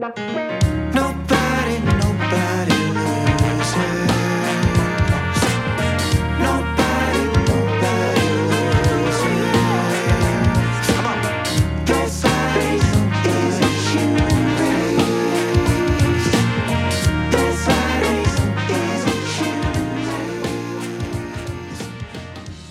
[0.00, 0.22] Nobody,
[0.94, 1.76] nobody
[2.96, 4.08] loses.
[6.40, 8.24] Nobody, nobody.
[10.86, 11.20] Come on.
[11.84, 12.88] Nobody's
[13.26, 13.56] is
[13.92, 16.32] human race.
[17.34, 18.34] Nobody's
[18.70, 19.04] is
[19.36, 19.76] human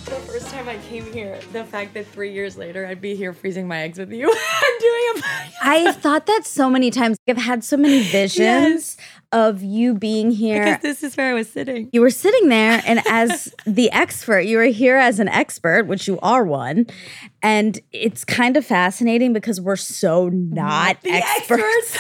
[0.05, 3.33] The first time I came here, the fact that three years later I'd be here
[3.33, 4.33] freezing my eggs with you
[5.61, 7.17] I've thought that so many times.
[7.27, 8.97] I've had so many visions Yes.
[9.31, 10.63] of you being here.
[10.63, 11.89] Because this is where I was sitting.
[11.91, 16.07] you were sitting there, and as the expert, you were here as an expert, which
[16.07, 16.87] you are one.
[17.41, 21.97] And it's kind of fascinating because we're so not The experts.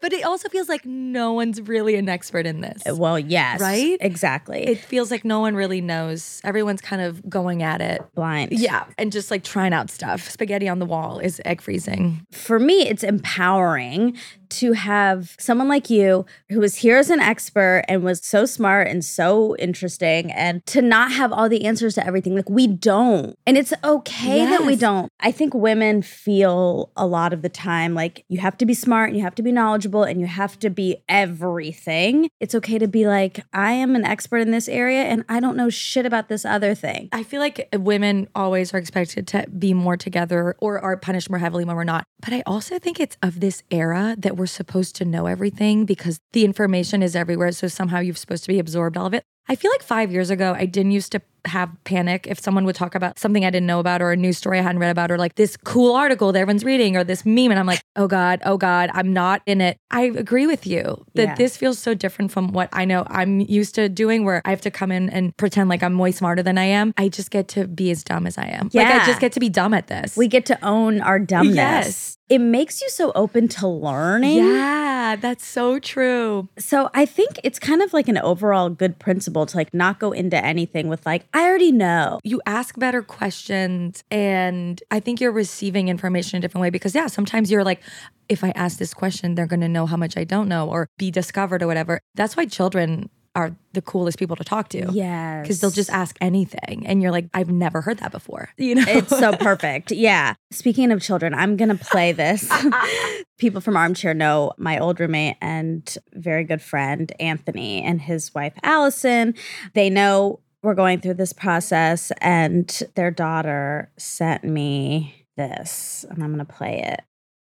[0.00, 2.82] But it also feels like no one's really an expert in this.
[2.88, 3.60] Uh, well, yes.
[3.60, 3.96] Right?
[4.00, 4.66] Exactly.
[4.66, 6.40] It feels like no one really knows.
[6.44, 8.02] Everyone's kind of going at it.
[8.14, 8.52] blind.
[8.52, 8.84] Yeah.
[8.96, 10.28] And just like trying out stuff.
[10.28, 12.26] Spaghetti on the wall is egg freezing.
[12.32, 14.16] for me, it's empowering
[14.50, 18.88] to have someone like you who was here as an expert and was so smart
[18.88, 22.34] and so interesting and to not have all the answers to everything.
[22.34, 23.36] Like, we don't.
[23.46, 25.10] And it's okay that we don't.
[25.20, 29.08] I think women feel a lot of the time like you have to be smart
[29.08, 32.28] and you have to be knowledgeable and you have to be everything.
[32.40, 35.56] It's okay to be like, I am an expert in this area and I don't
[35.56, 37.08] know shit about this other thing.
[37.12, 41.38] I feel like women always are expected to be more together or are punished more
[41.38, 42.04] heavily when we're not.
[42.20, 46.20] But I also think it's of this era that we're supposed to know everything because
[46.32, 47.52] the information is everywhere.
[47.52, 49.24] So somehow you're supposed to be absorbed all of it.
[49.48, 52.74] I feel like five years ago, I didn't used to have panic if someone would
[52.76, 55.10] talk about something I didn't know about or a news story I hadn't read about
[55.10, 57.50] or like this cool article that everyone's reading or this meme.
[57.50, 59.76] And I'm like, oh God, oh God, I'm not in it.
[59.90, 61.34] I agree with you that Yeah.
[61.34, 64.60] this feels so different from what I know I'm used to doing where I have
[64.62, 66.94] to come in and pretend like I'm way smarter than I am.
[66.96, 68.70] I just get to be as dumb as I am.
[68.72, 70.16] Like I just get to be dumb at this.
[70.16, 71.56] We get to own our dumbness.
[71.56, 72.14] Yes.
[72.28, 74.36] It makes you so open to learning.
[74.36, 76.46] yeah, that's so true.
[76.58, 80.12] So I think it's kind of like an overall good principle to like not go
[80.12, 82.18] into anything with like, I already know.
[82.24, 86.94] you ask better questions and i think you're receiving information in a different way because
[86.94, 87.80] yeah sometimes you're like
[88.28, 90.88] if i ask this question they're going to know how much i don't know or
[90.98, 95.42] be discovered or whatever that's why children are the coolest people to talk to Yeah.
[95.42, 98.84] because they'll just ask anything and you're like i've never heard that before you know
[98.88, 99.92] It's so perfect.
[99.92, 100.34] Yeah.
[100.50, 102.50] Speaking of children, I'm going to play this.
[103.38, 108.54] People from Armchair know my old roommate and very good friend, Anthony, and his wife,
[108.64, 109.34] Allison.
[109.74, 116.34] They know we're going through this process, and their daughter sent me this, and I'm
[116.34, 117.00] going to play it.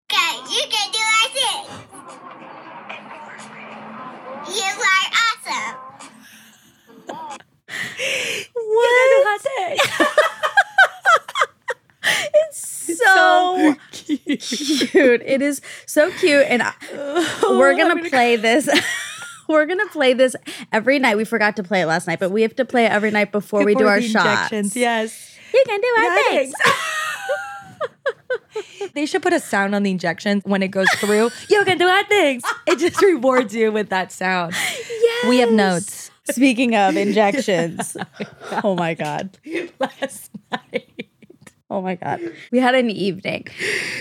[0.09, 1.67] Okay, you can do like this.
[4.55, 5.75] You are awesome.
[8.53, 9.41] what
[12.33, 15.21] It's So cute.
[15.25, 16.45] It is so cute.
[16.47, 16.73] And I-
[17.49, 18.69] we're going to play this.
[19.47, 20.35] We're gonna play this
[20.71, 21.17] every night.
[21.17, 23.31] We forgot to play it last night, but we have to play it every night
[23.31, 24.51] before, we do our the shots.
[24.51, 26.53] injections, yes You can do our things.
[28.93, 31.29] they should put a sound on the injections when it goes through.
[31.49, 32.43] you can do our things.
[32.65, 34.53] It just rewards you with that sound.
[34.53, 35.29] Yes.
[35.29, 36.11] We have notes.
[36.29, 37.95] Speaking of injections,
[38.63, 39.37] oh my god,
[39.79, 41.07] Last night.
[41.69, 42.19] oh my god,
[42.51, 43.47] we had an evening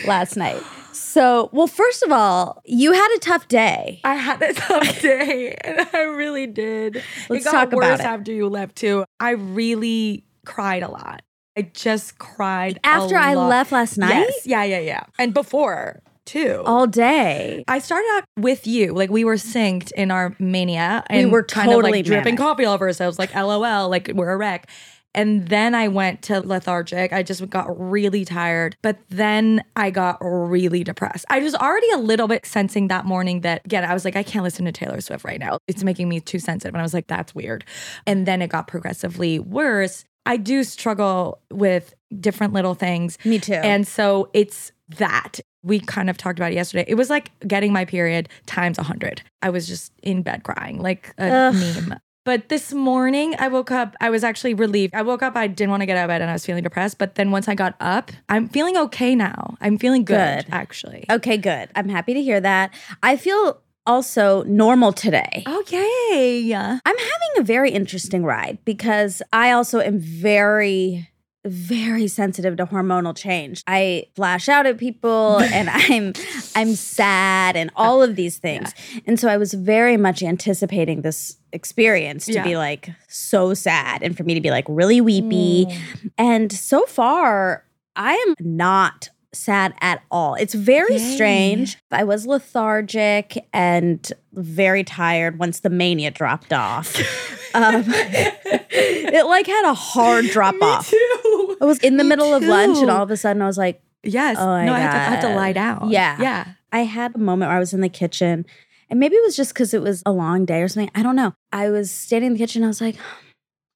[0.08, 0.60] last night.
[0.96, 4.00] So, well, first of all, you had a tough day.
[4.04, 7.02] I had a tough day, and I really did.
[7.28, 8.06] Let's it got talk about worse it.
[8.06, 9.04] after you left too.
[9.20, 11.22] I really cried a lot.
[11.58, 13.48] I just cried After I lot.
[13.48, 14.46] left last night, Yes.
[14.46, 16.62] Yeah, yeah, yeah, and before too.
[16.66, 17.64] all day.
[17.66, 21.44] I started out with you, like we were synced in our mania, And We were
[21.44, 22.38] kind of totally like dripping manic.
[22.40, 24.68] coffee all over ourselves, like LOL, like we're a wreck.
[25.16, 27.12] And then I went to lethargic.
[27.12, 28.76] I just got really tired.
[28.82, 31.24] But then I got really depressed.
[31.30, 34.22] I was already a little bit sensing that morning that, again, I was like, I
[34.22, 35.58] can't listen to Taylor Swift right now.
[35.66, 36.74] It's making me too sensitive.
[36.74, 37.64] And I was like, that's weird.
[38.06, 40.04] And then it got progressively worse.
[40.26, 43.16] I do struggle with different little things.
[43.24, 43.54] Me too.
[43.54, 45.40] And so it's that.
[45.62, 46.84] We kind of talked about it yesterday.
[46.86, 49.22] It was like getting my period times a 100.
[49.42, 51.54] I was just in bed crying like a Ugh.
[51.54, 51.98] meme.
[52.26, 53.94] But this morning, I woke up.
[54.00, 54.96] I was actually relieved.
[54.96, 55.36] I woke up.
[55.36, 56.98] I didn't want to get out of bed and I was feeling depressed.
[56.98, 59.54] But then once I got up, I'm feeling okay now.
[59.60, 60.52] I'm feeling good, Good.
[60.52, 61.06] actually.
[61.08, 61.68] okay, good.
[61.76, 62.74] I'm happy to hear that.
[63.00, 65.44] I feel also normal today.
[65.46, 66.52] Oh, yay.
[66.52, 71.08] I'm having a very interesting ride because I also am very
[71.46, 73.62] very sensitive to hormonal change.
[73.66, 76.12] I flash out at people and I'm
[76.54, 78.74] I'm sad and all of these things.
[79.06, 82.44] And so I was very much anticipating this experience to Yeah.
[82.44, 85.66] be like so sad and for me to be like really weepy.
[85.66, 86.10] Mm.
[86.18, 87.64] And so far
[87.94, 90.34] I am not sad at all.
[90.34, 91.14] It's very Yay.
[91.14, 91.76] strange.
[91.90, 96.96] I was lethargic and very tired once the mania dropped off.
[97.54, 100.90] um, it like had a hard drop off.
[100.90, 101.56] too.
[101.60, 103.58] I was in the Me middle of lunch and all of a sudden I was
[103.58, 104.36] like, Yes.
[104.38, 105.90] Oh no, I had, to, I have to lie down.
[105.90, 106.16] Yeah.
[106.20, 106.46] Yeah.
[106.72, 108.44] I had a moment where I was in the kitchen,
[108.88, 110.90] and maybe it was just because it was a long day or something.
[110.94, 111.32] I don't know.
[111.52, 112.62] I was standing in the kitchen.
[112.62, 112.96] I was like,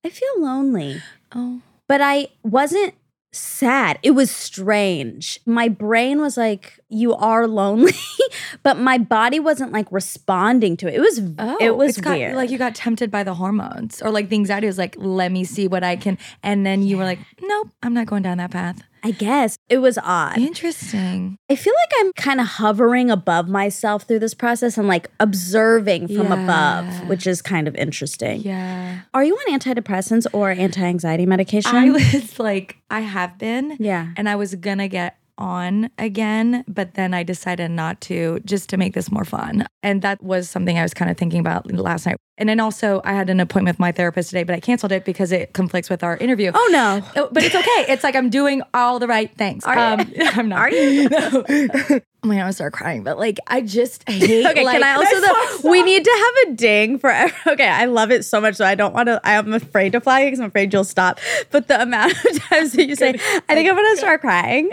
[0.04, 1.02] I feel lonely,
[1.34, 1.62] Oh.
[1.88, 2.94] but I wasn't
[3.32, 3.98] sad.
[4.02, 5.40] It was strange.
[5.46, 7.92] My brain was like, You are lonely,
[8.62, 10.94] but my body wasn't like responding to it.
[10.94, 12.34] It was, Oh, it was got- weird.
[12.34, 15.44] like you got tempted by the hormones, or like the anxiety was like, "Let me
[15.44, 18.50] see what I can," and then you were like, "Nope, I'm not going down that
[18.50, 20.38] path." I guess it was odd.
[20.38, 21.36] Interesting.
[21.50, 26.08] I feel like I'm kind of hovering above myself through this process and like observing
[26.08, 26.44] from Yeah.
[26.44, 28.42] above, which is kind of interesting.
[28.42, 29.00] Yeah.
[29.14, 31.74] Are you on antidepressants or anti anxiety medication?
[31.76, 34.08] I was like, I have been, yeah.
[34.16, 38.76] and I was gonna get on again, but then I decided not to just to
[38.76, 39.66] make this more fun.
[39.82, 42.16] And that was something I was kind of thinking about last night.
[42.38, 45.04] And then also, I had an appointment with my therapist today, but I canceled it
[45.04, 46.52] because it conflicts with our interview.
[46.54, 47.02] Oh no.
[47.16, 47.92] Oh, but it's okay.
[47.92, 49.64] It's like I'm doing all the right things.
[49.64, 49.80] Are you?
[49.80, 50.58] Um, I'm not.
[50.58, 51.08] Are you?
[51.20, 52.00] No.
[52.22, 53.02] Oh my god, I start crying.
[53.02, 54.44] But like, I just hate.
[54.44, 57.10] Okay, like, can I also we need to have a ding for
[57.46, 60.24] okay, I love it so much so I don't want to I'm afraid to flag
[60.24, 61.18] it because I'm afraid you'll stop.
[61.50, 63.14] But the amount of times that you say,
[63.48, 64.70] I think I'm gonna start crying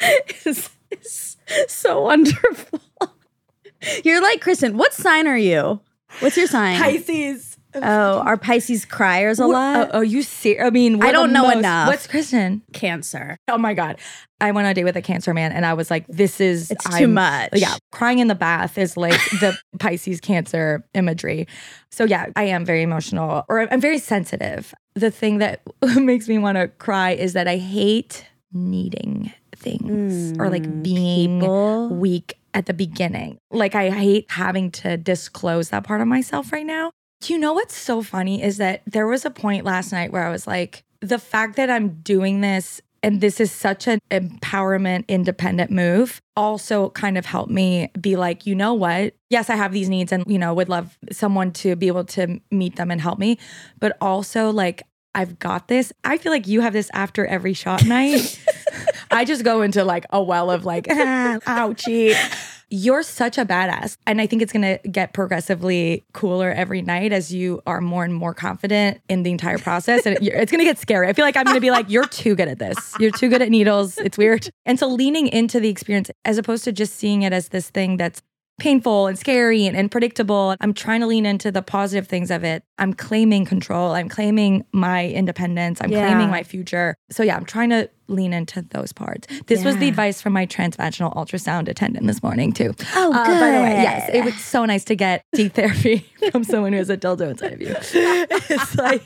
[0.44, 1.36] is, is
[1.68, 2.80] so wonderful.
[4.04, 5.80] You're like Kristen, what sign are you?
[6.20, 6.78] What's your sign?
[6.80, 7.58] Pisces.
[7.74, 9.90] Oh, are Pisces criers a lot?
[9.92, 10.58] Oh, oh, you see?
[10.58, 11.88] I mean, I don't know most- enough.
[11.88, 12.62] What's Kristen?
[12.72, 13.36] Cancer.
[13.46, 13.98] Oh my god,
[14.40, 16.70] I went on a date with a cancer man, and I was like, "This is
[16.70, 17.50] It's too much.
[17.52, 21.46] Yeah, crying in the bath is like the Pisces cancer imagery.
[21.90, 24.74] So yeah, I am very emotional, or I'm very sensitive.
[24.94, 25.60] The thing that
[25.96, 31.40] makes me want to cry is that I hate needing things or like Mm, being
[31.40, 31.88] people.
[31.90, 33.38] weak at the beginning.
[33.50, 36.90] Like I hate having to disclose that part of myself right now.
[37.26, 40.30] You know what's so funny is that there was a point last night where I
[40.30, 45.70] was like, the fact that I'm doing this and this is such an empowerment, independent
[45.70, 49.14] move also kind of helped me be like, you know what?
[49.30, 52.40] Yes, I have these needs and, you know, would love someone to be able to
[52.50, 53.38] meet them and help me.
[53.78, 54.82] But also, like,
[55.14, 55.92] I've got this.
[56.04, 58.40] I feel like you have this after every shot night.
[59.10, 62.14] I just go into like a well of like, ah, ouchie.
[62.70, 63.96] You're such a badass.
[64.06, 68.04] And I think it's going to get progressively cooler every night as you are more
[68.04, 70.04] and more confident in the entire process.
[70.04, 71.08] And it's going to get scary.
[71.08, 72.94] I feel like I'm going to be like, you're too good at this.
[73.00, 73.96] You're too good at needles.
[73.96, 74.50] It's weird.
[74.66, 77.96] And so leaning into the experience as opposed to just seeing it as this thing
[77.96, 78.20] that's
[78.60, 80.54] painful and scary and, and predictable.
[80.60, 82.64] I'm trying to lean into the positive things of it.
[82.76, 83.92] I'm claiming control.
[83.92, 85.80] I'm claiming my independence.
[85.80, 86.04] I'm Yeah.
[86.06, 86.96] claiming my future.
[87.10, 89.26] So yeah, I'm trying to lean into those parts.
[89.46, 92.74] This was the advice from my transvaginal ultrasound attendant this morning too.
[92.94, 93.82] Oh, Uh, by the way, good.
[93.82, 97.30] yes, it was so nice to get deep therapy from someone who has a dildo
[97.30, 97.74] inside of you.
[98.50, 99.02] It's like,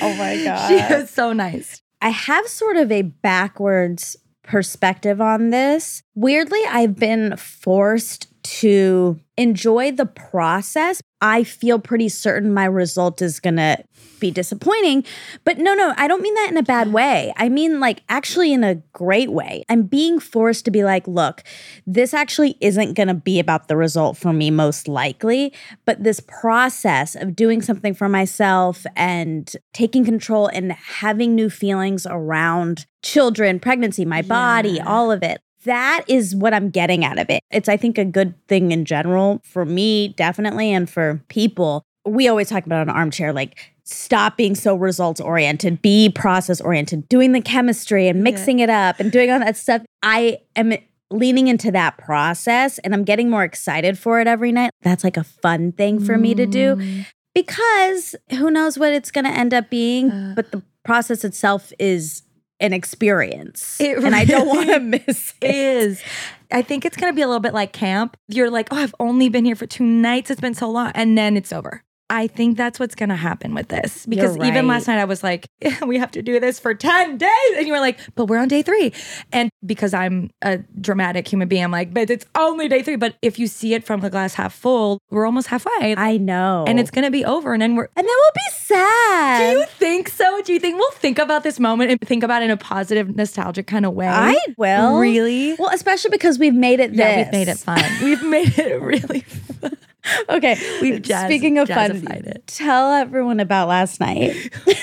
[0.00, 0.68] Oh my god.
[0.68, 1.82] she was so nice.
[2.00, 6.02] I have sort of a backwards perspective on this.
[6.14, 8.28] Weirdly, I've been forced
[8.60, 11.02] to enjoy the process.
[11.20, 13.82] I feel pretty certain my result is going to
[14.20, 15.04] be disappointing.
[15.44, 17.32] But no, no, I don't mean that in a bad way.
[17.36, 19.64] I mean, like, actually, in a great way.
[19.68, 21.42] I'm being forced to be like, look,
[21.86, 25.52] this actually isn't going to be about the result for me, most likely.
[25.84, 32.06] But this process of doing something for myself and taking control and having new feelings
[32.08, 34.86] around children, pregnancy, my body, Yeah.
[34.86, 35.40] all of it.
[35.64, 37.42] That is what I'm getting out of it.
[37.50, 41.82] It's, I think, a good thing in general for me, definitely, and for people.
[42.06, 47.08] We always talk about an armchair, like stop being so results oriented, be process oriented,
[47.08, 49.82] doing the chemistry and mixing it up and doing all that stuff.
[50.02, 50.74] I am
[51.10, 54.70] leaning into that process and I'm getting more excited for it every night.
[54.82, 57.06] That's like a fun thing for me to do Mm.
[57.34, 60.32] because who knows what it's going to end up being, Uh.
[60.36, 62.22] but the process itself is
[62.60, 63.80] an experience.
[63.80, 65.54] It and I don't want to miss it.
[65.54, 66.02] is.
[66.50, 68.16] I think it's going to be a little bit like camp.
[68.28, 70.30] You're like, oh, I've only been here for two nights.
[70.30, 70.92] It's been so long.
[70.94, 71.82] And then it's over.
[72.10, 74.06] I think that's what's going to happen with this.
[74.06, 76.74] Because You're even last night, I was like, "Yeah, we have to do this for
[76.74, 77.30] 10 days.
[77.56, 78.92] And you were like, but we're on day three.
[79.32, 82.96] And because I'm a dramatic human being, I'm like, but it's only day three.
[82.96, 85.94] But if you see it from the glass half full, we're almost halfway.
[85.96, 86.64] I know.
[86.66, 87.52] and it's going to be over.
[87.52, 89.52] And then we're, and then we'll be sad.
[89.52, 90.40] do you think so?
[90.42, 93.14] Do you think we'll think about this moment and think about it in a positive,
[93.16, 94.08] nostalgic kind of way?
[94.08, 94.98] I will.
[94.98, 95.54] Really?
[95.58, 97.78] Well, especially because we've made it Yeah, we've made it fun.
[98.02, 99.76] We've made it really fun.
[100.28, 100.56] Okay.
[100.80, 102.46] We've jazz- Speaking of fun, it.
[102.46, 104.34] tell everyone about last night.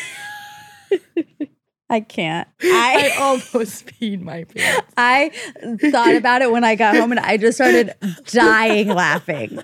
[1.89, 2.48] I can't.
[2.63, 4.91] I I almost peed my pants.
[4.98, 5.32] I
[5.91, 7.94] thought about it when I got home and I just started
[8.25, 9.60] dying laughing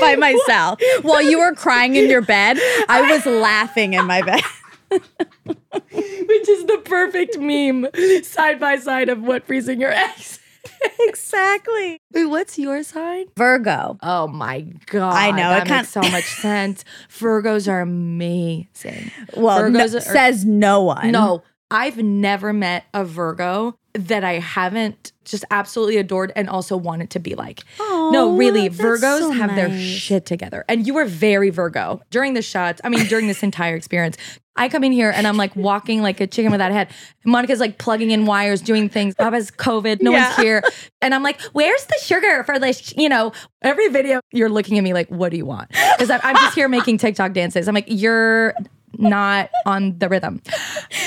[0.00, 0.80] by myself.
[1.02, 4.42] While you were crying in your bed, I was laughing in my bed.
[4.90, 7.88] Which is the perfect meme
[8.22, 10.38] side by side of what freezing your eggs.
[11.00, 12.00] exactly.
[12.12, 13.26] Wait, what's your sign?
[13.36, 13.98] Virgo.
[14.02, 15.14] Oh my god!
[15.14, 16.84] I know, that it makes so much sense.
[17.10, 19.10] Virgos are amazing.
[19.36, 21.10] Well, no- are- says no one.
[21.10, 27.10] No, I've never met a Virgo that I haven't just absolutely adored and also wanted
[27.10, 27.64] to be like.
[27.78, 30.64] no, really, Virgos so have their shit together.
[30.68, 32.80] And you were very Virgo during the shots.
[32.84, 34.16] I mean, during this entire experience.
[34.58, 36.88] I come in here and I'm like walking like a chicken without a head.
[37.24, 39.14] Monica's like plugging in wires, doing things.
[39.14, 40.02] Bob has COVID.
[40.02, 40.62] No one's here.
[41.00, 42.92] And I'm like, where's the sugar for this?
[42.96, 43.32] You know,
[43.62, 45.70] every video you're looking at me like, what do you want?
[45.70, 47.68] Because I'm just here making TikTok dances.
[47.68, 48.52] I'm like, you're
[48.96, 50.40] not on the rhythm.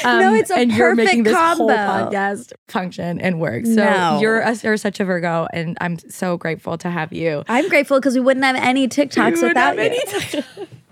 [0.03, 2.09] No, um, it's a and you're making perfect this whole combo.
[2.15, 3.65] podcast function and work.
[3.67, 4.19] So No.
[4.19, 7.43] you're a, you're such a Virgo, and I'm so grateful to have you.
[7.47, 10.43] I'm grateful because we wouldn't have any TikToks You without have you.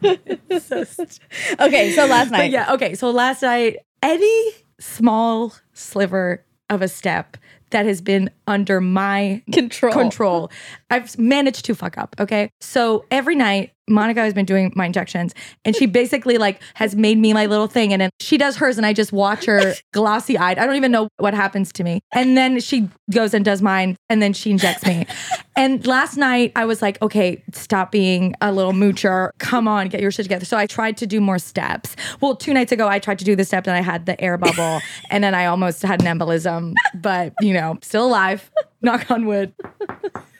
[0.02, 0.20] any-
[0.60, 1.20] So st-
[1.60, 2.52] okay, so last but night.
[2.52, 2.94] yeah, okay.
[2.94, 7.36] So last night, any small sliver of a step
[7.72, 9.92] that has been under my Control.
[9.94, 10.52] control.
[10.90, 12.16] I've managed to fuck up.
[12.20, 12.50] Okay.
[12.62, 15.34] So every night, Monica has been doing my injections
[15.66, 17.92] and she basically like has made me my little thing.
[17.94, 20.58] And then she does hers and I just watch her glossy eyed.
[20.58, 22.02] I don't even know what happens to me.
[22.14, 25.06] And then she goes and does mine and then she injects me.
[25.56, 29.32] and last night I was like, okay, stop being a little moocher.
[29.40, 30.46] Come on, get your shit together.
[30.46, 31.96] So I tried to do more steps.
[32.22, 34.38] Well, two nights ago, I tried to do the step and I had the air
[34.38, 38.52] bubble and then I almost had an embolism, but you know, still alive.
[38.82, 39.54] Knock on wood.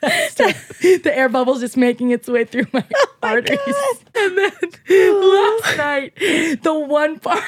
[0.80, 3.60] The air bubble's just making its way through my, oh arteries.
[4.16, 4.52] And then
[4.88, 6.12] last night,
[6.62, 7.42] the one part,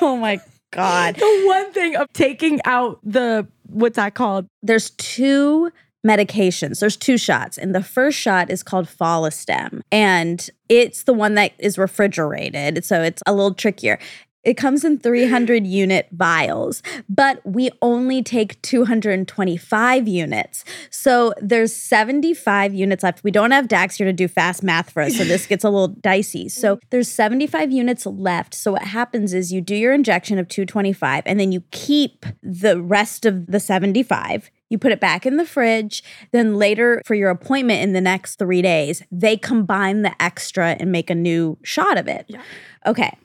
[0.00, 1.16] Oh my God.
[1.16, 4.46] the one thing of taking out the what's that called?
[4.62, 5.70] There's two
[6.06, 6.80] medications.
[6.80, 7.58] There's two shots.
[7.58, 9.82] And the first shot is called Follistim.
[9.92, 12.84] And it's the one that is refrigerated.
[12.84, 13.98] So it's a little trickier.
[14.42, 20.64] It comes in 300 unit vials, but we only take 225 units.
[20.90, 23.22] So there's 75 units left.
[23.22, 25.68] We don't have Dax here to do fast math for us, so this gets a
[25.68, 26.48] little dicey.
[26.48, 28.54] So there's 75 units left.
[28.54, 32.80] So what happens is you do your injection of 225 and then you keep the
[32.80, 34.50] rest of the 75.
[34.70, 36.02] You put it back in the fridge.
[36.30, 40.90] Then later for your appointment in the next three days, they combine the extra and
[40.90, 42.24] make a new shot of it.
[42.28, 42.42] Yeah.
[42.86, 43.18] Okay.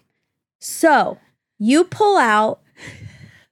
[0.65, 1.19] So
[1.59, 2.59] you pull out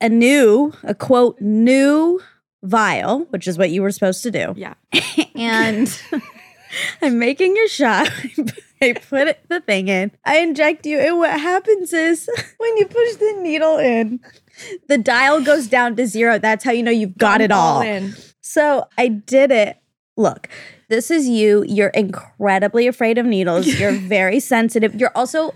[0.01, 2.20] a new, a quote, new
[2.63, 4.53] vial, which is what you were supposed to do.
[4.58, 4.74] Yeah.
[5.36, 6.01] And
[7.01, 8.10] I'm making your shot.
[8.82, 10.12] I put the thing in.
[10.25, 11.00] I inject you.
[11.00, 12.27] And what happens is
[12.58, 14.20] when you push the needle in,
[14.88, 16.39] the dial goes down to zero.
[16.39, 17.82] That's how you know you've got it all.
[17.82, 18.15] in.
[18.41, 19.77] So I did it.
[20.17, 20.50] Look,
[20.94, 21.64] this is you.
[21.68, 23.66] You're incredibly afraid of needles.
[23.66, 24.94] You're very sensitive.
[24.94, 25.56] You're also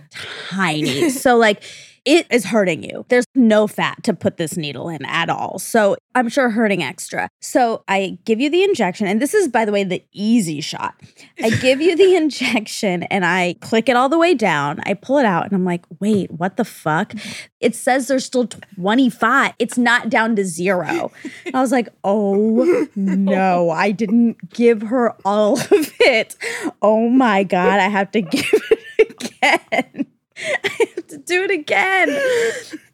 [0.49, 1.11] tiny.
[1.11, 1.61] So, like,
[2.07, 3.05] it is hurting you.
[3.09, 5.59] There's no fat to put this needle in at all.
[5.59, 7.29] So, I'm sure hurting extra.
[7.41, 9.07] So, I give you the injection.
[9.07, 10.95] And this is, by the way, the easy shot.
[11.43, 14.79] I give you the injection and I click it all the way down.
[14.85, 17.13] I pull it out and I'm like, wait, what the fuck?
[17.59, 19.53] It says there's still 25.
[19.59, 21.11] It's not down to zero.
[21.45, 26.37] And I was like, oh no, I didn't give her all of it.
[26.81, 28.63] Oh my God, I have to give
[28.97, 30.06] it again.
[30.63, 32.09] I have to do it again.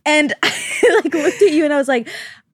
[0.05, 2.07] And I like looked at you and I was like,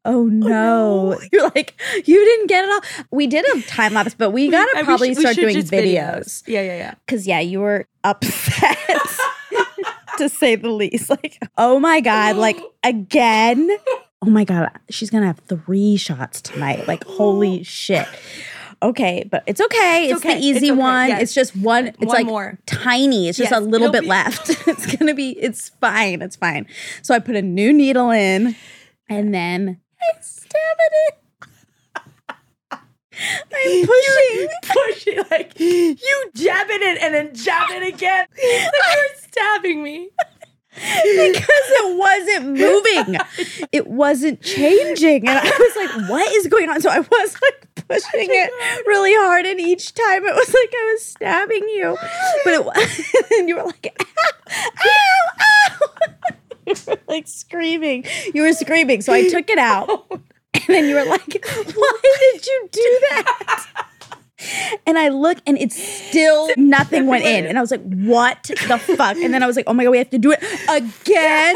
[0.06, 1.20] Oh, oh no.
[1.32, 3.06] You're like, you didn't get it all.
[3.12, 5.72] We did a time lapse, but we gotta we probably should- we start doing just
[5.72, 6.44] videos.
[6.48, 6.94] Yeah, yeah, yeah.
[7.08, 8.78] Cause yeah, you were upset
[10.18, 11.10] to say the least.
[11.10, 13.70] Like, oh my God, like again.
[14.22, 16.88] Oh my God, she's gonna have three shots tonight.
[16.88, 18.08] Like, holy shit.
[18.82, 20.06] Okay, but it's okay.
[20.06, 20.40] It's, It's okay.
[20.40, 20.80] the easy It's okay.
[20.80, 21.10] one.
[21.10, 21.22] Yes.
[21.24, 21.88] It's just one.
[21.88, 22.58] It's One like more.
[22.66, 23.28] tiny.
[23.28, 24.50] It's just Yes, a little it'll bit be- left.
[24.68, 25.32] it's gonna be.
[25.32, 26.22] It's fine.
[26.22, 26.66] It's fine.
[27.02, 28.56] So I put a new needle in,
[29.10, 32.00] and then I stab it in.
[33.22, 34.48] I'm pushing.
[34.64, 35.98] Push it like you
[36.36, 38.28] jab it in and then jab it again.
[38.32, 40.10] Like you're stabbing me.
[40.72, 43.20] because it wasn't moving.
[43.74, 45.28] It wasn't changing.
[45.28, 46.80] And I was like, what is going on?
[46.82, 47.68] So I was like
[48.12, 49.46] pushing it really hard.
[49.46, 51.98] And each time it was like I was stabbing you.
[52.44, 55.88] But it was, and you were like, ow, ow, ow.
[56.68, 58.06] You were like screaming.
[58.34, 59.02] You were screaming.
[59.02, 60.08] So I took it out.
[60.12, 62.00] And then you were like, why
[62.32, 63.66] did you do that?
[64.86, 67.46] And I look and it's still nothing went in.
[67.46, 69.18] And I was like, what the fuck?
[69.18, 71.56] And then I was like, oh my God, we have to do it again.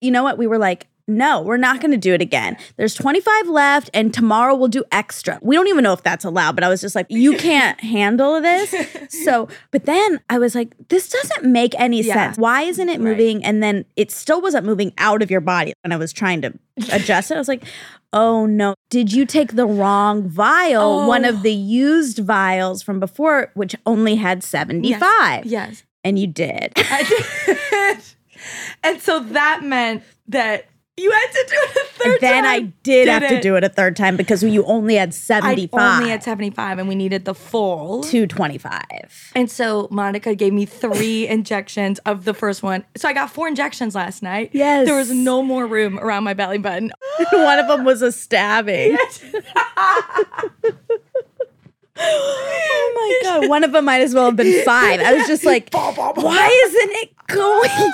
[0.00, 0.38] you know what?
[0.38, 2.56] We were like, no, we're not going to do it again.
[2.76, 5.38] There's 25 left, and tomorrow we'll do extra.
[5.42, 8.40] We don't even know if that's allowed, but I was just like, you can't handle
[8.40, 8.74] this.
[9.24, 12.14] So, but then I was like, this doesn't make any Yeah.
[12.14, 12.36] sense.
[12.38, 13.00] Why isn't it Right.
[13.00, 13.44] moving?
[13.44, 15.72] And then it still wasn't moving out of your body.
[15.82, 16.52] And I was trying to
[16.92, 17.34] adjust it.
[17.34, 17.64] I was like,
[18.12, 21.06] oh no, did you take the wrong vial?
[21.08, 21.30] One Oh.
[21.30, 25.46] of the used vials from before, which only had 75.
[25.46, 25.82] Yes.
[26.04, 26.72] And you did.
[26.76, 27.02] I
[27.46, 28.02] did.
[28.84, 30.66] and so that meant that
[30.98, 32.52] you had to do it a third And then time.
[32.52, 35.80] I did have to do it a third time because you only had 75.
[35.80, 38.02] I only had 75 and we needed the full.
[38.02, 39.32] 225.
[39.34, 42.84] And so Monica gave me three injections of the first one.
[42.96, 44.50] So I got four injections last night.
[44.52, 44.86] Yes.
[44.86, 46.92] There was no more room around my belly button.
[47.32, 48.96] One of them was a stabbing.
[51.96, 53.48] oh my god!
[53.48, 55.00] One of them might as well have been five.
[55.00, 57.92] I was just like, why isn't it going?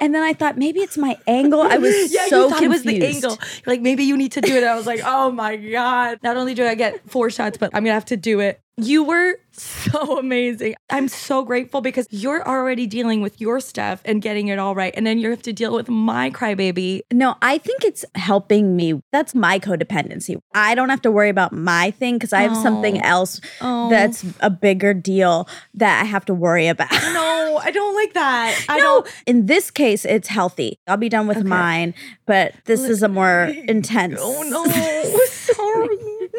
[0.00, 1.62] And then I thought maybe it's my angle.
[1.62, 2.64] I was Yeah, so you thought confused.
[2.64, 3.38] it was the angle.
[3.66, 4.64] Like maybe you need to do it.
[4.64, 6.18] I was like, oh my god!
[6.22, 8.60] Not only do I get four shots, but I'm gonna have to do it.
[8.76, 10.74] You were so amazing.
[10.90, 14.92] I'm so grateful because you're already dealing with your stuff and getting it all right,
[14.96, 17.02] and then you have to deal with my crybaby.
[17.12, 19.00] No, I think it's helping me.
[19.12, 20.40] That's my codependency.
[20.54, 23.04] I don't have to worry about my thing because I have something Oh.
[23.08, 23.90] else Oh.
[23.90, 26.90] that's a bigger deal that I have to worry about.
[26.90, 28.64] No, I don't like that.
[28.68, 29.06] I no, don't.
[29.26, 30.80] in this case, it's healthy.
[30.88, 31.94] I'll be done with mine,
[32.26, 34.18] but this is a more intense.
[34.20, 34.64] Oh no.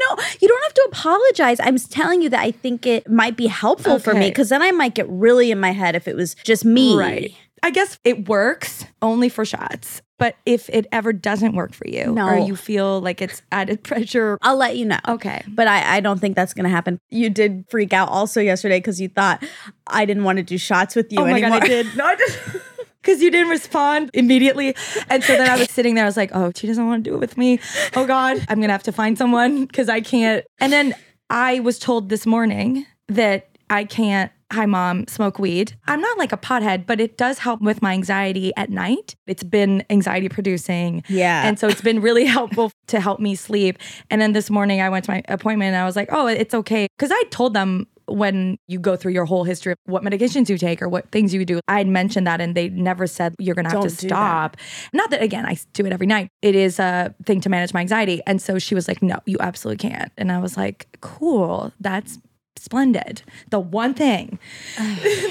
[0.10, 1.60] No, you don't have to apologize.
[1.60, 4.72] I'm telling you that I think it might be helpful for me because then I
[4.72, 6.98] might get really in my head if it was just me.
[6.98, 7.36] Right.
[7.64, 10.02] I guess it works only for shots.
[10.18, 14.38] But if it ever doesn't work for you, or you feel like it's added pressure,
[14.42, 15.00] I'll let you know.
[15.08, 15.44] okay.
[15.48, 17.00] But I, I don't think that's going to happen.
[17.10, 19.44] You did freak out also yesterday because you thought
[19.88, 21.60] I didn't want to do shots with you oh my anymore.
[21.60, 21.88] god, I did.
[21.98, 22.62] No, I did.
[23.06, 24.76] Because you didn't respond immediately.
[25.10, 27.10] And so then I was sitting there, I was like, oh, she doesn't want to
[27.12, 27.60] do it with me.
[27.96, 30.44] Oh God, I'm going to have to find someone because I can't.
[30.60, 30.96] And then
[31.30, 35.76] I was told this morning that I can't, hi mom, smoke weed.
[35.88, 39.16] I'm not like a pothead, but it does help with my anxiety at night.
[39.28, 41.04] It's been anxiety producing.
[41.08, 41.48] Yeah.
[41.48, 43.78] And so it's been really helpful to help me sleep.
[44.10, 46.54] And then this morning I went to my appointment and I was like, oh, it's
[46.54, 46.88] okay.
[46.98, 50.58] Because I told them when you go through your whole history of what medications you
[50.58, 53.56] take or what things you do, I had mentioned that and they never said you're
[53.56, 54.08] going to have to do that.
[54.08, 54.58] stop.
[54.94, 56.30] Not that, again, I do it every night.
[56.42, 58.22] It is a thing to manage my anxiety.
[58.28, 60.12] And so she was like, no, you absolutely can't.
[60.18, 61.74] And I was like, cool.
[61.80, 62.20] That's
[62.58, 63.22] splendid.
[63.50, 64.40] The one thing,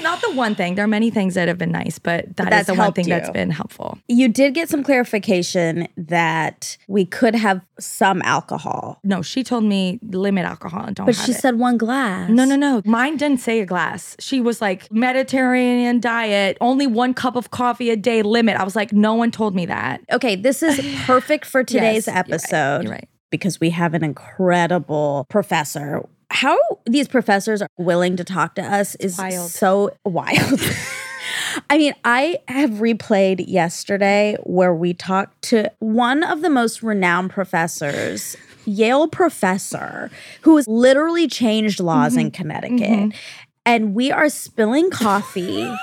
[0.01, 0.75] not the one thing.
[0.75, 3.07] There are many things that have been nice, but that is that's the one thing
[3.09, 3.97] that's been helpful.
[4.07, 9.99] You did get some clarification that we could have some alcohol, No, she told me
[10.03, 11.35] limit alcohol and don't but she it.
[11.37, 12.29] said one glass.
[12.29, 12.81] No, no, no.
[12.85, 14.15] Mine didn't say a glass.
[14.19, 18.55] She was like, Mediterranean diet, only one cup of coffee a day limit.
[18.57, 20.01] I was like, no one told me that.
[20.11, 22.29] Okay, this is perfect for today's Yes, you're right.
[22.29, 22.83] episode.
[22.83, 23.09] You're right.
[23.29, 26.07] because we have an incredible professor.
[26.31, 29.49] How these professors are willing to talk to us is wild.
[29.49, 30.59] so wild.
[31.69, 37.31] I mean, I have replayed yesterday where we talked to one of the most renowned
[37.31, 38.35] professors,
[38.65, 40.11] Yale professor,
[40.41, 42.19] who has literally changed laws Mm-hmm.
[42.21, 43.13] in Connecticut.
[43.65, 45.73] And we are spilling coffee.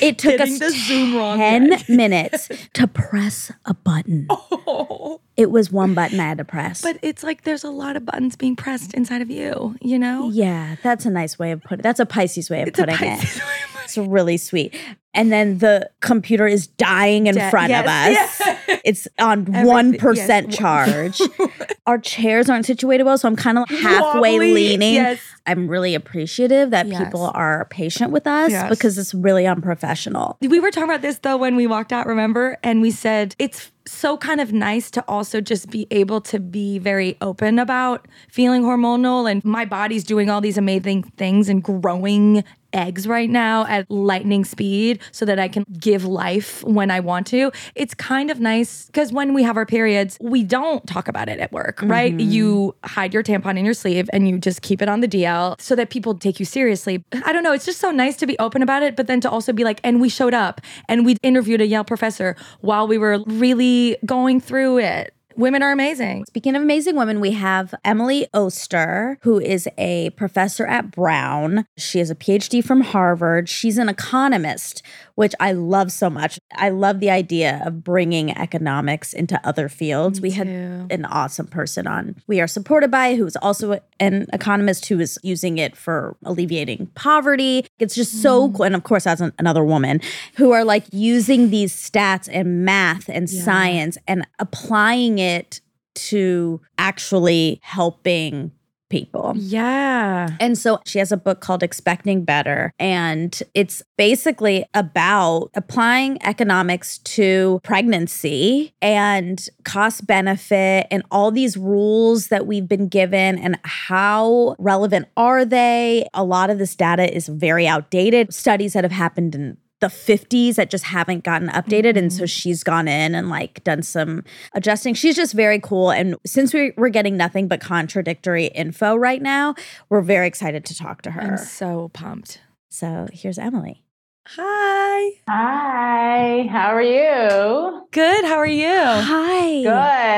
[0.00, 1.82] It took us the Zoom wrong 10 way.
[1.88, 4.26] minutes to press a button.
[4.30, 5.20] Oh.
[5.36, 6.82] It was one button I had to press.
[6.82, 10.30] But it's like there's a lot of buttons being pressed inside of you, you know?
[10.30, 11.82] Yeah, that's a nice way of putting it.
[11.82, 13.42] That's a Pisces way of It's putting it.
[13.96, 14.74] It's really sweet.
[15.14, 18.10] And then the computer is dying in Da- front of us.
[18.40, 20.46] yes, It's on one yes.
[20.56, 21.20] charge.
[21.86, 24.94] Our chairs aren't situated well, so I'm kind of halfway Wobbly, leaning.
[24.94, 25.20] yes.
[25.44, 27.04] I'm really appreciative that Yes.
[27.04, 28.70] people are patient with us Yes.
[28.70, 30.38] because it's really unprofessional.
[30.40, 32.56] We were talking about this though when we walked out, remember?
[32.62, 36.78] And we said it's so kind of nice to also just be able to be
[36.78, 42.44] very open about feeling hormonal and my body's doing all these amazing things and growing
[42.72, 47.26] eggs right now at lightning speed so that I can give life when I want
[47.28, 47.52] to.
[47.74, 51.38] It's kind of nice because when we have our periods, we don't talk about it
[51.38, 52.12] at work, right?
[52.12, 52.30] Mm-hmm.
[52.30, 55.60] You hide your tampon in your sleeve and you just keep it on the DL
[55.60, 57.04] so that people take you seriously.
[57.24, 57.52] I don't know.
[57.52, 59.80] It's just so nice to be open about it, but then to also be like,
[59.84, 64.40] and we showed up and we interviewed a Yale professor while we were really going
[64.40, 65.14] through it.
[65.36, 66.24] Women are amazing.
[66.26, 71.66] Speaking of amazing women, we have Emily Oster, who is a professor at Brown.
[71.76, 73.48] She has a PhD from Harvard.
[73.48, 74.82] She's an economist,
[75.14, 76.38] which I love so much.
[76.54, 80.20] I love the idea of bringing economics into other fields.
[80.20, 80.86] we had too.
[80.90, 85.18] an awesome person on We Are Supported By, who is also an economist who is
[85.22, 87.66] using it for alleviating poverty.
[87.78, 88.56] It's just so mm.
[88.56, 88.64] cool.
[88.64, 90.00] And of course, as an, another woman
[90.36, 95.60] who are like using these stats and math and science and applying it
[95.94, 98.52] to actually helping
[98.92, 99.32] people.
[99.36, 100.28] Yeah.
[100.38, 102.72] And so she has a book called Expecting Better.
[102.78, 112.28] And it's basically about applying economics to pregnancy and cost benefit and all these rules
[112.28, 116.06] that we've been given and how relevant are they.
[116.12, 118.34] A lot of this data is very outdated.
[118.34, 121.98] Studies that have happened in the 50s that just haven't gotten updated.
[121.98, 122.26] And so mm-hmm.
[122.26, 124.22] she's gone in and like done some
[124.54, 124.94] adjusting.
[124.94, 125.90] She's just very cool.
[125.90, 129.56] And since we, we're getting nothing but contradictory info right now,
[129.90, 131.20] we're very excited to talk to her.
[131.20, 132.40] I'm so pumped.
[132.70, 133.82] So here's Emily.
[134.24, 135.10] Hi.
[135.28, 137.86] Hi, how are you?
[137.90, 138.24] Good.
[138.24, 138.68] How are you?
[138.72, 139.62] Hi.
[139.62, 139.68] Good.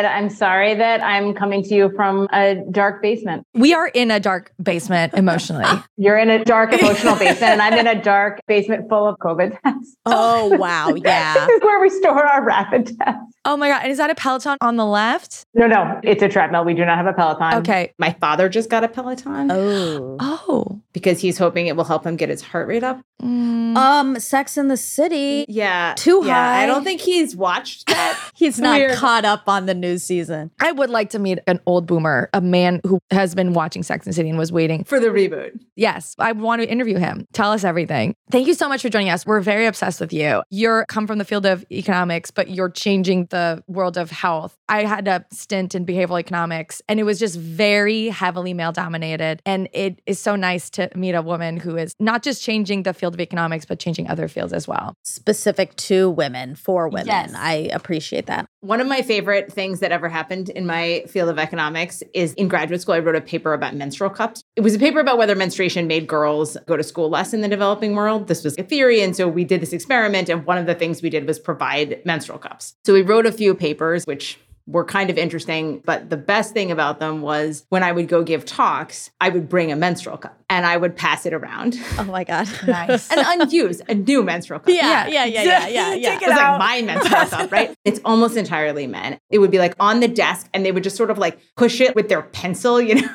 [0.06, 3.46] I'm sorry that I'm coming to you from a dark basement.
[3.54, 5.64] We are in a dark basement emotionally.
[5.96, 9.58] You're in a dark emotional basement, and I'm in a dark basement full of COVID
[9.62, 9.96] tests.
[10.04, 10.94] Oh, wow.
[10.94, 11.34] Yeah.
[11.34, 13.34] this is where we store our rapid tests.
[13.44, 13.83] Oh my God.
[13.83, 15.44] And is that a Peloton on the left?
[15.54, 16.64] No, no, it's a treadmill.
[16.64, 17.54] We do not have a Peloton.
[17.61, 17.92] Okay.
[17.98, 20.16] My father just got a Peloton Oh.
[20.20, 20.80] Oh.
[20.92, 23.00] because he's hoping it will help him get his heart rate up.
[23.22, 23.76] Mm.
[23.76, 25.44] Um, Sex in the City.
[25.48, 25.94] Yeah.
[25.96, 26.62] Too yeah, high.
[26.64, 28.18] I don't think he's watched that.
[28.37, 28.96] He's not Weird.
[28.96, 30.50] caught up on the new season.
[30.61, 34.07] I would like to meet an old boomer, a man who has been watching Sex
[34.07, 34.83] and the City and was waiting.
[34.85, 35.59] for the reboot.
[35.76, 37.26] Yes, I want to interview him.
[37.33, 38.14] Tell us everything.
[38.30, 39.24] Thank you so much for joining us.
[39.24, 40.42] We're very obsessed with you.
[40.50, 44.57] You're come from the field of economics, but you're changing the world of health.
[44.68, 49.42] I had a stint in behavioral economics and it was just very heavily male dominated.
[49.44, 52.94] And it is so nice to meet a woman who is not just changing the
[52.94, 54.94] field of economics, but changing other fields as well.
[55.03, 57.09] Specific to women, for women.
[57.09, 57.33] Yes.
[57.35, 58.49] I appreciate that.
[58.64, 62.48] One of my favorite things that ever happened in my field of economics is in
[62.48, 64.42] graduate school, I wrote a paper about menstrual cups.
[64.57, 67.48] It was a paper about whether menstruation made girls go to school less in the
[67.48, 68.27] developing world.
[68.27, 69.03] This was a theory.
[69.03, 70.31] And so we did this experiment.
[70.31, 72.74] And one of the things we did was provide menstrual cups.
[72.87, 75.83] So we wrote a few papers, which were kind of interesting.
[75.85, 79.48] But the best thing about them was when I would go give talks, I would
[79.48, 81.79] bring a menstrual cup and I would pass it around.
[81.98, 82.48] Oh my God.
[82.66, 83.11] Nice.
[83.11, 84.68] An unused, a new menstrual cup.
[84.68, 86.11] Yeah, yeah, yeah, yeah, yeah, yeah.
[86.18, 87.74] Take It was like my menstrual cup, right?
[87.85, 89.18] It's almost entirely men.
[89.31, 91.81] It would be like on the desk and they would just sort of like push
[91.81, 93.09] it with their pencil, you know?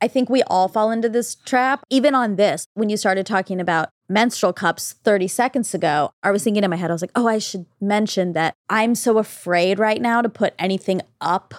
[0.00, 1.82] I think we all fall into this trap.
[1.90, 6.44] Even on this, when you started talking about menstrual cups 30 seconds ago, I was
[6.44, 9.78] thinking in my head, I was like, oh, I should mention that I'm so afraid
[9.78, 11.54] right now to put anything up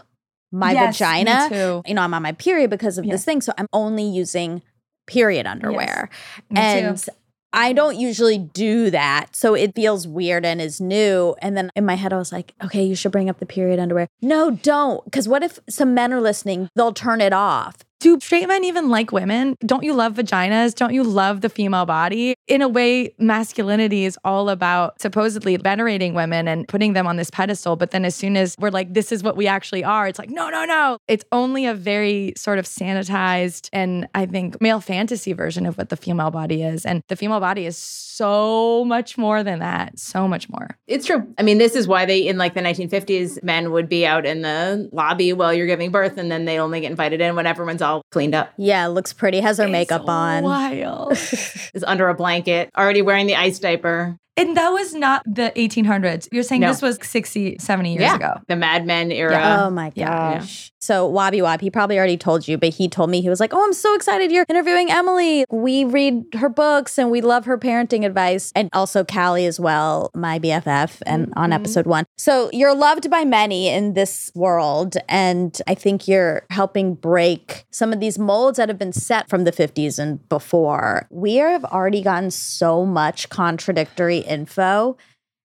[0.52, 1.50] my Yes, me vagina.
[1.50, 1.82] too.
[1.86, 3.14] You know, I'm on my period because of Yeah.
[3.14, 3.42] this thing.
[3.42, 4.62] So I'm only using
[5.08, 6.10] period underwear.
[6.50, 6.56] Too.
[6.58, 7.10] and
[7.52, 9.36] I don't usually do that.
[9.36, 11.36] So it feels weird and is new.
[11.42, 13.80] And then in my head, I was like, okay, you should bring up the period
[13.80, 14.08] underwear.
[14.22, 15.04] No, don't.
[15.06, 16.70] Because what if some men are listening?
[16.76, 17.78] They'll turn it off.
[18.06, 19.58] Do straight men even like women?
[19.66, 20.76] Don't you love vaginas?
[20.76, 22.36] Don't you love the female body?
[22.46, 27.32] In a way, masculinity is all about supposedly venerating women and putting them on this
[27.32, 27.76] pedestal.
[27.76, 30.30] But then as soon as we're like, this is what we actually are, it's like,
[30.30, 31.00] no, no, no.
[31.08, 35.90] It's only a very sort of sanitized and I think male fantasy version of what
[35.90, 36.86] the female body is.
[36.86, 39.98] And the female body is so much more than that.
[39.98, 40.78] So much more.
[40.86, 41.28] It's true.
[41.40, 44.44] I mean, this is why they, in like the 1950s, men would be out in
[44.44, 47.82] the lobby while you're giving birth and then they only get invited in when everyone's
[47.82, 50.44] all cleaned up, Yeah, looks pretty, has her makeup on.
[50.44, 51.12] Wild.
[51.74, 54.18] is under a blanket, already wearing the ice diaper.
[54.38, 56.28] and that was not the 1800s.
[56.32, 56.68] You're saying No.
[56.68, 58.16] this was 60, 70 years Yeah.
[58.16, 58.34] ago.
[58.48, 59.62] The Mad Men era.
[59.66, 60.44] oh my yeah.
[60.86, 63.56] So Wabi Wab, he probably already told you, but he told me he was like,
[63.56, 65.44] "Oh, I'm so excited you're interviewing Emily.
[65.50, 70.12] We read her books and we love her parenting advice, and also Callie as well,
[70.14, 71.54] my BFF, and on mm-hmm.
[71.54, 72.06] episode one.
[72.18, 77.92] So you're loved by many in this world, and I think you're helping break some
[77.92, 81.08] of these molds that have been set from the 50s and before.
[81.10, 84.98] We have already gotten so much contradictory info.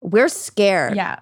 [0.00, 0.96] We're scared.
[0.96, 1.18] Yeah.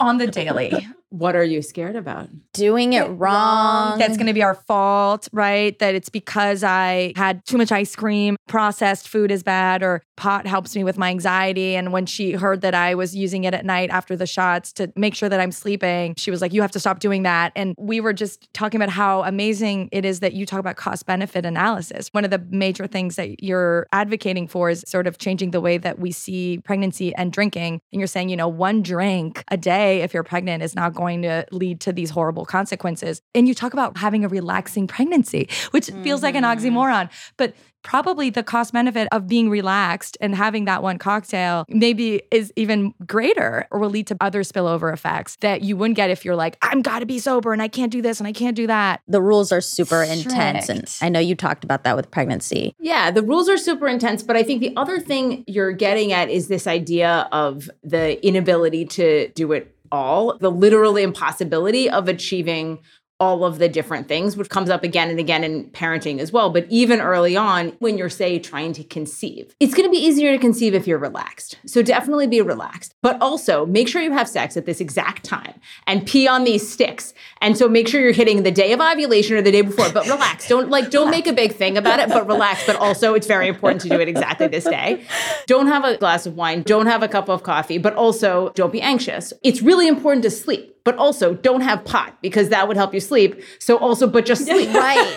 [0.00, 0.88] On the daily.
[1.12, 2.30] What are you scared about?
[2.54, 3.98] Doing it wrong.
[3.98, 5.78] That's going to be our fault, right?
[5.78, 10.46] That it's because I had too much ice cream, processed food is bad, or pot
[10.46, 11.76] helps me with my anxiety.
[11.76, 14.90] And when she heard that I was using it at night after the shots to
[14.96, 17.52] make sure that I'm sleeping, she was like, You have to stop doing that.
[17.56, 21.04] And we were just talking about how amazing it is that you talk about cost
[21.04, 22.08] benefit analysis.
[22.12, 25.76] One of the major things that you're advocating for is sort of changing the way
[25.76, 27.80] that we see pregnancy and drinking.
[27.92, 31.01] And you're saying, you know, one drink a day if you're pregnant is not going
[31.22, 33.20] to lead to these horrible consequences.
[33.34, 36.76] And you talk about having a relaxing pregnancy, which feels like an mm-hmm.
[36.76, 37.10] oxymoron.
[37.36, 42.52] But probably the cost benefit of being relaxed and having that one cocktail maybe is
[42.56, 46.36] even greater or will lead to other spillover effects that you wouldn't get if you're
[46.36, 49.00] like, I'm gotta be sober and I can't do this and I can't do that.
[49.08, 50.68] The rules are super intense.
[50.68, 52.74] And I know you talked about that with pregnancy.
[52.78, 56.30] Yeah, the rules are super intense, but I think the other thing you're getting at
[56.30, 62.80] is this idea of the inability to do it all, the literal impossibility of achieving
[63.22, 66.50] all of the different things, which comes up again and again in parenting as well.
[66.50, 70.32] But even early on, when you're, say, trying to conceive, it's going to be easier
[70.32, 71.56] to conceive if you're relaxed.
[71.64, 72.96] So definitely be relaxed.
[73.00, 76.68] But also make sure you have sex at this exact time and pee on these
[76.68, 77.14] sticks.
[77.40, 80.04] And so make sure you're hitting the day of ovulation or the day before, but
[80.06, 80.48] relax.
[80.52, 82.66] Don't like, don't make a big thing about it, but relax.
[82.66, 85.04] But also, it's very important to do it exactly this day.
[85.46, 88.72] Don't have a glass of wine, don't have a cup of coffee, but also don't
[88.72, 89.32] be anxious.
[89.42, 93.00] It's really important to sleep but also don't have pot because that would help you
[93.00, 93.42] sleep.
[93.58, 94.68] So also, but just sleep.
[94.82, 95.16] Right.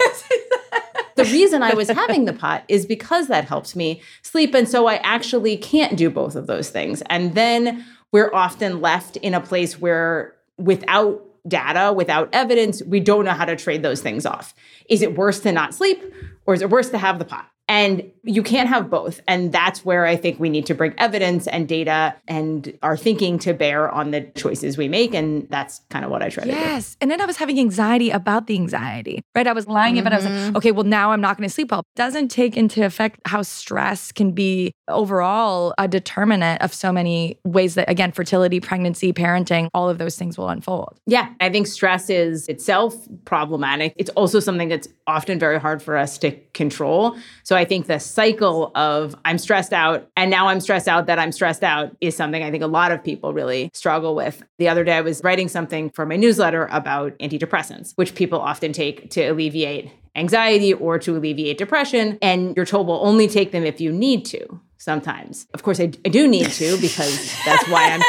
[1.15, 4.53] the reason I was having the pot is because that helps me sleep.
[4.53, 7.01] And so I actually can't do both of those things.
[7.07, 13.25] And then we're often left in a place where without data, without evidence, we don't
[13.25, 14.53] know how to trade those things off.
[14.89, 16.01] Is it worse to not sleep
[16.45, 17.49] or is it worse to have the pot?
[17.67, 19.21] And you can't have both.
[19.27, 23.39] And that's where I think we need to bring evidence and data and our thinking
[23.39, 25.13] to bear on the choices we make.
[25.13, 26.55] And that's kind of what I try to do.
[26.55, 26.97] Yes.
[27.01, 29.47] And then I was having anxiety about the anxiety, right?
[29.47, 30.15] I was lying about it.
[30.15, 30.57] I was like, mm-hmm.
[30.57, 31.83] okay, well, now I'm not going to sleep well.
[31.95, 37.75] Doesn't take into effect how stress can be overall a determinant of so many ways
[37.75, 40.99] that, again, fertility, pregnancy, parenting, all of those things will unfold.
[41.05, 43.93] Yeah, I think stress is itself problematic.
[43.97, 47.15] It's also something that's often very hard for us to control.
[47.43, 51.19] So I think the cycle of I'm stressed out and now I'm stressed out that
[51.19, 54.41] I'm stressed out is something I think a lot of people really struggle with.
[54.57, 58.71] The other day I was writing something for my newsletter about antidepressants, which people often
[58.71, 62.17] take to alleviate anxiety or to alleviate depression.
[62.21, 65.45] And you're told, well, only take them if you need to sometimes.
[65.53, 68.01] Of course, I, I do need to because that's why I'm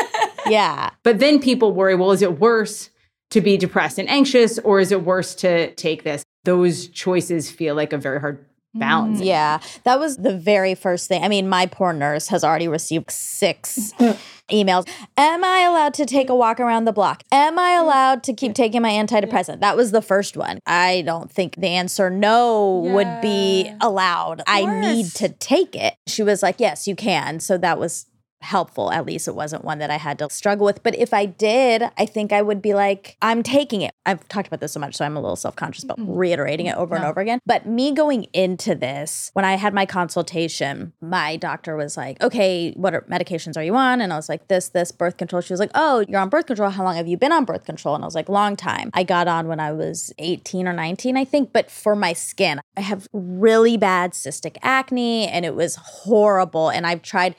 [0.47, 0.91] yeah.
[1.03, 2.91] but then people worry, well, is it worse
[3.31, 6.25] to be depressed and anxious or is it worse to take this?
[6.45, 8.47] Those choices feel like a very hard
[8.79, 9.21] balance.
[9.21, 11.23] Mm, yeah, that was the very first thing.
[11.25, 13.93] I mean, my poor nurse has already received six
[14.51, 14.89] emails.
[15.17, 17.23] Am I allowed to take a walk around the block?
[17.33, 19.61] Am I allowed to keep taking my antidepressant?
[19.61, 20.61] That was the first one.
[20.67, 24.43] I don't think the answer no would be allowed.
[24.47, 25.95] I need to take it.
[26.07, 27.41] She was like, yes, you can.
[27.41, 28.07] So that was
[28.43, 28.93] helpful.
[28.93, 30.83] At least it wasn't one that I had to struggle with.
[30.83, 33.93] But if I did, I think I would be like, I'm taking it.
[34.05, 36.13] I've talked about this so much, so I'm a little self conscious about mm-hmm.
[36.13, 37.41] reiterating it over and over again.
[37.47, 42.73] But me going into this, when I had my consultation, my doctor was like, okay,
[42.73, 44.01] what are, medications are you on?
[44.01, 45.43] And I was like, this, this, birth control.
[45.43, 46.71] She was like, oh, you're on birth control.
[46.71, 47.95] How long have you been on birth control?
[47.95, 48.91] And I was like, long time.
[48.95, 51.53] I got on when I was 18 or 19, I think.
[51.53, 56.69] But for my skin, I have really bad cystic acne and it was horrible.
[56.69, 57.35] And I've tried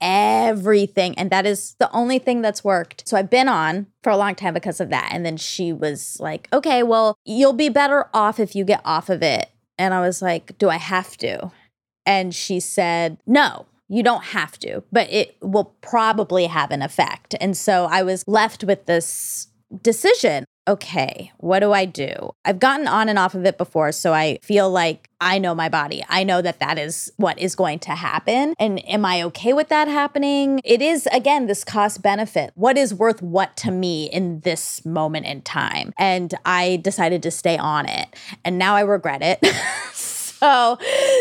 [0.00, 1.16] everything.
[1.18, 3.08] And that is the only thing that's worked.
[3.08, 5.10] So I've been on for a long time because of that.
[5.12, 9.08] And then she was like, okay, well, you'll be better off if you get off
[9.08, 9.50] of it.
[9.78, 11.50] And I was like, do I have to?
[12.06, 13.66] And she said, no.
[13.92, 17.34] You don't have to, but it will probably have an effect.
[17.40, 19.48] And so I was left with this
[19.82, 20.44] decision.
[20.68, 22.30] Okay, what do I do?
[22.44, 25.68] I've gotten on and off of it before, so I feel like I know my
[25.68, 26.04] body.
[26.08, 28.54] I know that that is what is going to happen.
[28.58, 30.60] And am I okay with that happening?
[30.64, 32.52] It is, again, this cost benefit.
[32.54, 35.92] What is worth what to me in this moment in time?
[35.98, 38.14] And I decided to stay on it.
[38.44, 39.44] And now I regret it.
[40.50, 40.78] So,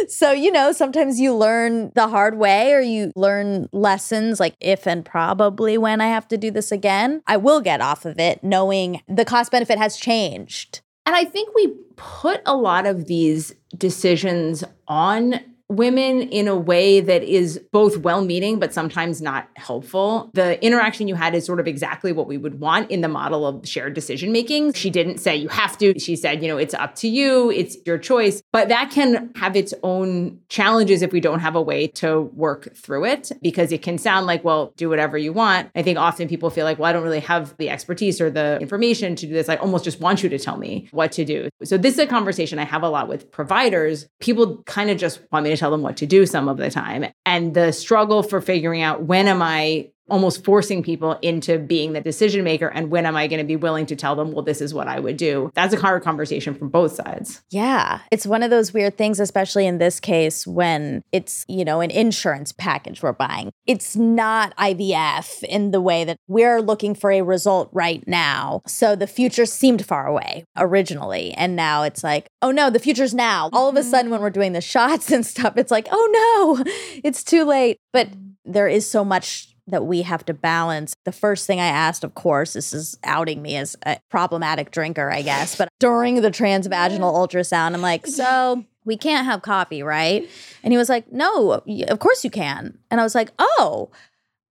[0.07, 4.87] so you know, sometimes you learn the hard way or you learn lessons like if
[4.87, 8.43] and probably when I have to do this again, I will get off of it
[8.45, 10.79] knowing the cost benefit has changed.
[11.05, 16.99] And I think we put a lot of these decisions on women in a way
[16.99, 20.31] that is both well meaning, but sometimes not helpful.
[20.33, 23.45] The interaction you had is sort of exactly what we would want in the model
[23.45, 24.73] of shared decision making.
[24.73, 25.97] She didn't say you have to.
[25.99, 28.41] She said, you know, it's up to you, it's your choice.
[28.51, 32.75] But that can have its own challenges if we don't have a way to work
[32.75, 35.69] through it because it can sound like, well, do whatever you want.
[35.75, 38.57] I think often people feel like, well, I don't really have the expertise or the
[38.59, 39.49] information to do this.
[39.49, 41.49] I almost just want you to tell me what to do.
[41.63, 44.07] So this is a conversation I have a lot with providers.
[44.19, 46.71] People kind of just want me to tell them what to do some of the
[46.71, 47.05] time.
[47.25, 52.01] And the struggle for figuring out when am I almost forcing people into being the
[52.01, 52.67] decision maker.
[52.67, 54.87] And when am I going to be willing to tell them, well, this is what
[54.87, 55.51] I would do?
[55.53, 57.41] That's a hard conversation from both sides.
[57.49, 57.99] Yeah.
[58.11, 61.91] It's one of those weird things, especially in this case when it's, you know, an
[61.91, 63.51] insurance package we're buying.
[63.65, 68.61] It's not IVF in the way that we're looking for a result right now.
[68.67, 71.33] So the future seemed far away originally.
[71.33, 73.49] And now it's like, oh no, the future's now.
[73.53, 73.89] All of a mm-hmm.
[73.89, 76.71] sudden, when we're doing the shots and stuff, it's like, oh no,
[77.03, 77.77] it's too late.
[77.93, 78.09] But
[78.45, 80.93] there is so much that we have to balance.
[81.05, 85.11] The first thing I asked, of course, this is outing me as a problematic drinker,
[85.11, 90.29] I guess, but during the transvaginal ultrasound, I'm like, so we can't have coffee, right?
[90.63, 92.77] And he was like, no, of course you can.
[92.89, 93.89] And I was like, oh,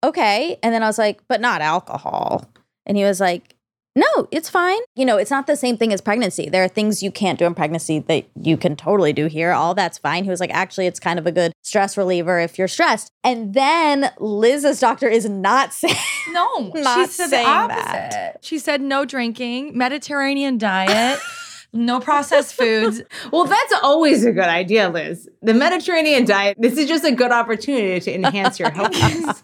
[0.05, 0.59] okay.
[0.63, 2.51] And then I was like, but not alcohol.
[2.87, 3.55] And he was like,
[3.99, 4.79] no, it's fine.
[4.95, 6.49] You know, it's not the same thing as pregnancy.
[6.49, 9.53] There are things you can't do in pregnancy that you can totally do here.
[9.53, 10.25] All that's fine.
[10.25, 13.11] He was like, actually, it's kind of a good stress reliever if you're stressed.
[13.25, 15.95] And then Liz's doctor is not saying,
[16.33, 17.83] No, Not she said the opposite.
[17.85, 18.39] that.
[18.43, 21.19] She said no drinking, Mediterranean diet,
[21.73, 23.03] no processed foods.
[23.33, 25.29] Well, that's always a good idea, Liz.
[25.43, 28.95] The Mediterranean diet, this is just a good opportunity to enhance your health.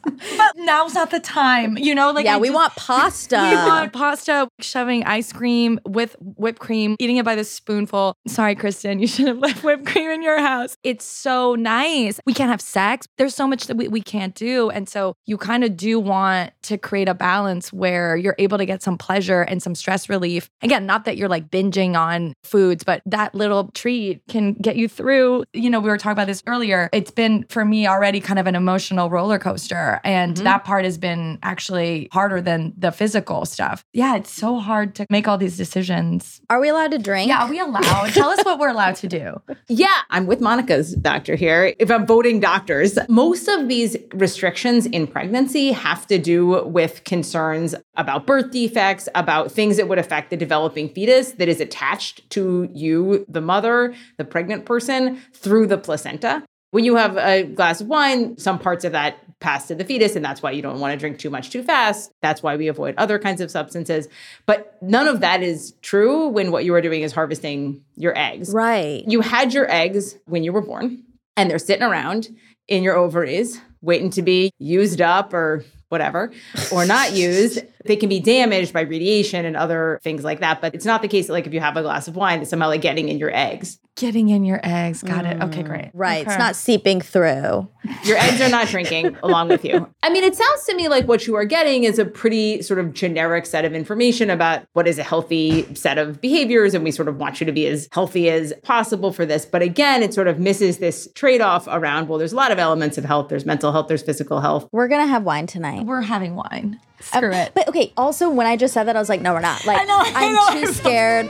[0.36, 2.10] But now's not the time, you know.
[2.12, 3.36] Like yeah, I we just- want pasta.
[3.50, 8.16] We want pasta, shoving ice cream with whipped cream, eating it by the spoonful.
[8.26, 10.76] Sorry, Kristen, you should have left whipped cream in your house.
[10.82, 12.20] It's so nice.
[12.26, 13.06] We can't have sex.
[13.18, 14.70] There's so much that we, we can't do.
[14.70, 18.66] And so you kind of do want to create a balance where you're able to
[18.66, 20.48] get some pleasure and some stress relief.
[20.62, 24.88] Again, not that you're like binging on foods, but that little treat can get you
[24.88, 25.44] through.
[25.52, 26.88] You know, we were talking about this earlier.
[26.92, 30.00] It's been for me already kind of an emotional roller coaster.
[30.04, 30.44] And mm-hmm.
[30.44, 33.84] that part has been actually harder than the physical stuff.
[33.92, 36.40] Yeah, it's so hard to make all these decisions.
[36.50, 37.28] Are we allowed to drink?
[37.28, 38.12] Yeah, are we allowed?
[38.12, 39.40] Tell us what we're allowed to do.
[39.66, 41.74] Yeah, I'm with Monica's doctor here.
[41.78, 47.74] If I'm voting doctors, most of these restrictions in pregnancy have to do with concerns
[47.96, 52.68] about birth defects, about things that would affect the developing fetus that is attached to
[52.72, 56.42] you, the mother, the pregnant person, through the placenta.
[56.70, 60.16] When you have a glass of wine, some parts of that pass to the fetus,
[60.16, 62.10] and that's why you don't want to drink too much too fast.
[62.20, 64.08] That's why we avoid other kinds of substances.
[64.46, 68.52] But none of that is true when what you are doing is harvesting your eggs
[68.52, 69.04] Right.
[69.06, 71.04] you had your eggs when you were born
[71.36, 72.28] and they're sitting around
[72.68, 76.32] in your ovaries waiting to be used up or whatever
[76.72, 80.74] or not used they can be damaged by radiation and other things like that but
[80.74, 82.68] it's not the case that like if you have a glass of wine that's somehow
[82.68, 85.04] like getting in your eggs Getting in your eggs.
[85.04, 85.40] Got it.
[85.40, 85.66] Okay, mm.
[85.66, 85.90] great.
[85.94, 86.26] Right.
[86.26, 87.68] It's not seeping through.
[88.04, 91.06] your eggs are not drinking along with you i mean it sounds to me like
[91.06, 94.88] what you are getting is a pretty sort of generic set of information about what
[94.88, 97.88] is a healthy set of behaviors and we sort of want you to be as
[97.92, 102.18] healthy as possible for this but again it sort of misses this trade-off around well
[102.18, 105.02] there's a lot of elements of health there's mental health there's physical health We're going
[105.02, 105.84] to have wine tonight.
[105.84, 106.80] We're having wine.
[107.12, 107.52] Um, Screw it.
[107.54, 109.64] But okay, also when I just said that, I was like, no, we're not.
[109.66, 110.72] Like, I know, I I'm know, I too know.
[110.72, 111.28] scared.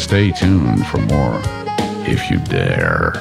[0.00, 1.40] Stay tuned for more
[2.08, 3.12] if you dare.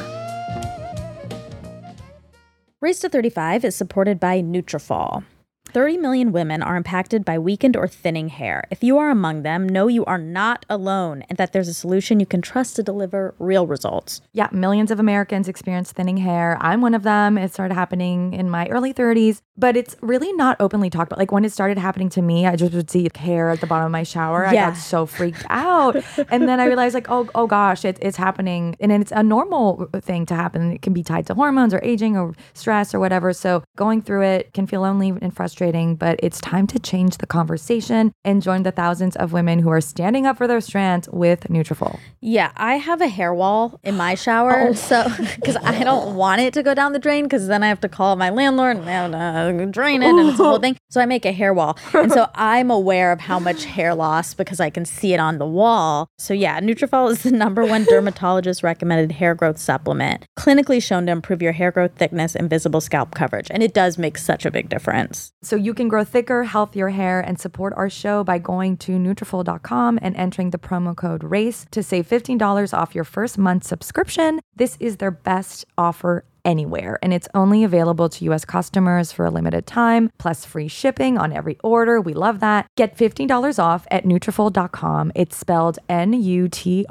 [2.82, 5.24] Race to 35 is supported by Nutrafol.
[5.71, 8.65] 30 million women are impacted by weakened or thinning hair.
[8.71, 12.19] If you are among them, know you are not alone and that there's a solution
[12.19, 14.21] you can trust to deliver real results.
[14.34, 16.58] Yeah, millions of Americans experience thinning hair.
[16.62, 17.38] I'm one of them.
[17.38, 21.19] It started happening in my early 30s, but it's really not openly talked about.
[21.19, 23.86] Like when it started happening to me, I just would see hair at the bottom
[23.86, 24.45] of my shower.
[24.45, 25.95] I got so freaked out.
[26.29, 28.75] and then I realized, like, oh, oh gosh, it, it's happening.
[28.79, 30.71] And it's a normal thing to happen.
[30.71, 33.34] It can be tied to hormones or aging or stress or whatever.
[33.34, 37.28] So going through it can feel lonely and frustrating, but it's time to change the
[37.28, 41.41] conversation and join the thousands of women who are standing up for their strands with
[41.50, 42.00] Nutrafol.
[42.22, 44.74] Yeah, I have a hair wall in my shower, oh.
[44.74, 47.82] so because I don't want it to go down the drain, because then I have
[47.82, 49.13] to call my landlord and
[49.60, 50.60] to drain it, and it's a whole oh.
[50.60, 50.78] thing.
[50.89, 54.34] So I make a hair wall, and so I'm aware of how much hair loss
[54.34, 56.08] because I can see it on the wall.
[56.17, 61.12] So yeah, Nutrafol is the number one dermatologist recommended hair growth supplement, clinically shown to
[61.12, 64.52] improve your hair growth, thickness, and visible scalp coverage, and it does make such a
[64.52, 65.32] big difference.
[65.49, 69.97] So you can grow thicker, healthier hair and support our show by going to Nutrafol.com
[69.99, 74.41] and entering the promo code RACE to save $15 off your first month subscription.
[74.55, 78.45] This is their best offer anywhere, and it's only available to U.S.
[78.45, 81.99] customers for a limited time, plus free shipping on every order.
[81.99, 82.67] We love that.
[82.77, 85.13] Get $15 off at Nutrafol.com.
[85.15, 86.83] It's spelled N-U-T-R-A-F-O-L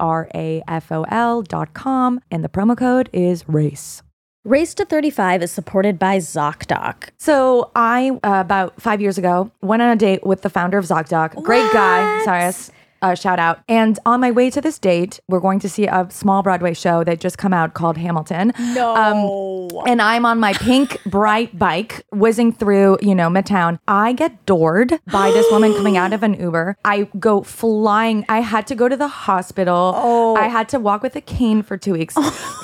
[1.42, 4.03] dot com, and the promo code is RACE.
[4.44, 7.09] Race to 35 is supported by ZocDoc.
[7.18, 10.85] So I uh, about five years ago went on a date with the founder of
[10.85, 11.42] ZocDoc.
[11.42, 12.24] Great guy?
[12.24, 12.70] Cyrus.
[13.03, 13.61] Uh, shout out.
[13.69, 17.05] And on my way to this date, we're going to see a small Broadway show
[17.05, 18.53] that just come out called Hamilton.
[18.59, 19.69] No.
[19.87, 23.79] and I'm on my pink bright bike whizzing through, you know, Midtown.
[23.87, 26.77] I get doored by this woman coming out of an Uber.
[26.85, 28.25] I go flying.
[28.29, 29.93] I had to go to the hospital.
[29.97, 30.37] Oh.
[30.37, 32.14] I had to walk with a cane for two weeks.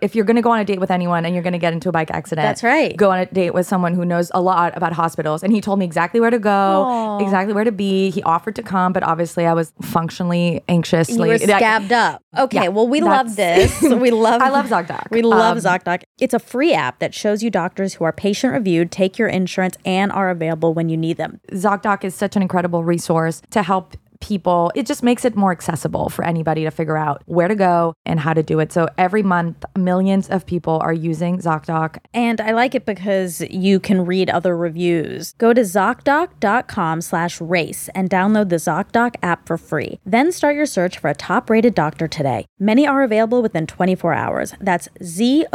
[0.00, 1.72] if you're going to go on a date with anyone and you're going to get
[1.72, 2.96] into a bike accident, That's right.
[2.96, 5.42] Go on a date with someone who knows a lot about hospitals.
[5.42, 8.10] And he told me exactly where to go, exactly where to be.
[8.10, 11.16] He offered to come, but obviously I was functionally anxiously.
[11.16, 12.22] You were scabbed up.
[12.38, 13.82] Okay, Yeah, well, we love this.
[14.00, 14.40] We love.
[14.40, 15.10] I love ZocDoc.
[15.10, 16.02] We love Um, ZocDoc.
[16.18, 19.76] It's a free app that shows you doctors who are patient reviewed, take your insurance,
[19.84, 21.40] and are available when you need them.
[21.52, 24.70] ZocDoc is such an incredible resource to help people.
[24.74, 28.20] It just makes it more accessible for anybody to figure out where to go and
[28.20, 28.72] how to do it.
[28.72, 31.98] So every month, millions of people are using ZocDoc.
[32.14, 35.32] And I like it because you can read other reviews.
[35.34, 39.98] Go to ZocDoc.com slash race and download the ZocDoc app for free.
[40.04, 42.46] Then start your search for a top rated doctor today.
[42.58, 44.54] Many are available within 24 hours.
[44.60, 45.50] That's Z-O-C-D-O-C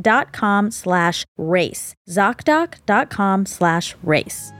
[0.00, 1.94] dot com slash race.
[2.08, 4.52] ZocDoc.com slash race.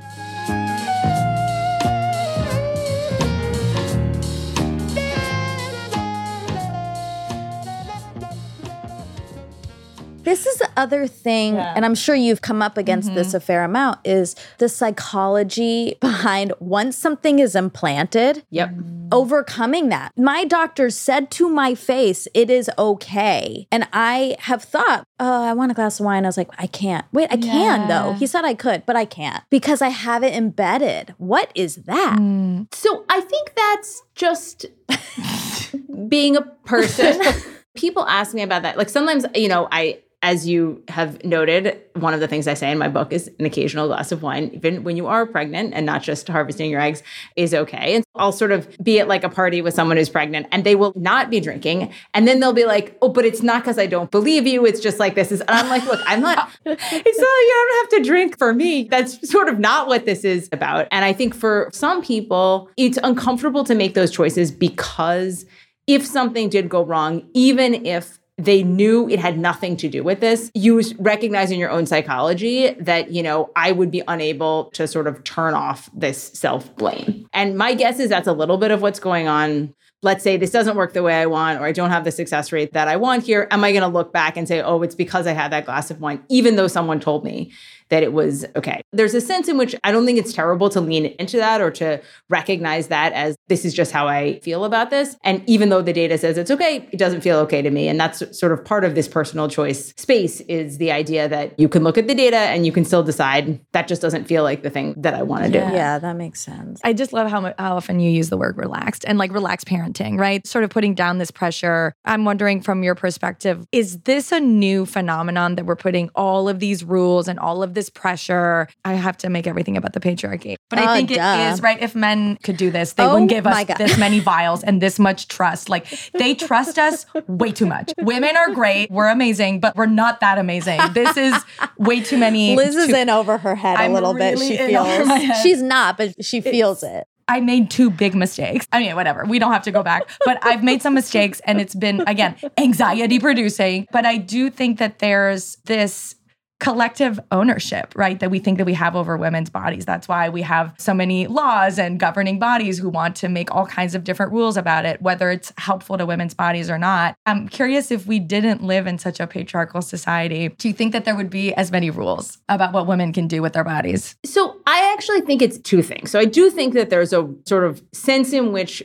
[10.25, 13.37] This is the other thing, and I'm sure you've come up against this mm-hmm.
[13.37, 18.71] a fair amount, is the psychology behind once something is implanted, Yep.
[18.71, 19.09] Mm.
[19.13, 20.13] overcoming that.
[20.17, 23.67] My doctor said to my face, it is okay.
[23.71, 26.25] And I have thought, oh, I want a glass of wine.
[26.25, 27.05] I was like, I can't.
[27.13, 28.15] Wait, I can though.
[28.15, 31.15] He said I could, but I can't because I have it embedded.
[31.19, 32.19] What is that?
[32.19, 32.73] Mm.
[32.75, 34.67] So I think that's just
[36.09, 37.21] being a person.
[37.75, 38.79] People ask me about that.
[38.79, 42.73] Like sometimes, you know, I, as you have noted, one of the things I say
[42.73, 45.85] in my book is an occasional glass of wine, even when you are pregnant and
[45.85, 47.03] not just harvesting your eggs,
[47.37, 47.95] is okay.
[47.95, 50.77] And I'll sort of be at like a party with someone who's pregnant and they
[50.77, 51.93] will not be drinking.
[52.15, 54.65] And then they'll be like, oh, but it's not because I don't believe you.
[54.65, 57.67] It's just like this is, and I'm like, look, I'm not, it's not like you
[57.69, 58.85] don't have to drink for me.
[58.85, 60.89] That's sort of not what this is about.
[60.91, 65.45] And I think for some people, it's uncomfortable to make those choices because
[65.87, 70.21] if something did go wrong, even if they knew it had nothing to do with
[70.21, 74.89] this, you recognize in your own psychology that, you know, I would be unable to
[74.89, 77.29] sort of turn off this self blame.
[77.33, 79.75] And my guess is that's a little bit of what's going on.
[80.03, 82.53] Let's say this doesn't work the way I want, or I don't have the success
[82.53, 83.47] rate that I want here.
[83.51, 85.91] Am I going to look back and say, oh, it's because I had that glass
[85.91, 87.53] of wine, even though someone told me
[87.89, 88.81] that it was okay?
[88.93, 91.71] There's a sense in which I don't think it's terrible to lean into that or
[91.73, 95.17] to recognize that as this is just how I feel about this.
[95.25, 97.89] And even though the data says it's okay, it doesn't feel okay to me.
[97.89, 101.69] And that's sort of part of this personal choice space is the idea that you
[101.69, 104.63] can look at the data and you can still decide that just doesn't feel like
[104.63, 105.59] the thing that I want to do.
[105.59, 106.81] Yeah, that makes sense.
[106.85, 110.19] I just love how, how often you use the word relaxed and like relaxed parenting,
[110.19, 110.47] right?
[110.47, 111.93] Sort of putting down this pressure.
[112.05, 116.61] I'm wondering from your perspective, is this a new phenomenon that we're putting all of
[116.61, 118.69] these rules and all of this pressure?
[118.85, 120.57] I have to make everything about the patriarchy.
[120.71, 121.15] But I Uh, think duh.
[121.49, 121.81] it is, right?
[121.81, 123.77] If men could do this, they Oh wouldn't give us God.
[123.79, 125.69] this many vials and this much trust.
[125.69, 127.93] Like they trust us way too much.
[128.01, 128.91] Women are great.
[128.91, 130.81] We're amazing, but we're not that amazing.
[130.93, 131.35] This is
[131.79, 132.57] way too many.
[132.57, 134.39] Liz is in over her head I'm a little bit.
[134.39, 137.07] She feels she's not, but she feels it.
[137.27, 138.67] I made two big mistakes.
[138.71, 139.25] I mean, whatever.
[139.25, 142.37] We don't have to go back, but I've made some mistakes and it's been, again,
[142.59, 143.87] anxiety producing.
[143.93, 146.17] But I do think that there's this
[146.65, 148.19] collective ownership, right?
[148.21, 149.85] That we think that we have over women's bodies.
[149.85, 153.67] That's why we have so many laws and governing bodies who want to make all
[153.67, 157.17] kinds of different rules about it, whether it's helpful to women's bodies or not.
[157.27, 161.05] I'm curious if we didn't live in such a patriarchal society, do you think that
[161.05, 164.17] there would be as many rules about what women can do with their bodies?
[164.25, 166.11] So I actually think it's two things.
[166.11, 168.83] So I do think that there's a sort of sense in which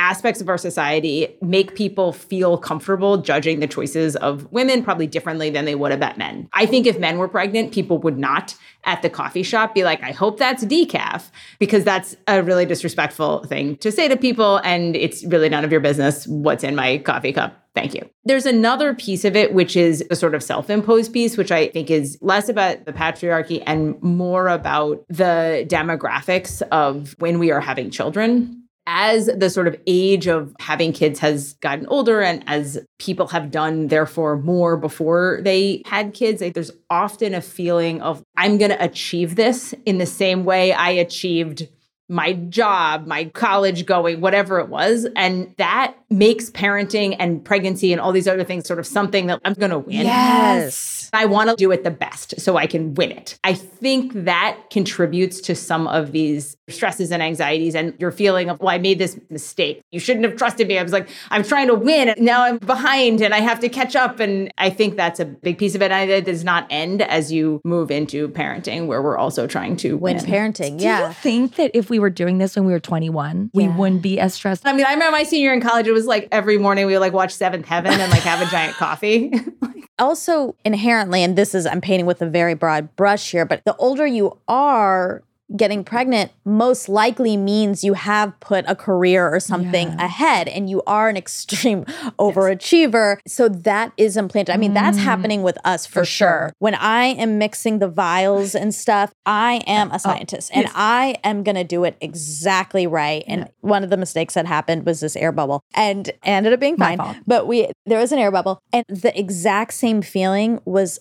[0.00, 5.50] aspects of our society make people feel comfortable judging the choices of women probably differently
[5.50, 6.48] than they would about men.
[6.54, 10.02] I think if men were pregnant, people would not at the coffee shop be like,
[10.02, 14.56] I hope that's decaf, because that's a really disrespectful thing to say to people.
[14.64, 17.56] And it's really none of your business what's in my coffee cup.
[17.74, 18.08] Thank you.
[18.24, 21.68] There's another piece of it, which is a sort of self imposed piece, which I
[21.68, 27.60] think is less about the patriarchy and more about the demographics of when we are
[27.60, 28.59] having children.
[28.86, 33.50] As the sort of age of having kids has gotten older, and as people have
[33.50, 38.82] done, therefore, more before they had kids, there's often a feeling of, I'm going to
[38.82, 41.68] achieve this in the same way I achieved
[42.08, 45.06] my job, my college going, whatever it was.
[45.14, 49.40] And that makes parenting and pregnancy and all these other things sort of something that
[49.44, 50.06] I'm going to win.
[50.06, 50.99] Yes.
[51.12, 53.38] I want to do it the best so I can win it.
[53.44, 58.60] I think that contributes to some of these stresses and anxieties and your feeling of,
[58.60, 59.82] well, I made this mistake.
[59.90, 60.78] You shouldn't have trusted me.
[60.78, 62.08] I was like, I'm trying to win.
[62.10, 64.20] And now I'm behind and I have to catch up.
[64.20, 65.90] And I think that's a big piece of it.
[65.90, 69.96] And it does not end as you move into parenting, where we're also trying to
[69.96, 70.24] When win.
[70.24, 71.12] parenting, Do you yeah.
[71.12, 74.34] think that if we were doing this when we were 21, we wouldn't be as
[74.34, 74.66] stressed?
[74.66, 76.92] I mean, I remember my senior year in college, it was like every morning we
[76.92, 79.32] would like watch Seventh Heaven and like have a giant coffee.
[79.98, 80.56] also
[81.00, 84.06] inherently, and this is, I'm painting with a very broad brush here, but the older
[84.06, 85.22] you are,
[85.56, 90.04] getting pregnant most likely means you have put a career or something Yeah.
[90.04, 91.84] ahead and you are an extreme
[92.18, 93.18] overachiever.
[93.26, 94.54] So that is implanted.
[94.54, 95.02] I mean, that's mm.
[95.02, 96.28] happening with us for, For sure.
[96.28, 96.52] sure.
[96.58, 101.16] When I am mixing the vials and stuff, I am a oh, scientist and I
[101.24, 103.24] am going to do it exactly right.
[103.26, 106.76] And one of the mistakes that happened was this air bubble and ended up being
[106.78, 106.98] My fine.
[106.98, 107.16] fault.
[107.26, 111.00] But we there was an air bubble and the exact same feeling was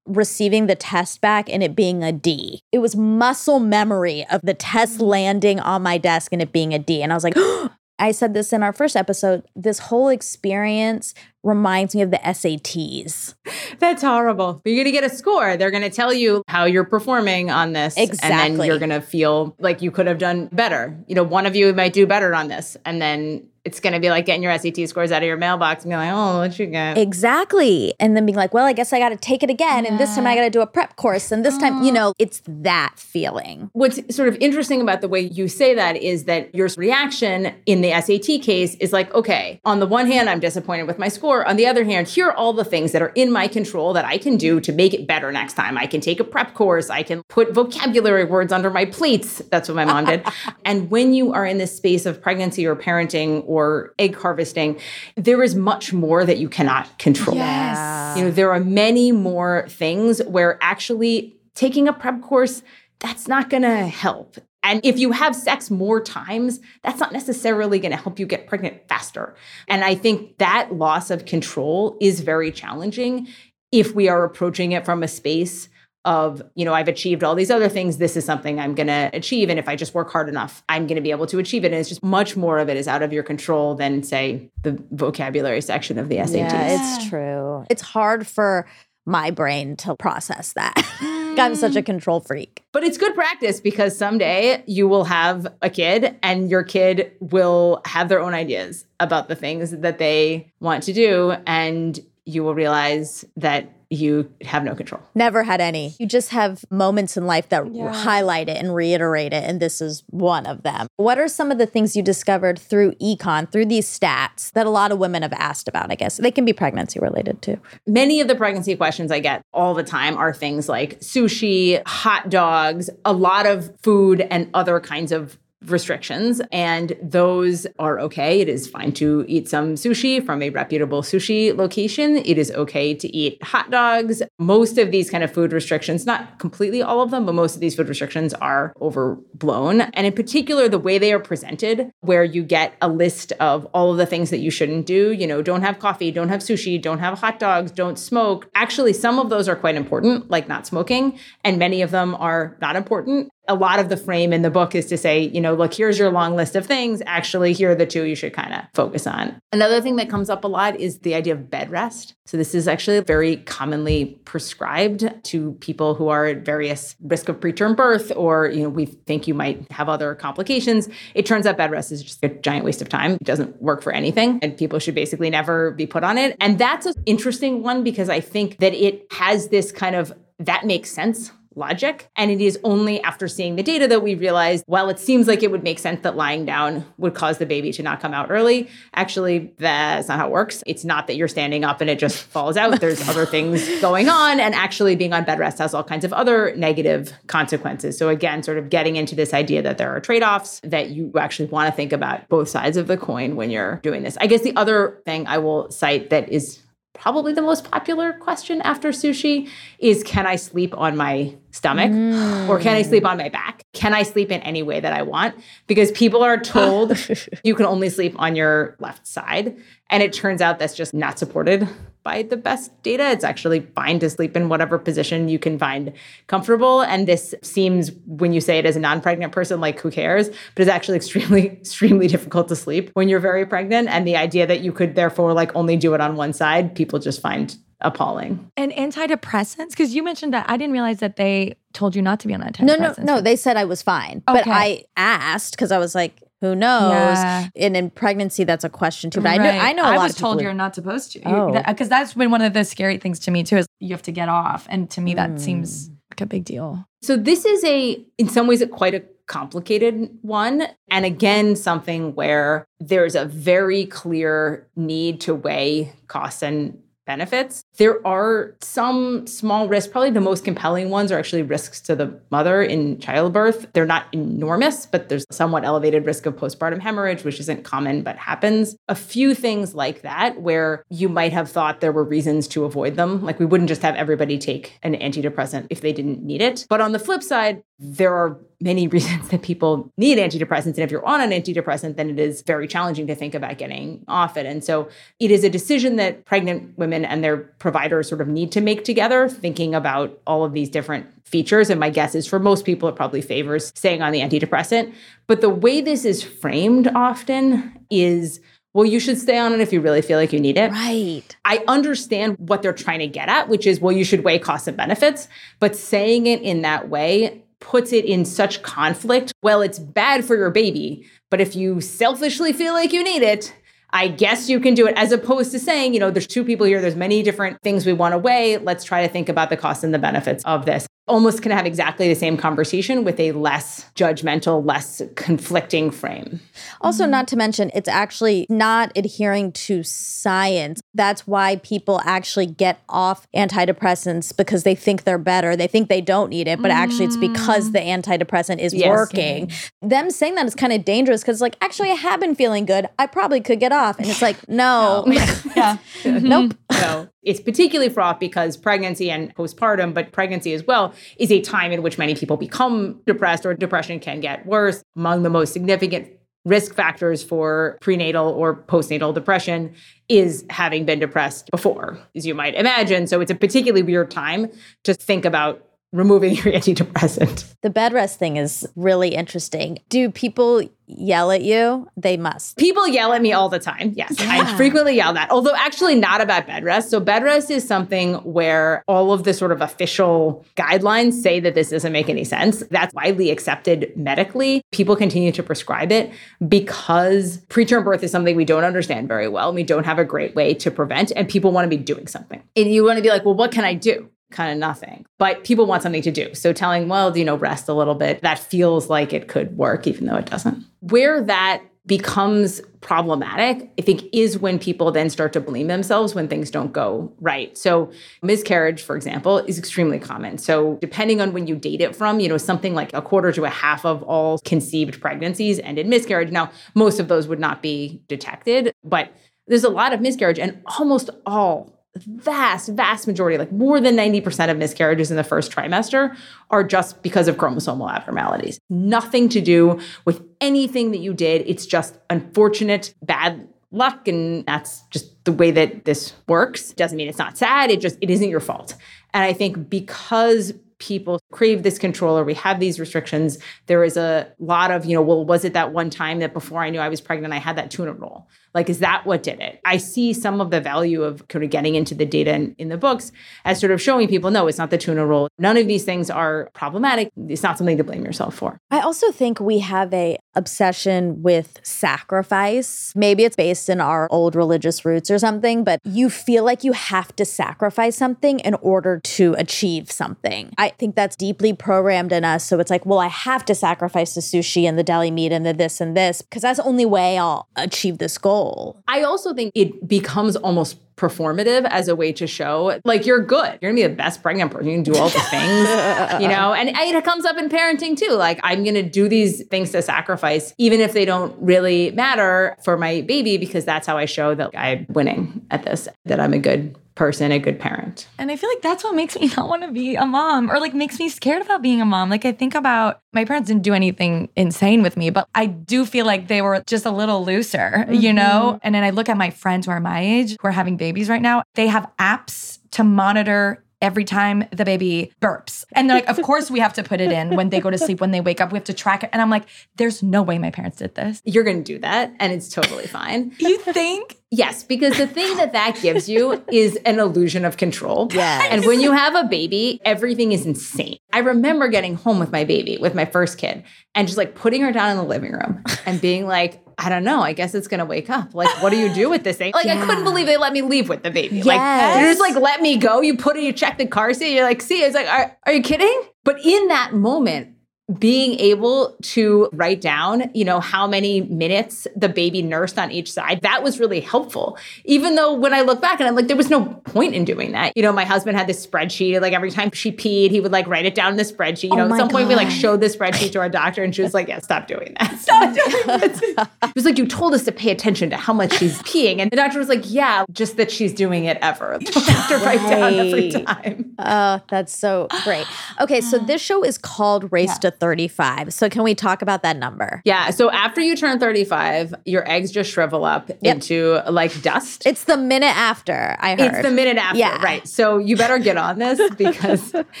[0.06, 2.60] receiving the test back and it being a D.
[2.72, 5.06] It was muscle memory of the test mm-hmm.
[5.06, 7.02] landing on my desk and it being a D.
[7.02, 7.36] And I was like,
[7.98, 9.44] I said this in our first episode.
[9.54, 13.34] This whole experience reminds me of the SATs.
[13.78, 14.60] That's horrible.
[14.62, 15.56] But you're going to get a score.
[15.56, 17.96] They're going to tell you how you're performing on this.
[17.96, 18.66] And then Exactly.
[18.66, 21.02] you're going to feel like you could have done better.
[21.06, 22.76] You know, one of you might do better on this.
[22.84, 25.82] And then it's going to be like getting your SAT scores out of your mailbox
[25.82, 26.96] and be like, oh, what you get?
[26.96, 27.94] Exactly.
[27.98, 29.84] And then being like, well, I guess I got to take it again.
[29.84, 31.32] And this time I got to do a prep course.
[31.32, 33.68] And this time, you know, it's that feeling.
[33.72, 37.80] What's sort of interesting about the way you say that is that your reaction in
[37.80, 41.44] the SAT case is like, okay, on the one hand, I'm disappointed with my score.
[41.48, 44.04] On the other hand, here are all the things that are in my control that
[44.04, 45.76] I can do to make it better next time.
[45.76, 49.42] I can take a prep course, I can put vocabulary words under my plates.
[49.50, 50.24] That's what my mom did.
[50.64, 53.55] and when you are in this space of pregnancy or parenting or
[53.98, 54.78] egg harvesting,
[55.16, 57.36] there is much more that you cannot control.
[57.36, 58.16] Yes.
[58.16, 62.62] You know, there are many more things where actually taking a prep course,
[63.00, 64.36] that's not going to help.
[64.62, 68.48] And if you have sex more times, that's not necessarily going to help you get
[68.48, 69.36] pregnant faster.
[69.68, 73.28] And I think that loss of control is very challenging
[73.70, 75.68] if we are approaching it from a space
[76.06, 77.98] of, you know, I've achieved all these other things.
[77.98, 79.50] This is something I'm going to achieve.
[79.50, 81.72] And if I just work hard enough, I'm going to be able to achieve it.
[81.72, 84.82] And it's just much more of it is out of your control than, say, the
[84.92, 86.34] vocabulary section of the SATs.
[86.34, 87.66] Yeah, it's true.
[87.68, 88.66] It's hard for
[89.04, 90.74] my brain to process that.
[91.38, 91.86] I'm such a mm.
[91.86, 92.64] control freak.
[92.72, 97.82] But it's good practice because someday you will have a kid and your kid will
[97.84, 101.34] have their own ideas about the things that they want to do.
[101.46, 105.02] And you will realize that you have no control.
[105.14, 105.94] Never had any.
[105.98, 107.64] You just have moments in life that
[107.94, 109.44] highlight it and reiterate it.
[109.44, 110.88] And this is one of them.
[110.96, 114.70] What are some of the things you discovered through econ, through these stats that a
[114.70, 115.90] lot of women have asked about?
[115.90, 117.60] I guess they can be pregnancy related too.
[117.86, 122.28] Many of the pregnancy questions I get all the time are things like sushi, hot
[122.28, 125.38] dogs, a lot of food and other kinds of
[125.70, 128.40] restrictions and those are okay.
[128.40, 132.16] It is fine to eat some sushi from a reputable sushi location.
[132.18, 134.22] It is okay to eat hot dogs.
[134.38, 137.60] Most of these kind of food restrictions not completely all of them but most of
[137.60, 139.80] these food restrictions are overblown.
[139.80, 143.92] And in particular the way they are presented where you get a list of all
[143.92, 146.80] of the things that you shouldn't do you know don't have coffee don't have sushi
[146.80, 148.48] don't have hot dogs don't smoke.
[148.54, 152.56] Actually some of those are quite important like not smoking and many of them are
[152.60, 155.54] not important a lot of the frame in the book is to say, you know,
[155.54, 157.02] look, here's your long list of things.
[157.06, 159.38] Actually, here are the two you should kind of focus on.
[159.52, 162.14] Another thing that comes up a lot is the idea of bed rest.
[162.26, 167.40] So, this is actually very commonly prescribed to people who are at various risk of
[167.40, 170.88] preterm birth, or, you know, we think you might have other complications.
[171.14, 173.12] It turns out bed rest is just a giant waste of time.
[173.12, 176.36] It doesn't work for anything, and people should basically never be put on it.
[176.40, 180.66] And that's an interesting one because I think that it has this kind of that
[180.66, 182.08] makes sense logic.
[182.16, 185.42] And it is only after seeing the data that we realized, well, it seems like
[185.42, 188.30] it would make sense that lying down would cause the baby to not come out
[188.30, 190.62] early, actually, that's not how it works.
[190.66, 192.80] It's not that you're standing up and it just falls out.
[192.80, 194.38] There's other things going on.
[194.38, 197.96] And actually, being on bed rest has all kinds of other negative consequences.
[197.96, 201.12] So, again, sort of getting into this idea that there are trade offs, that you
[201.18, 204.16] actually want to think about both sides of the coin when you're doing this.
[204.20, 206.60] I guess the other thing I will cite that is
[206.96, 212.48] probably the most popular question after sushi is can I sleep on my stomach mm.
[212.48, 213.62] or can I sleep on my back?
[213.72, 215.34] Can I sleep in any way that I want?
[215.66, 216.96] Because people are told
[217.44, 219.56] you can only sleep on your left side.
[219.88, 221.68] And it turns out that's just not supported
[222.06, 223.10] by the best data.
[223.10, 225.92] It's actually fine to sleep in whatever position you can find
[226.28, 226.82] comfortable.
[226.82, 230.28] And this seems, when you say it as a non pregnant person, like who cares?
[230.28, 233.88] But it's actually extremely, extremely difficult to sleep when you're very pregnant.
[233.88, 237.00] And the idea that you could therefore like only do it on one side, people
[237.00, 238.52] just find appalling.
[238.56, 242.28] And antidepressants, because you mentioned that I didn't realize that they told you not to
[242.28, 242.78] be on antidepressants.
[242.78, 243.20] No, no, no.
[243.20, 247.48] They said I was fine, but I asked because I was like, "Who knows?" Yeah.
[247.56, 249.20] And in pregnancy, that's a question too.
[249.20, 250.28] But I know, I know a I lot was of people.
[250.30, 251.22] told who- you're not supposed to.
[251.28, 251.62] Oh.
[251.66, 253.56] Because that's been one of the scary things to me too.
[253.58, 255.40] Is you have to get off, and to me that Mm.
[255.40, 256.84] seems like a big deal.
[257.02, 260.62] So this is a, in some ways, a quite a complicated one.
[260.88, 267.64] And again, something where there's a very clear need to weigh costs and benefits.
[267.76, 269.90] There are some small risks.
[269.90, 273.68] Probably the most compelling ones are actually risks to the mother in childbirth.
[273.72, 278.02] They're not enormous, but there's a somewhat elevated risk of postpartum hemorrhage, which isn't common
[278.02, 278.76] but happens.
[278.88, 282.96] A few things like that where you might have thought there were reasons to avoid
[282.96, 283.22] them.
[283.22, 286.66] Like we wouldn't just have everybody take an antidepressant if they didn't need it.
[286.68, 290.74] But on the flip side, there are many reasons that people need antidepressants.
[290.74, 294.04] And if you're on an antidepressant, then it is very challenging to think about getting
[294.08, 294.46] off it.
[294.46, 294.88] And so
[295.20, 298.84] it is a decision that pregnant women and their providers sort of need to make
[298.84, 301.70] together, thinking about all of these different features.
[301.70, 304.94] And my guess is for most people, it probably favors staying on the antidepressant.
[305.26, 308.40] But the way this is framed often is
[308.76, 310.70] well, you should stay on it if you really feel like you need it.
[310.70, 311.34] right.
[311.46, 314.68] I understand what they're trying to get at, which is, well, you should weigh costs
[314.68, 315.28] and benefits,
[315.60, 319.32] but saying it in that way puts it in such conflict.
[319.42, 323.54] Well, it's bad for your baby, but if you selfishly feel like you need it,
[323.90, 326.66] I guess you can do it as opposed to saying, you know, there's two people
[326.66, 328.58] here, there's many different things we want to weigh.
[328.58, 330.86] Let's try to think about the costs and the benefits of this.
[331.08, 336.40] Almost can have exactly the same conversation with a less judgmental, less conflicting frame.
[336.80, 340.80] Also, not to mention, it's actually not adhering to science.
[340.94, 345.54] That's why people actually get off antidepressants because they think they're better.
[345.54, 348.88] They think they don't need it, but actually, it's because the antidepressant is Yes.
[348.88, 349.50] working.
[349.82, 352.88] Them saying that is kind of dangerous because, like, actually, I have been feeling good.
[352.98, 353.98] I probably could get off.
[353.98, 355.04] And it's like, no.
[355.56, 355.78] Yeah.
[356.04, 356.54] nope.
[356.76, 361.72] So it's particularly fraught because pregnancy and postpartum, but pregnancy as well, is a time
[361.72, 364.82] in which many people become depressed or depression can get worse.
[364.96, 366.08] Among the most significant
[366.44, 369.74] risk factors for prenatal or postnatal depression
[370.08, 373.08] is having been depressed before, as you might imagine.
[373.08, 374.50] So it's a particularly weird time
[374.84, 375.65] to think about
[375.96, 377.44] removing your antidepressant.
[377.62, 379.78] The bed rest thing is really interesting.
[379.88, 381.88] Do people yell at you?
[381.96, 382.56] They must.
[382.58, 383.92] People yell at me all the time.
[383.96, 384.28] Yes, Yeah.
[384.30, 385.30] I frequently yell that.
[385.32, 386.90] Although actually not about bed rest.
[386.90, 391.56] So bed rest is something where all of the sort of official guidelines say that
[391.56, 392.62] this doesn't make any sense.
[392.70, 394.62] That's widely accepted medically.
[394.70, 396.12] People continue to prescribe it
[396.46, 399.52] because preterm birth is something we don't understand very well.
[399.52, 402.42] We don't have a great way to prevent, and people want to be doing something.
[402.54, 404.08] And you want to be like, well, what can I do?
[404.30, 405.06] Kind of nothing.
[405.18, 406.34] But people want something to do.
[406.34, 409.86] So telling, well, you know, rest a little bit, that feels like it could work,
[409.86, 410.64] even though it doesn't.
[410.80, 416.26] Where that becomes problematic, I think, is when people then start to blame themselves when
[416.26, 417.56] things don't go right.
[417.56, 420.38] So, miscarriage, for example, is extremely common.
[420.38, 423.44] So, depending on when you date it from, you know, something like a quarter to
[423.44, 426.32] a half of all conceived pregnancies end in miscarriage.
[426.32, 429.12] Now, most of those would not be detected, but
[429.46, 434.50] there's a lot of miscarriage, and almost all vast, vast majority, like more than 90%
[434.50, 436.16] of miscarriages in the first trimester,
[436.50, 438.60] are just because of chromosomal abnormalities.
[438.68, 441.42] Nothing to do with anything that you did.
[441.46, 444.08] It's just unfortunate, bad luck.
[444.08, 446.72] And that's just the way that this works.
[446.72, 447.70] Doesn't mean it's not sad.
[447.70, 448.74] It just, it isn't your fault.
[449.12, 453.96] And I think because people crave this control or we have these restrictions, there is
[453.96, 456.80] a lot of, you know, well, was it that one time that before I knew
[456.80, 458.28] I was pregnant, I had that tuna roll?
[458.56, 459.60] Like, is that what did it?
[459.66, 462.68] I see some of the value of kind of getting into the data in, in
[462.70, 463.12] the books
[463.44, 465.28] as sort of showing people, no, it's not the tuna roll.
[465.38, 467.12] None of these things are problematic.
[467.28, 468.58] It's not something to blame yourself for.
[468.70, 472.92] I also think we have a obsession with sacrifice.
[472.96, 476.72] Maybe it's based in our old religious roots or something, but you feel like you
[476.72, 480.52] have to sacrifice something in order to achieve something.
[480.56, 482.46] I think that's deeply programmed in us.
[482.46, 485.44] So it's like, well, I have to sacrifice the sushi and the deli meat and
[485.44, 488.45] the this and this because that's the only way I'll achieve this goal.
[488.88, 493.58] I also think it becomes almost performative as a way to show like you're good.
[493.60, 494.68] You're gonna be the best pregnant person.
[494.68, 495.68] You can do all the things,
[496.22, 496.54] you know.
[496.54, 498.12] And it comes up in parenting too.
[498.12, 502.76] Like I'm gonna do these things to sacrifice, even if they don't really matter for
[502.76, 506.38] my baby, because that's how I show that I'm winning at this, that I'm a
[506.38, 508.08] good person, a good parent.
[508.18, 510.58] And I feel like that's what makes me not want to be a mom or
[510.58, 512.10] like makes me scared about being a mom.
[512.10, 515.86] Like I think about my parents didn't do anything insane with me, but I do
[515.86, 518.16] feel like they were just a little looser, you mm-hmm.
[518.16, 518.58] know?
[518.62, 521.08] And then I look at my friends who are my age who are having babies
[521.08, 521.44] right now.
[521.54, 525.64] They have apps to monitor every time the baby burps.
[525.72, 527.78] And they're like, of course we have to put it in when they go to
[527.78, 529.10] sleep, when they wake up, we have to track it.
[529.12, 529.44] And I'm like,
[529.76, 531.20] there's no way my parents did this.
[531.24, 533.32] You're going to do that, and it's totally fine.
[533.46, 534.16] You think?
[534.32, 538.08] Yes, because the thing that that gives you is an illusion of control.
[538.12, 538.48] Yeah.
[538.50, 540.98] And when you have a baby, everything is insane.
[541.12, 543.62] I remember getting home with my baby, with my first kid,
[543.94, 547.04] and just like putting her down in the living room and being like, I don't
[547.04, 547.20] know.
[547.22, 548.34] I guess it's gonna wake up.
[548.34, 549.52] Like, what do you do with this thing?
[549.54, 551.42] Like, I couldn't believe they let me leave with the baby.
[551.42, 552.00] Like, Yes.
[552.00, 553.00] you just like let me go.
[553.00, 554.34] You put it, you check the car seat.
[554.34, 556.02] You're like, see, it's like, are, are you kidding?
[556.24, 557.55] But in that moment,
[557.98, 563.10] being able to write down, you know, how many minutes the baby nursed on each
[563.10, 564.58] side, that was really helpful.
[564.84, 567.52] Even though when I look back and I'm like, there was no point in doing
[567.52, 567.72] that.
[567.76, 570.66] You know, my husband had this spreadsheet, like every time she peed, he would like
[570.66, 571.64] write it down in the spreadsheet.
[571.64, 573.48] You oh know, Oh my at some point we like showed the spreadsheet to our
[573.48, 575.16] doctor and she was like, yeah, stop doing that.
[575.26, 576.50] Stop doing that.
[576.62, 579.18] it was like, you told us to pay attention to how much she's peeing.
[579.18, 581.78] And the doctor was like, yeah, just that she's doing it ever.
[581.80, 583.94] Don't have to write down every time.
[583.98, 585.46] Oh, that's so great.
[585.80, 588.52] Okay, so this show is called Race to 35.
[588.52, 590.02] So can we talk about that number?
[590.04, 590.30] Yeah.
[590.30, 594.86] So after you turn 35, your eggs just shrivel up into like dust.
[594.86, 596.40] It's the minute after, I heard.
[596.40, 597.42] It's the minute after, Yeah.
[597.42, 597.66] right?
[597.66, 599.72] So you better get on this because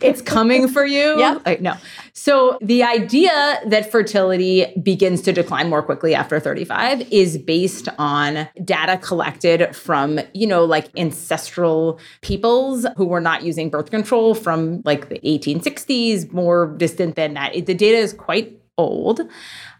[0.00, 1.18] it's coming for you.
[1.18, 1.42] Yep.
[1.46, 1.74] Like, no.
[2.20, 8.48] So the idea that fertility begins to decline more quickly after 35 is based on
[8.64, 14.82] data collected from, you know, like ancestral peoples who were not using birth control from
[14.84, 17.54] like the 1860s, more distant than that.
[17.54, 19.20] It- the data is quite old.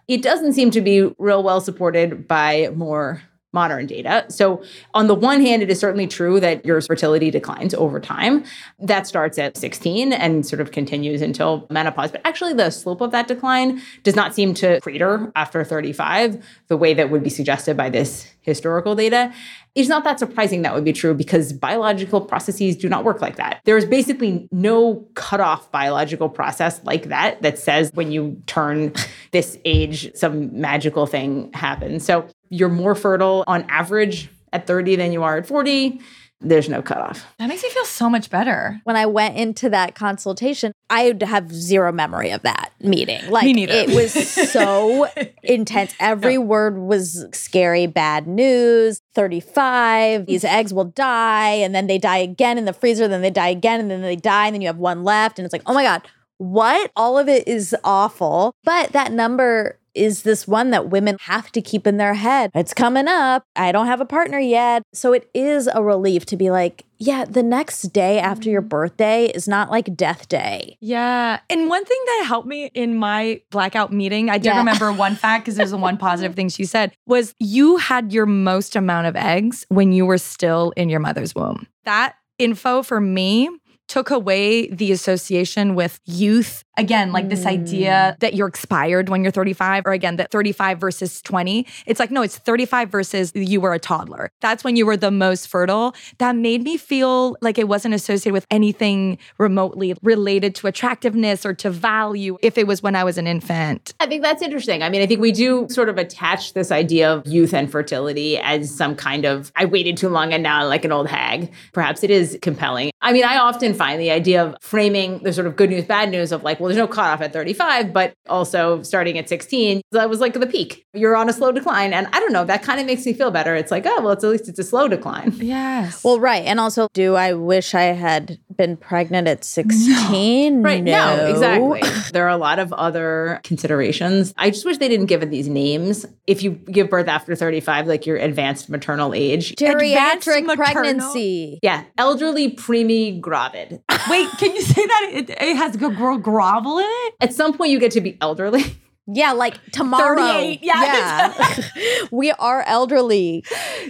[0.06, 3.20] It doesn't seem to be real well supported by more
[3.58, 4.24] modern data.
[4.28, 4.62] So,
[4.94, 8.44] on the one hand, it is certainly true that your fertility declines over time.
[8.78, 12.12] That starts at 16 and sort of continues until menopause.
[12.12, 16.76] But actually, the slope of that decline does not seem to crater after 35 the
[16.76, 19.32] way that would be suggested by this historical data.
[19.74, 23.36] It's not that surprising that would be true because biological processes do not work like
[23.36, 23.60] that.
[23.64, 28.92] There is basically no cutoff biological process like that that says when you turn
[29.30, 32.04] this age, some magical thing happens.
[32.04, 36.00] So you're more fertile on average at 30 than you are at 40.
[36.40, 37.26] There's no cutoff.
[37.40, 38.80] That makes me feel so much better.
[38.84, 43.28] when I went into that consultation, I would have zero memory of that meeting.
[43.28, 43.72] Like neither.
[43.72, 44.12] it was
[44.52, 45.08] so
[45.42, 45.94] intense.
[45.98, 49.00] Every word was scary, bad news.
[49.16, 53.30] 35, these eggs will die, and then they die again in the freezer, then they
[53.30, 55.40] die again, and then they die, and then you have one left.
[55.40, 56.02] And it's like, oh my God,
[56.36, 56.92] what?
[56.94, 58.54] All of it is awful.
[58.62, 62.50] But that number is this one that women have to keep in their head.
[62.54, 63.44] It's coming up.
[63.56, 64.82] I don't have a partner yet.
[64.94, 68.68] So it is a relief to be like, yeah, the next day after your mm-hmm.
[68.68, 70.76] birthday is not like death day.
[70.80, 71.40] Yeah.
[71.50, 74.58] And one thing that helped me in my blackout meeting, I did Yeah.
[74.58, 78.26] remember one fact because there's the one positive thing she said was you had your
[78.26, 81.66] most amount of eggs when you were still in your mother's womb.
[81.84, 83.48] That info for me
[83.88, 86.62] took away the association with youth.
[86.78, 88.20] Again, like this idea mm.
[88.20, 91.66] that you're expired when you're 35, or again, that 35 versus 20.
[91.86, 94.30] It's like, no, it's 35 versus you were a toddler.
[94.40, 95.94] That's when you were the most fertile.
[96.18, 101.52] That made me feel like it wasn't associated with anything remotely related to attractiveness or
[101.54, 103.92] to value if it was when I was an infant.
[104.00, 104.82] I think that's interesting.
[104.82, 108.38] I mean, I think we do sort of attach this idea of youth and fertility
[108.38, 111.52] as some kind of, I waited too long and now I'm like an old hag.
[111.72, 112.92] Perhaps it is compelling.
[113.00, 116.10] I mean, I often find the idea of framing the sort of good news, bad
[116.10, 120.08] news of like, well, there's no cutoff at 35, but also starting at 16, that
[120.08, 120.84] was like the peak.
[120.94, 121.92] You're on a slow decline.
[121.92, 123.54] And I don't know, that kind of makes me feel better.
[123.54, 125.32] It's like, oh, well, it's at least it's a slow decline.
[125.38, 126.04] Yes.
[126.04, 126.44] Well, right.
[126.44, 130.62] And also, do I wish I had been pregnant at 16?
[130.62, 130.82] Right.
[130.82, 131.16] No.
[131.16, 132.10] No, exactly.
[132.12, 134.34] there are a lot of other considerations.
[134.36, 136.04] I just wish they didn't give it these names.
[136.26, 139.54] If you give birth after 35, like your advanced maternal age.
[139.54, 141.60] Geriatric maternal- pregnancy.
[141.62, 141.84] Yeah.
[141.96, 143.80] Elderly primigravid.
[144.10, 147.14] Wait, can you say that it, it has go- gro- grovel in it?
[147.20, 148.64] At some point, you get to be elderly.
[149.10, 150.38] Yeah, like tomorrow.
[150.60, 151.32] yeah.
[151.40, 151.62] Yeah.
[152.10, 153.42] we are elderly.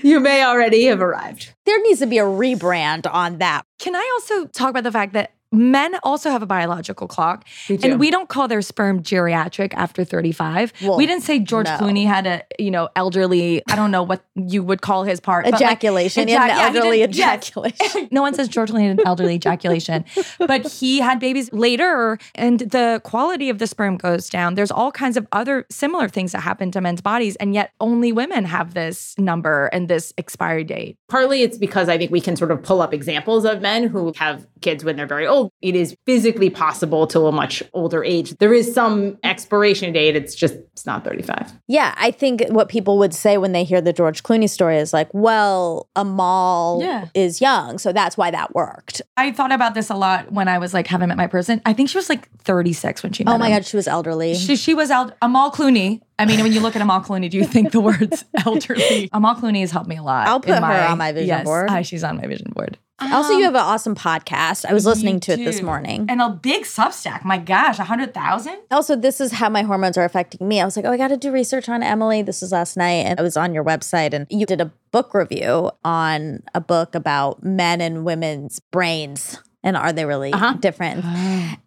[0.03, 1.55] you may already have arrived.
[1.67, 3.63] There needs to be a rebrand on that.
[3.81, 7.47] Can I also talk about the fact that Men also have a biological clock.
[7.69, 10.73] And we don't call their sperm geriatric after 35.
[10.83, 11.79] Well, we didn't say George no.
[11.79, 15.45] Clooney had a, you know, elderly, I don't know what you would call his part.
[15.45, 16.29] but, like, Ejaculation.
[16.29, 17.49] He had an ejac- yeah, he elderly did- yes.
[17.49, 18.09] ejaculation.
[18.13, 20.05] no one says George Clooney had an elderly ejaculation,
[20.39, 24.55] but he had babies later and the quality of the sperm goes down.
[24.55, 28.13] There's all kinds of other similar things that happen to men's bodies, and yet only
[28.13, 30.97] women have this number and this expiry date.
[31.09, 34.13] Partly it's because I think we can sort of pull up examples of men who
[34.17, 35.38] have kids when they're very old.
[35.63, 38.37] It is physically possible to a much older age.
[38.39, 40.17] There is some expiration date.
[40.17, 41.53] It's just, it's not 35.
[41.67, 44.93] Yeah, I think what people would say when they hear the George Clooney story is
[44.93, 47.07] like, well, Amal Yeah.
[47.15, 49.03] is young, so that's why that worked.
[49.17, 51.61] I thought about this a lot when I was like haven't met my person.
[51.67, 53.57] I think she was like 36 when she met Oh my him.
[53.57, 54.35] God, she was elderly.
[54.35, 56.01] She, she was El- Amal Clooney.
[56.19, 59.09] I mean, when you look at Amal Clooney, do you think the words elderly?
[59.13, 60.27] Amal Clooney has helped me a lot.
[60.27, 61.71] I'll in put her on my vision yes, board.
[61.71, 62.77] Hi, she's on my vision board.
[63.01, 64.65] Also, you um, have an awesome podcast.
[64.65, 66.07] I was listening to it this morning.
[66.09, 67.25] And a big Substack.
[67.25, 68.59] My gosh, 100,000?
[68.71, 70.61] Also, this is how my hormones are affecting me.
[70.61, 72.23] I was like, oh, I got to do research on Emily.
[72.23, 75.15] This was last night, and I was on your website, and you did a book
[75.15, 79.39] review on a book about men and women's brains.
[79.63, 80.55] And are they really uh-huh.
[80.55, 81.05] different?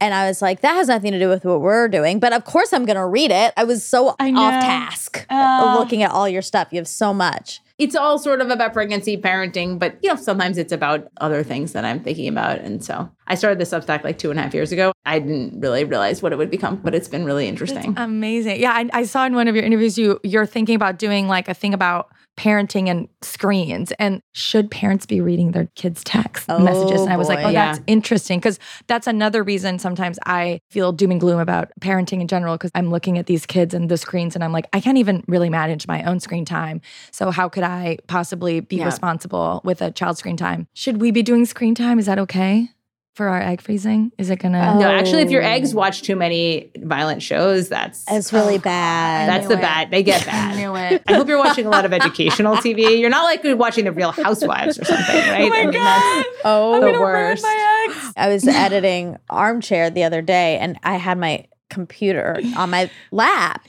[0.01, 2.19] And I was like, that has nothing to do with what we're doing.
[2.19, 3.53] But of course, I'm going to read it.
[3.55, 5.75] I was so I off task Oh.
[5.77, 6.69] looking at all your stuff.
[6.71, 7.59] You have so much.
[7.81, 11.73] It's all sort of about pregnancy, parenting, but you know, sometimes it's about other things
[11.73, 12.59] that I'm thinking about.
[12.59, 14.91] And so I started the Substack like two and a half years ago.
[15.05, 17.93] I didn't really realize what it would become, but it's been really interesting.
[17.97, 18.59] Amazing.
[18.59, 21.47] Yeah, I, I saw in one of your interviews you you're thinking about doing like
[21.47, 26.59] a thing about parenting and screens and should parents be reading their kids text oh,
[26.59, 27.73] messages and i was like oh Yeah.
[27.73, 28.57] that's interesting because
[28.87, 32.89] that's another reason sometimes i feel doom and gloom about parenting in general because i'm
[32.89, 35.87] looking at these kids and the screens and i'm like i can't even really manage
[35.87, 36.79] my own screen time
[37.11, 38.85] so how could i possibly be Yeah.
[38.85, 42.69] responsible with a child's screen time should we be doing screen time is that okay
[43.13, 45.47] for our egg freezing is it gonna no, actually, if your Oh.
[45.47, 49.29] eggs watch too many violent shows, that's It's really oh, bad.
[49.29, 49.91] that's the bad.
[49.91, 50.53] They get bad.
[50.53, 52.99] I knew it I hope you're watching a lot of educational TV.
[52.99, 55.41] You're not like watching The Real Housewives or something, oh right?
[55.41, 57.43] oh my I mean, god oh, the I'm gonna worst.
[57.43, 62.69] my eggs I was editing Armchair the other day and I had my computer on
[62.69, 63.61] my lap.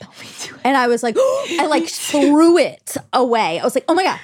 [0.65, 3.59] And I was like, I like threw it away.
[3.59, 4.19] I was like, oh my God.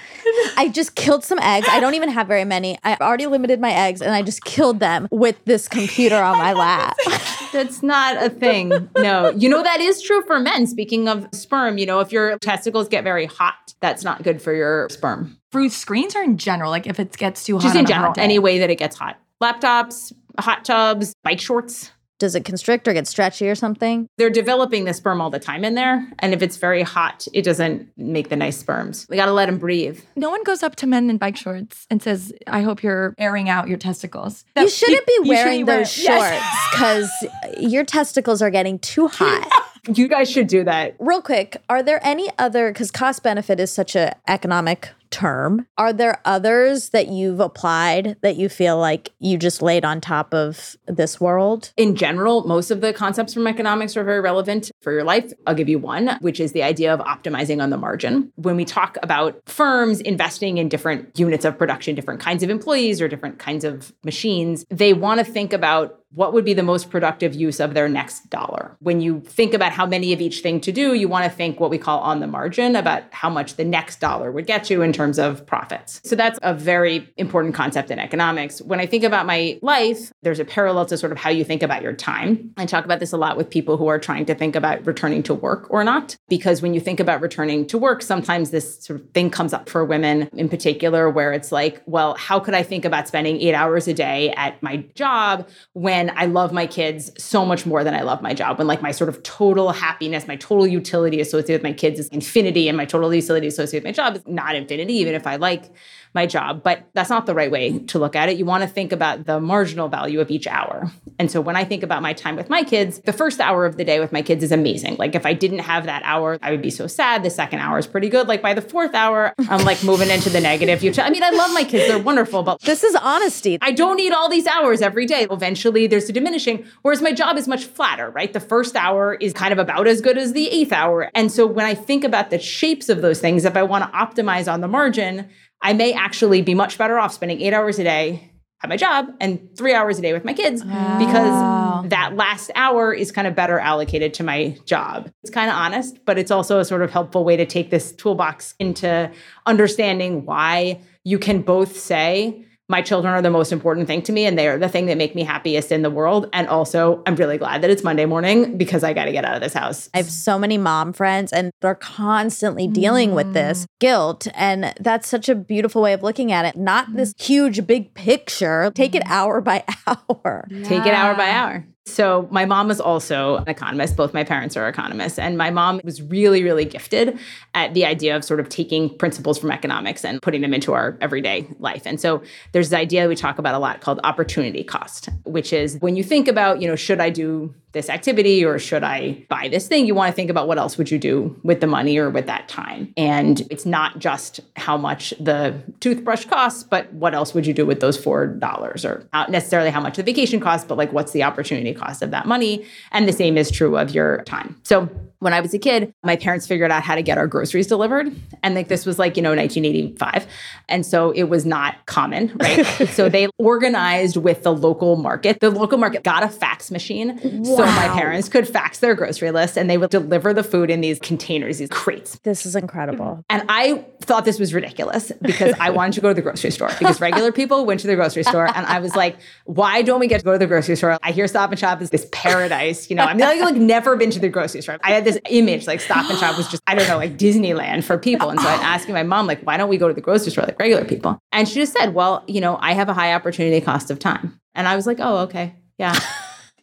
[0.58, 1.68] I just killed some eggs.
[1.70, 2.78] I don't even have very many.
[2.84, 6.54] I already limited my eggs and I just killed them with this computer on my
[6.54, 6.98] lap.
[7.52, 8.90] That's not a thing.
[8.98, 9.30] No.
[9.32, 10.68] You know, that is true for men.
[10.68, 14.54] Speaking of sperm, you know, if your testicles get very hot, that's not good for
[14.54, 15.38] your sperm.
[15.52, 18.38] for screens or in general like if it gets too hot Just in general, any
[18.40, 19.18] way that it gets hot.
[19.42, 21.92] Laptops, hot tubs, bike shorts.
[22.20, 24.08] Does it constrict or get stretchy or something?
[24.18, 26.06] They're developing the sperm all the time in there.
[26.20, 29.08] And if it's very hot, it doesn't make the nice sperms.
[29.10, 30.02] We got to let them breathe.
[30.16, 33.48] no one goes up to men in bike shorts and says i hope you're airing
[33.50, 36.34] out your testicles You shouldn't be you wearing shouldn't those Yes.
[36.34, 39.48] shorts because your testicles are getting too hot.
[39.94, 40.96] You guys should do that.
[41.00, 45.66] Real quick, are there any other because cost benefit is such a economic term?
[45.78, 50.34] Are there others that you've applied that you feel like you just laid on top
[50.34, 51.74] of this world?
[51.78, 55.32] in general, most of the concepts from economics are very relevant for your life.
[55.48, 58.32] I'll give you one, which is the idea of optimizing on the margin.
[58.36, 63.02] When we talk about firms investing in different units of production, different kinds of employees
[63.02, 66.90] or different kinds of machines, they want to think about what would be the most
[66.90, 68.76] productive use of their next dollar.
[68.80, 71.60] When you think about how many of each thing to do, you want to think
[71.60, 74.82] what we call on the margin about how much the next dollar would get you
[74.82, 76.02] in terms of profits.
[76.04, 78.62] So that's a very important concept in economics.
[78.62, 81.62] When I think about my life, there's a parallel to sort of how you think
[81.62, 82.54] about your time.
[82.58, 85.22] I talk about this a lot with people who are trying to think about returning
[85.24, 89.02] to work or not, because when you think about returning to work, sometimes this sort
[89.02, 92.64] of thing comes up for women in particular, where it's like, well, how could I
[92.64, 97.12] think about spending eight hours a day at my job when I love my kids
[97.22, 98.58] so much more than I love my job?
[98.58, 102.08] When like my sort of total happiness, my total utility associated with my kids is
[102.10, 105.36] infinity, and my total utility associated with my job is not infinity, even if I
[105.38, 105.72] like
[106.14, 106.64] my job.
[106.64, 108.38] But that's not the right way to look at it.
[108.38, 110.92] You want to think about the marginal value of each hour.
[111.20, 113.78] And so when I think about my time with my kids, the first hour of
[113.78, 114.96] the day with my kids is amazing.
[114.98, 117.24] Like if I didn't have that hour, I would be so sad.
[117.24, 118.28] The second hour is pretty good.
[118.28, 120.82] Like by the fourth hour, I'm like moving into the negative.
[120.82, 123.58] You, I mean, I love my kids; they're wonderful, but This is honesty.
[123.62, 125.28] I don't need all these hours every day.
[125.30, 128.32] Eventually, there's a diminishing, whereas my job is much flatter, right?
[128.32, 131.12] The first hour is kind of about as good as the eighth hour.
[131.14, 133.98] And so when I think about the shapes of those things, if I want to
[133.98, 135.30] optimize on the margin,
[135.62, 138.32] I may actually be much better off spending eight hours a day
[138.62, 142.94] at my job and three hours a day with my kids because that last hour
[142.94, 145.10] is kind of better allocated to my job.
[145.24, 147.92] It's kind of honest, but it's also a sort of helpful way to take this
[147.94, 149.12] toolbox into
[149.46, 154.26] understanding why you can both say, my children are the most important thing to me
[154.26, 156.30] and they are the thing that make me happiest in the world.
[156.32, 159.36] And also, I'm really glad that it's Monday morning because I got to get out
[159.36, 159.90] of this house.
[159.94, 163.68] I have so many mom friends and they're constantly dealing with this mm.
[163.80, 164.28] guilt.
[164.36, 166.56] And that's such a beautiful way of looking at it.
[166.56, 167.22] Not this mm.
[167.22, 168.72] huge, big picture.
[168.76, 169.10] Take it mm.
[169.10, 170.48] hour by hour.
[170.64, 171.66] Take it hour by hour.
[171.92, 173.96] So, my mom is also an economist.
[173.96, 175.20] Both my parents are economists.
[175.20, 177.20] And my mom was really, really gifted
[177.54, 180.98] at the idea of sort of taking principles from economics and putting them into our
[181.02, 181.84] everyday life.
[181.86, 182.22] And so,
[182.52, 186.04] there's this idea we talk about a lot called opportunity cost, which is when you
[186.04, 189.86] think about, you know, should I do this activity or should I buy this thing?
[189.86, 192.26] You want to think about what else would you do with the money or with
[192.26, 192.94] that time.
[192.98, 197.66] And it's not just how much the toothbrush costs, but what else would you do
[197.66, 201.24] with those $4 or not necessarily how much the vacation costs, but like what's the
[201.24, 202.66] opportunity cost of that money?
[202.92, 204.60] And the same is true of your time.
[204.64, 204.90] So
[205.20, 208.16] when I was a kid, my parents figured out how to get our groceries delivered.
[208.42, 210.26] And like this was like, you know, 1985.
[210.70, 212.66] And so it was not common, right?
[212.90, 215.42] so they organized with the local market.
[215.42, 217.44] The local market got a fax machine.
[217.60, 220.82] So my parents could fax their grocery list and they would deliver the food in
[220.82, 222.18] these containers, these crates.
[222.20, 223.06] This is incredible.
[223.06, 223.22] Mm-hmm.
[223.30, 226.70] And I thought this was ridiculous because I wanted to go to the grocery store
[226.80, 228.48] because regular people went to the grocery store.
[228.48, 230.98] And I was like, why don't we get to go to the grocery store?
[231.04, 232.90] I hear Stop and Shop is this paradise.
[232.90, 234.78] You know, I've like, like never been to the grocery store.
[234.84, 237.84] I had this image like Stop and Shop was just, I don't know, like Disneyland
[237.84, 238.30] for people.
[238.30, 240.46] And so I'm asking my mom, like, why don't we go to the grocery store
[240.46, 241.20] like regular people?
[241.32, 244.40] And she just said, well, you know, I have a high opportunity cost of time.
[244.56, 245.56] And I was like, oh, okay.
[245.78, 246.00] Yeah.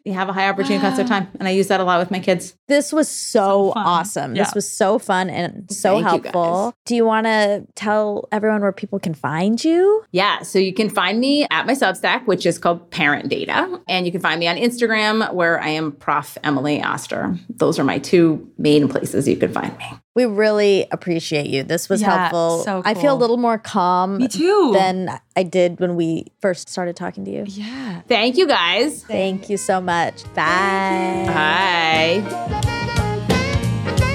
[0.07, 1.27] You have a high opportunity cost of time.
[1.41, 2.57] And I use that a lot with my kids.
[2.69, 3.85] This was so, fun.
[3.85, 4.37] awesome.
[4.37, 4.45] Yeah.
[4.45, 6.71] This was so fun and so Thank helpful.
[6.71, 6.73] guys.
[6.85, 10.05] Do you want to tell everyone where people can find you?
[10.13, 14.07] Yeah, so you can find me at my Substack, which is called Parent Data, and
[14.07, 17.37] you can find me on Instagram, where I am Prof Emily Oster.
[17.51, 19.87] Those are my two main places you can find me.
[20.17, 21.63] We really appreciate you.
[21.63, 22.65] This was Yeah, helpful.
[22.65, 24.71] so I feel a little more calm Me too.
[24.73, 27.45] than I did when we first started talking to you.
[27.47, 28.01] Yeah.
[28.09, 29.05] Thank you, guys.
[29.05, 30.25] Thank you so much.
[30.35, 31.25] Bye.
[31.27, 32.23] Bye.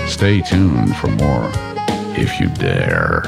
[0.07, 1.51] Stay tuned for more
[2.17, 3.21] if you dare.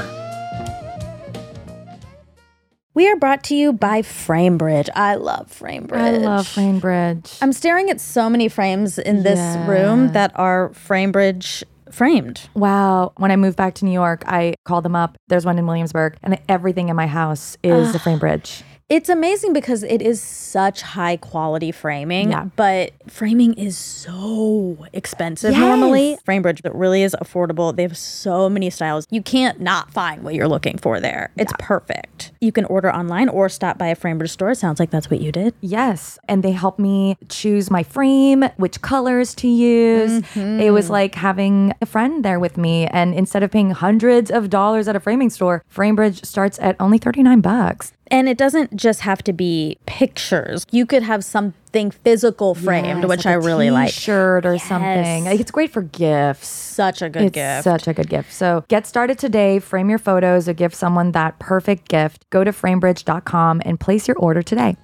[2.92, 4.88] We are brought to you by Framebridge.
[4.94, 5.96] I love Framebridge.
[5.96, 7.38] I love Framebridge.
[7.40, 9.68] I'm staring at so many frames in this Yeah.
[9.68, 11.62] room that are Framebridge
[11.94, 12.48] framed.
[12.54, 13.12] Wow.
[13.16, 15.16] When I moved back to New York, I called them up.
[15.28, 18.62] There's one in Williamsburg, and everything in my house is a Framebridge.
[18.90, 22.48] It's amazing because it is such high quality framing, Yeah.
[22.54, 25.60] but framing is so expensive Yes.
[25.60, 26.18] normally.
[26.28, 27.74] Framebridge it really is affordable.
[27.74, 29.06] They have so many styles.
[29.10, 31.30] You can't not find what you're looking for there.
[31.38, 32.32] It's perfect.
[32.42, 34.54] You can order online or stop by a Framebridge store.
[34.54, 35.54] Sounds like that's what you did.
[35.62, 36.18] Yes.
[36.28, 40.22] And they help me choose my frame, which colors to use.
[40.36, 40.92] It was mm-hmm.
[40.92, 42.86] like having a friend there with me.
[42.88, 46.98] And instead of paying hundreds of dollars at a framing store, Framebridge starts at only
[46.98, 47.92] 39 bucks.
[48.08, 50.66] And it doesn't just have to be pictures.
[50.70, 53.92] You could have something physical framed, Yes, which like I really like.
[53.92, 55.24] T-shirt or something.
[55.24, 56.46] Like, it's great for gifts.
[56.48, 57.64] Such a good it's gift.
[57.64, 58.32] such a good gift.
[58.32, 59.58] So get started today.
[59.58, 62.28] Frame your photos or give someone that perfect gift.
[62.30, 64.76] Go to framebridge.com and place your order today.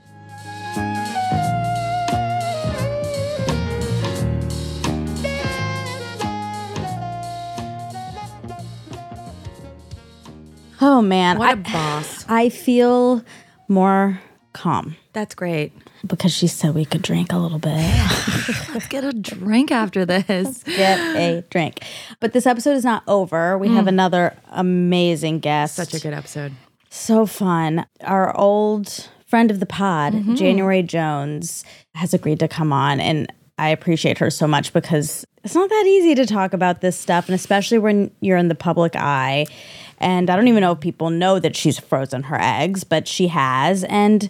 [11.01, 12.25] Oh man, What I, a boss.
[12.29, 13.25] I feel
[13.69, 14.21] more
[14.53, 15.73] calm That's great.
[16.07, 17.77] because she said we could drink a little bit.
[18.75, 20.63] Let's get a drink after this.
[20.65, 21.81] Get a drink.
[22.19, 23.57] But this episode is not over.
[23.57, 25.77] We have another amazing guest.
[25.77, 26.53] Such a good episode.
[26.91, 27.87] So fun.
[28.03, 30.35] Our old friend of the pod, Mm-hmm.
[30.35, 32.99] January Jones, has agreed to come on.
[33.01, 36.99] And I appreciate her so much because it's not that easy to talk about this
[36.99, 37.29] stuff.
[37.29, 39.47] And especially when you're in the public eye.
[40.01, 43.29] And I don't even know if people know that she's frozen her eggs, but she
[43.29, 43.85] has.
[43.85, 44.29] And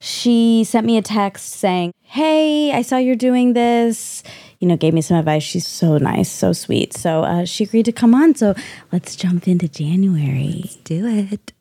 [0.00, 4.22] she sent me a text saying, Hey, I saw you're doing this.
[4.58, 5.42] You know, gave me some advice.
[5.42, 6.92] She's so nice, so sweet.
[6.92, 8.34] So uh, she agreed to come on.
[8.34, 8.54] So
[8.90, 10.60] let's jump into January.
[10.62, 11.52] Let's Do it.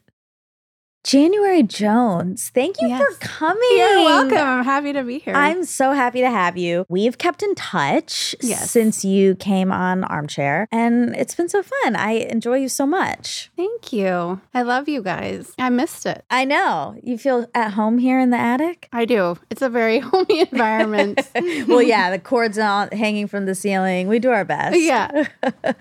[1.03, 3.57] January Jones, thank you for coming.
[3.75, 4.37] You're welcome.
[4.37, 5.33] I'm happy to be here.
[5.35, 6.85] I'm so happy to have you.
[6.89, 8.69] We've kept in touch Yes.
[8.69, 11.95] since you came on Armchair, and it's been so fun.
[11.95, 13.49] I enjoy you so much.
[13.57, 14.41] Thank you.
[14.53, 15.53] I love you guys.
[15.57, 16.23] I missed it.
[16.29, 16.95] I know.
[17.01, 18.87] You feel at home here in the attic?
[18.93, 19.37] I do.
[19.49, 21.27] It's a very homey environment.
[21.67, 24.07] well, yeah, the cords on hanging from the ceiling.
[24.07, 24.79] We do our best.
[24.79, 25.25] yeah.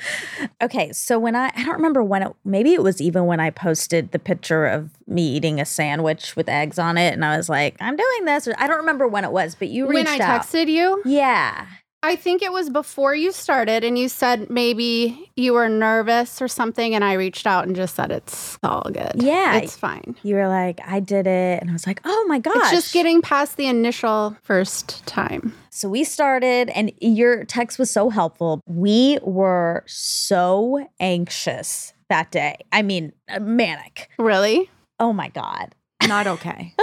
[0.62, 3.48] Okay, so when I I don't remember when it maybe it was even when I
[3.50, 7.48] posted the picture of me eating a sandwich with eggs on it and I was
[7.48, 10.24] like, I'm doing this I don't remember when it was, but you reached When I
[10.24, 10.42] out.
[10.42, 11.66] texted you, Yeah.
[12.02, 16.48] I think it was before you started, and you said maybe you were nervous or
[16.48, 19.12] something, and I reached out and just said it's all good.
[19.16, 19.56] Yeah.
[19.56, 20.16] it's fine.
[20.22, 21.60] You were like, I did it.
[21.60, 22.56] And I was like, oh my gosh.
[22.56, 25.52] It's just getting past the initial first time.
[25.68, 28.62] So we started, and your text was so helpful.
[28.66, 32.56] We were so anxious that day.
[32.72, 34.08] I mean, manic.
[34.18, 34.70] Really?
[35.00, 35.74] Oh my God.
[36.06, 36.74] Not okay.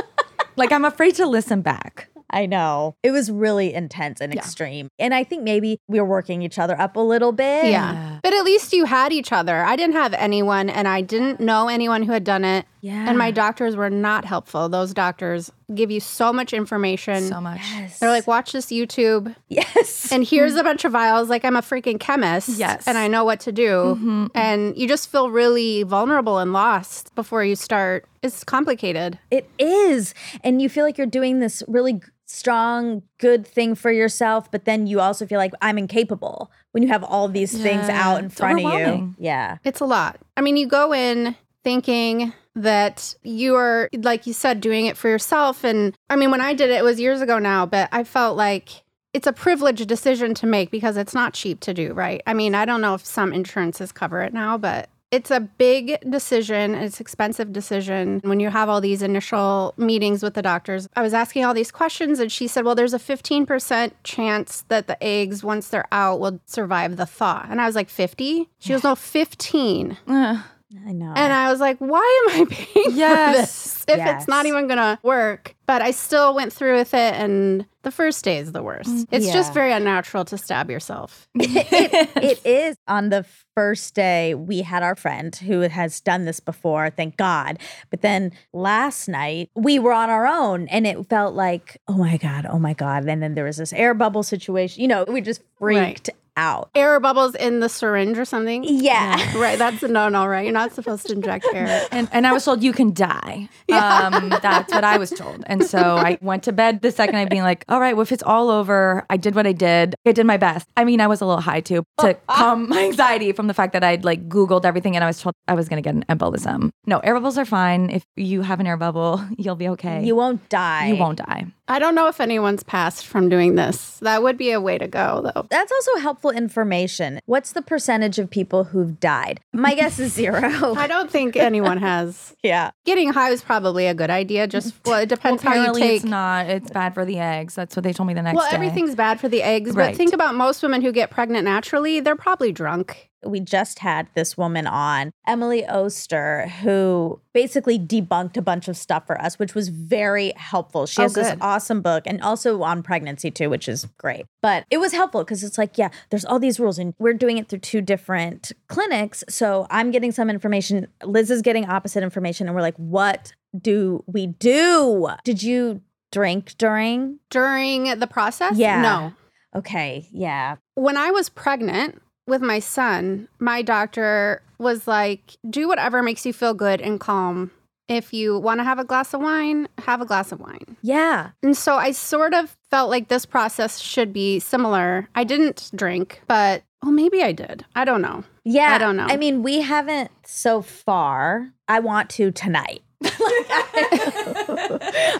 [0.57, 2.09] like I'm afraid to listen back.
[2.30, 2.95] I know.
[3.03, 4.39] It was really intense and Yeah.
[4.41, 4.89] extreme.
[4.99, 7.65] And I think maybe we were working each other up a little bit.
[7.68, 8.20] Yeah.
[8.22, 9.63] But at least you had each other.
[9.63, 12.65] I didn't have anyone, and I didn't know anyone who had done it.
[12.82, 13.07] Yeah.
[13.07, 14.69] And my doctors were not helpful.
[14.69, 17.23] Those doctors give you so much information.
[17.23, 17.61] So much.
[17.73, 17.99] Yes.
[17.99, 20.11] They're like, watch this YouTube, yes.
[20.11, 21.30] and here's a bunch of vials.
[21.30, 22.49] Like, I'm a freaking chemist.
[22.57, 22.88] Yes.
[22.88, 23.97] And I know what to do.
[23.99, 24.30] Mhm.
[24.36, 28.05] And you just feel really vulnerable and lost before you start.
[28.23, 29.19] It's complicated.
[29.32, 30.13] It is.
[30.43, 34.86] And you feel like you're doing this really strong, good thing for yourself, but then
[34.86, 38.36] you also feel like I'm incapable when you have all these things out in it's
[38.36, 39.15] front of you.
[39.17, 39.57] Yeah.
[39.63, 40.19] It's a lot.
[40.36, 45.09] I mean, you go in thinking that you are, like you said, doing it for
[45.09, 45.63] yourself.
[45.63, 48.35] And I mean, when I did it, it was years ago now, but I felt
[48.35, 48.83] like
[49.13, 52.21] it's a privileged decision to make because it's not cheap to do, right?
[52.27, 55.97] I mean, I don't know if some insurances cover it now, but it's a big
[56.09, 56.75] decision.
[56.75, 58.19] It's expensive decision.
[58.23, 61.71] When you have all these initial meetings with the doctors, I was asking all these
[61.71, 66.19] questions and she said, well, there's a 15% chance that the eggs, once they're out,
[66.19, 67.45] will survive the thaw.
[67.49, 68.49] And I was like, 50?
[68.59, 69.97] She goes, no, 15.
[70.07, 70.43] Ugh.
[70.86, 71.13] I know.
[71.15, 73.32] And I was like, why am I paying Yes.
[73.32, 75.55] for this if it's not even going to work?
[75.65, 77.13] But I still went through with it.
[77.15, 78.89] And the first day is the worst.
[78.89, 81.30] Mm, it's just very unnatural to stab yourself.
[81.36, 82.76] it, it is.
[82.88, 87.59] On the first day, we had our friend who has done this before, thank God.
[87.89, 92.18] But then last night, we were on our own and it felt like, oh my
[92.18, 93.05] God, oh my God.
[93.07, 94.82] And then there was this air bubble situation.
[94.82, 96.69] You know, we just freaked out.
[96.75, 98.63] Air bubbles in the syringe or something.
[98.63, 99.17] Yeah.
[99.38, 99.57] Right.
[99.57, 100.45] That's a no no, right?
[100.45, 101.85] You're not supposed to inject air.
[101.91, 103.49] And, and I was told you can die.
[103.77, 105.43] Um, that's what I was told.
[105.47, 108.11] And so I went to bed the second night being like, all right, well, if
[108.11, 109.93] it's all over, I did what I did.
[110.05, 110.67] I did my best.
[110.75, 113.73] I mean, I was a little high too to calm my anxiety from the fact
[113.73, 116.05] that I'd like Googled everything and I was told I was going to get an
[116.09, 116.71] embolism.
[116.85, 117.89] No, air bubbles are fine.
[117.89, 120.03] If you have an air bubble, you'll be okay.
[120.03, 120.88] You won't die.
[120.88, 121.45] You won't die.
[121.67, 123.97] I don't know if anyone's passed from doing this.
[123.99, 125.47] That would be a way to go, though.
[125.49, 127.19] That's also helpful information.
[127.25, 129.39] What's the percentage of people who've died?
[129.53, 130.39] My guess is zero.
[130.75, 132.36] I don't think anyone has.
[132.43, 132.71] yeah.
[132.86, 134.47] Getting high is probably a good idea.
[134.47, 135.95] Just well, it depends how you Apparently take.
[135.97, 136.47] it's not.
[136.47, 137.55] It's bad for the eggs.
[137.55, 138.55] That's what they told me the next well, day.
[138.55, 139.91] everything's bad for the eggs, Right.
[139.91, 141.99] but think about most women who get pregnant naturally.
[141.99, 143.09] They're probably drunk.
[143.26, 149.07] We just had this woman on, Emily Oster, who basically debunked a bunch of stuff
[149.07, 150.86] for us, which was very helpful.
[150.86, 154.26] She Oh, has this awesome book and also on pregnancy too, which is great.
[154.41, 157.38] But it was helpful because it's like, yeah, there's all these rules and we're doing
[157.38, 159.24] it through two different clinics.
[159.30, 164.03] So I'm getting some information, Liz is getting opposite information, and we're like, what do
[164.07, 165.09] we do?
[165.24, 167.20] Did you drink during?
[167.30, 168.57] During the process?
[168.57, 168.82] Yeah.
[168.82, 169.13] No.
[169.55, 170.57] Okay, yeah.
[170.76, 176.34] When I was pregnant with my son, my doctor was like, do whatever makes you
[176.34, 177.51] feel good and calm.
[177.88, 180.75] If you want to have a glass of wine, have a glass of wine.
[180.82, 181.30] Yeah.
[181.41, 185.07] And so I sort of felt like this process should be similar.
[185.15, 187.63] I didn't drink, but well, maybe I did.
[187.75, 188.25] I don't know.
[188.43, 188.73] Yeah.
[188.73, 189.07] I don't know.
[189.07, 191.53] I mean, we haven't so far.
[191.69, 192.82] I want to tonight.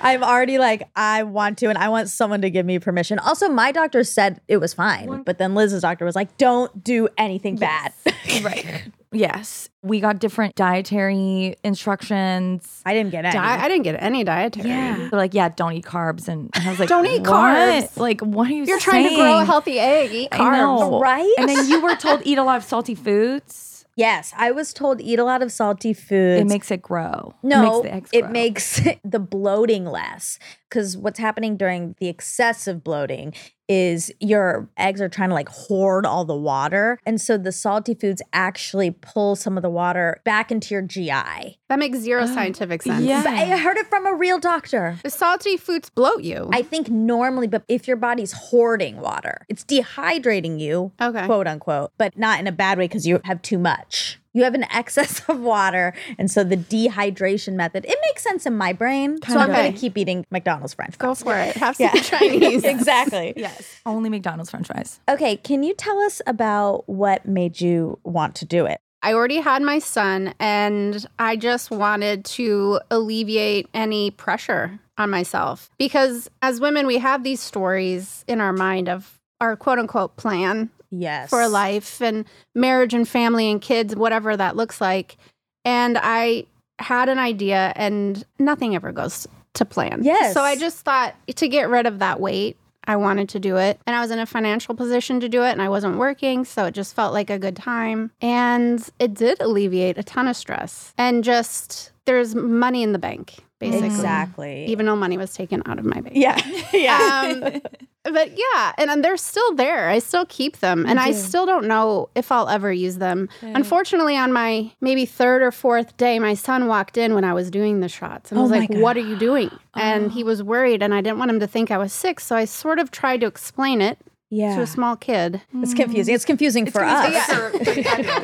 [0.02, 3.20] I'm already like, I want to, and I want someone to give me permission.
[3.20, 7.08] Also, my doctor said it was fine, but then Liz's doctor was like, don't do
[7.18, 7.93] anything bad.
[8.43, 8.84] right.
[9.12, 9.70] Yes.
[9.84, 12.82] We got different dietary instructions.
[12.86, 13.34] I didn't get any.
[13.34, 14.68] Di- I didn't get any dietary.
[14.70, 14.95] Yeah.
[14.98, 16.28] They're like, yeah, don't eat carbs.
[16.28, 17.28] And I was like, Don't eat "What?
[17.30, 17.98] carbs.
[17.98, 20.12] Like, what are you You're trying to grow a healthy egg.
[20.14, 20.58] Eat I carbs.
[20.58, 21.00] know.
[21.00, 21.34] Right?
[21.38, 23.76] And then you were told eat a lot of salty foods.
[23.98, 26.41] Yes, I was told eat a lot of salty foods.
[26.41, 27.34] It makes it grow.
[27.43, 30.39] No, it makes it makes the bloating less.
[30.70, 33.34] Because what's happening during the excessive bloating
[33.68, 36.99] is your eggs are trying to like hoard all the water.
[37.05, 41.59] And so the salty foods actually pull some of the water back into your GI.
[41.70, 43.03] That makes zero oh, scientific sense.
[43.03, 43.24] yeah.
[43.24, 44.99] But I heard it from a real doctor.
[45.03, 46.49] The salty foods bloat you.
[46.51, 51.26] I think normally, but if your body's hoarding water, it's dehydrating you, Okay.
[51.26, 54.20] quote unquote, but not in a bad way because you have too much.
[54.38, 55.95] You have an excess of water.
[56.19, 59.17] And so the dehydration method, it makes sense in my brain.
[59.27, 61.09] so I'm going to keep eating McDonald's French fries.
[61.09, 61.55] Go for it.
[61.55, 62.63] Have some Chinese.
[62.63, 63.33] exactly.
[63.35, 63.79] Yes.
[63.83, 64.99] Only McDonald's french fries.
[65.09, 65.38] Okay.
[65.38, 68.79] Can you tell us about what made you want to do it?
[69.01, 75.69] I already had my son, and I just wanted to alleviate any pressure on myself.
[75.77, 80.69] Because as women, we have these stories in our mind of our quote unquote plan
[80.91, 81.29] Yes.
[81.29, 82.25] for life and
[82.55, 85.17] marriage and family and kids, whatever that looks like.
[85.65, 86.45] And I
[86.79, 90.03] had an idea and nothing ever goes to plan.
[90.03, 90.33] Yes.
[90.33, 93.79] So I just thought to get rid of that weight, I wanted to do it.
[93.85, 96.45] And I was in a financial position to do it and I wasn't working.
[96.45, 98.11] So it just felt like a good time.
[98.21, 100.93] And it did alleviate a ton of stress.
[100.97, 103.88] And just there's money in the bank, basically.
[103.88, 104.66] Exactly.
[104.66, 106.16] Even though money was taken out of my bank.
[106.16, 106.39] yeah.
[106.74, 107.34] yeah.
[107.53, 107.62] Um,
[108.03, 109.89] but yeah, and, and they're still there.
[109.89, 113.28] I still keep them, and I still don't know if I'll ever use them.
[113.41, 117.52] Unfortunately, on my maybe third or fourth day, my son walked in when I was
[117.52, 120.81] doing the shots and Oh was like, "What are you doing?" And he was worried,
[120.81, 123.22] and I didn't want him to think I was sick, so I sort of tried
[123.22, 123.99] to explain it
[124.30, 124.56] yeah.
[124.56, 125.41] to a small kid.
[125.56, 126.16] it's confusing.
[126.16, 127.14] It's confusing for us.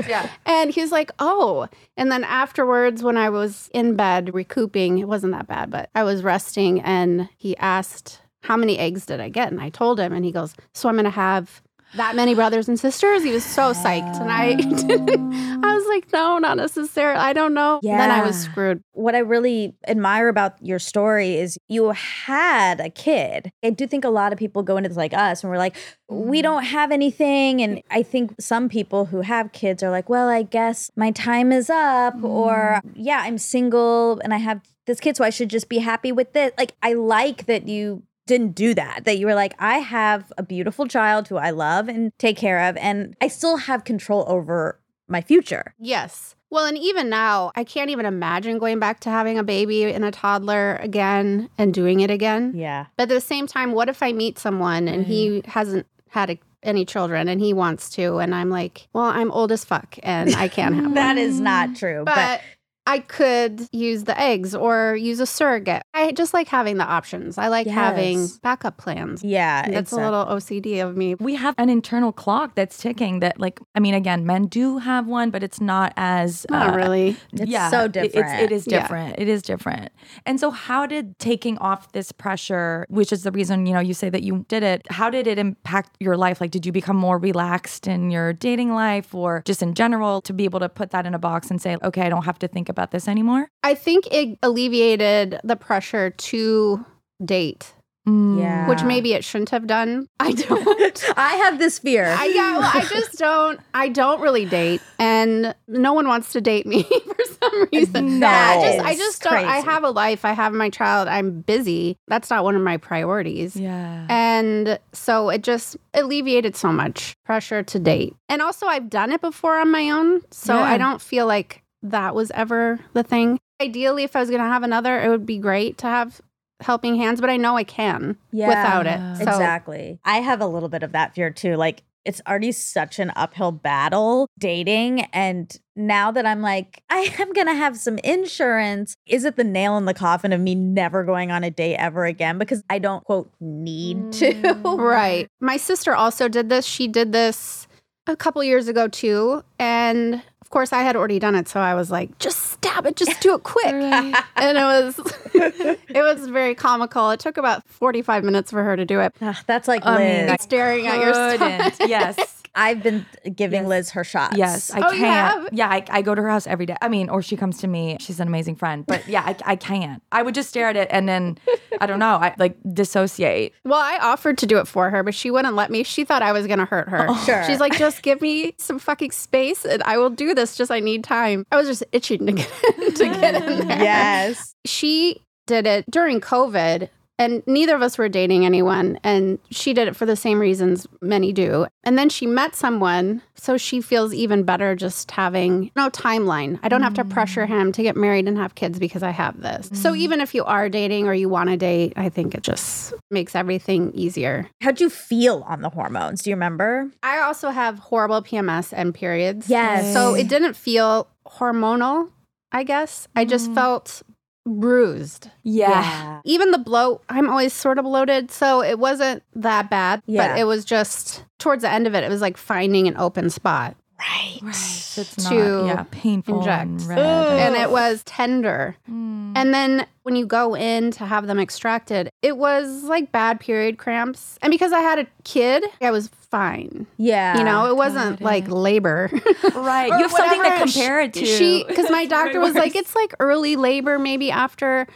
[0.08, 0.30] yeah.
[0.46, 1.68] And he's like, oh.
[1.98, 6.04] And then afterwards, when I was in bed recouping, it wasn't that bad, but I
[6.04, 9.52] was resting and he asked, how many eggs did I get?
[9.52, 11.62] And I told him, and he goes, so I'm going to have
[11.96, 13.24] that many brothers and sisters.
[13.24, 14.20] He was so psyched.
[14.20, 17.20] And I didn't, I was like, no, not necessarily.
[17.20, 17.80] I don't know.
[17.84, 17.98] Yeah.
[17.98, 18.84] Then I was screwed.
[18.94, 23.52] what I really admire about your story is you had a kid.
[23.64, 25.76] I do think a lot of people go into this like us and we're like,
[26.10, 26.44] we mm-hmm.
[26.44, 27.62] don't have anything.
[27.62, 27.98] And mm-hmm.
[27.98, 31.70] I think some people who have kids are like, well, I guess my time is
[31.70, 33.02] up, or mm-hmm.
[33.02, 36.34] yeah, I'm single and I have this kid, so I should just be happy with
[36.34, 36.52] this.
[36.58, 40.44] Like, I like that you didn't do that that you were like i have a
[40.44, 44.80] beautiful child who i love and take care of and i still have control over
[45.08, 46.36] my future Yes.
[46.50, 50.06] Well, and even now, I can't even imagine going back to having a baby and
[50.06, 52.54] a toddler again and doing it again.
[52.56, 55.46] yeah But at the same time, what if I meet someone and he mm.
[55.48, 58.18] hasn't had a, any children and he wants to?
[58.18, 60.94] And I'm like, well, I'm old as fuck and I can't have one.
[60.94, 62.42] that is not true but But
[62.86, 65.84] I could use the eggs or use a surrogate.
[65.94, 67.38] I just like having the options.
[67.38, 69.24] I like having backup plans.
[69.24, 71.16] Yeah, That's a little OCD of me.
[71.16, 75.08] We have an internal clock that's ticking that like I mean again men do have
[75.08, 77.16] one but it's not as Not uh, really.
[77.32, 78.42] It's so it- it's- different.
[78.42, 78.82] it is Yeah.
[78.82, 79.16] different.
[79.18, 79.92] It is different.
[80.26, 83.94] And so, how did taking off this pressure, which is the reason you know you
[83.94, 86.42] say that you did it, how did it impact your life?
[86.42, 90.34] Like, did you become more relaxed in your dating life, or just in general, to
[90.34, 92.48] be able to put that in a box and say, okay, I don't have to
[92.48, 93.48] think about this anymore?
[93.64, 96.86] I think it alleviated the pressure to
[97.24, 97.74] date,
[98.06, 98.38] Mm.
[98.38, 98.68] Yeah.
[98.68, 100.08] which maybe it shouldn't have done.
[100.20, 101.14] I don't.
[101.16, 102.04] I have this fear.
[102.20, 103.62] I, yeah, well, I just don't.
[103.74, 108.20] I don't really date, and no one wants to date me for some reason.
[108.20, 108.28] No.
[108.28, 109.34] I just, I just don't.
[109.36, 110.26] I have a life.
[110.26, 111.08] I have my child.
[111.08, 111.96] I'm busy.
[112.10, 113.56] That's not one of my priorities.
[113.56, 114.06] Yeah.
[114.10, 118.14] And so it just alleviated so much pressure to date.
[118.28, 120.20] And also, I've done it before on my own.
[120.30, 120.64] So Yeah.
[120.64, 123.40] I don't feel like that was ever the thing.
[123.62, 126.22] Ideally, if I was going to have another, it would be great to have
[126.60, 129.18] helping hands, but I know I can without it.
[129.18, 130.00] So exactly.
[130.04, 131.56] I have a little bit of that fear too.
[131.56, 135.02] Like it's already such an uphill battle dating.
[135.14, 139.44] And now that I'm like, I am going to have some insurance, is it the
[139.44, 142.38] nail in the coffin of me never going on a date ever again?
[142.38, 144.12] Because I don't, quote, need mm.
[144.20, 144.54] to.
[144.84, 145.28] Right.
[145.40, 146.66] My sister also did this.
[146.66, 147.68] She did this
[148.08, 149.44] a couple years ago too.
[149.60, 150.22] And of
[150.54, 151.48] course, I had already done it.
[151.48, 153.66] So I was like, just stab it, just do it quick.
[153.74, 155.00] and it was
[155.34, 157.10] it was very comical.
[157.10, 159.14] It took about 45 minutes for her to do it.
[159.22, 160.42] Ah, That's like I Liz.
[160.42, 161.74] staring at your couldn't.
[161.74, 161.90] stomach.
[161.90, 162.43] Yes.
[162.56, 163.06] I've been
[163.36, 163.70] giving Yes.
[163.70, 164.38] Liz her shots.
[164.38, 165.00] Yes, I Oh, can't.
[165.00, 165.50] have?
[165.52, 166.76] Yeah, I, I go to her house every day.
[166.82, 167.98] I mean, or she comes to me.
[168.00, 168.86] She's an amazing friend.
[168.86, 170.02] But yeah, I, I can't.
[170.12, 171.38] I would just stare at it and then,
[171.82, 173.54] I don't know, I like dissociate.
[173.66, 175.84] Well, I offered to do it for her, but she wouldn't let me.
[175.84, 177.08] She thought I was going to hurt her.
[177.10, 177.44] Oh, sure.
[177.46, 180.56] She's like, just give me some fucking space and I will do this.
[180.56, 181.46] Just I need time.
[181.52, 182.50] I was just itching to get,
[182.96, 183.80] to get in there.
[183.80, 184.54] Yes.
[184.66, 186.90] She did it during COVID.
[187.20, 189.00] And neither of us were dating anyone.
[189.04, 191.68] And she did it for the same reasons many do.
[191.84, 193.22] And then she met someone.
[193.36, 196.60] So she feels even better just having no timeline.
[196.64, 199.42] I don't have to pressure him to get married and have kids because I have
[199.42, 199.70] this.
[199.74, 199.98] So mm.
[199.98, 203.36] even if you are dating or you want to date, I think it just makes
[203.36, 204.50] everything easier.
[204.62, 206.24] How'd you feel on the hormones?
[206.24, 206.90] Do you remember?
[207.04, 209.50] I also have horrible PMS and periods.
[209.50, 209.94] Yes.
[209.94, 212.10] So it didn't feel hormonal,
[212.52, 213.08] I guess.
[213.16, 213.56] I just mm.
[213.56, 214.04] felt
[214.46, 215.30] bruised.
[215.44, 216.22] Yeah.
[216.26, 220.02] Even the bloat, I'm always sort of bloated, so it wasn't that bad.
[220.06, 220.28] Yeah.
[220.28, 223.30] But it was just towards the end of it, it was like finding an open
[223.30, 223.76] spot.
[224.00, 224.40] Right.
[224.42, 224.94] Right.
[224.98, 226.62] It's To not, yeah, painful inject.
[226.64, 227.00] and red.
[227.00, 228.76] And it was tender.
[228.90, 229.34] Mm.
[229.36, 233.78] And then when you go in to have them extracted, it was like bad period
[233.78, 234.38] cramps.
[234.42, 236.86] And because I had a kid, I was fine.
[236.98, 237.38] Yeah.
[237.38, 239.10] You know, it wasn't like labor.
[239.56, 239.88] Right.
[239.88, 241.26] You have something to compare it to.
[241.26, 244.88] She because my doctor was like, it's like early labor, maybe after,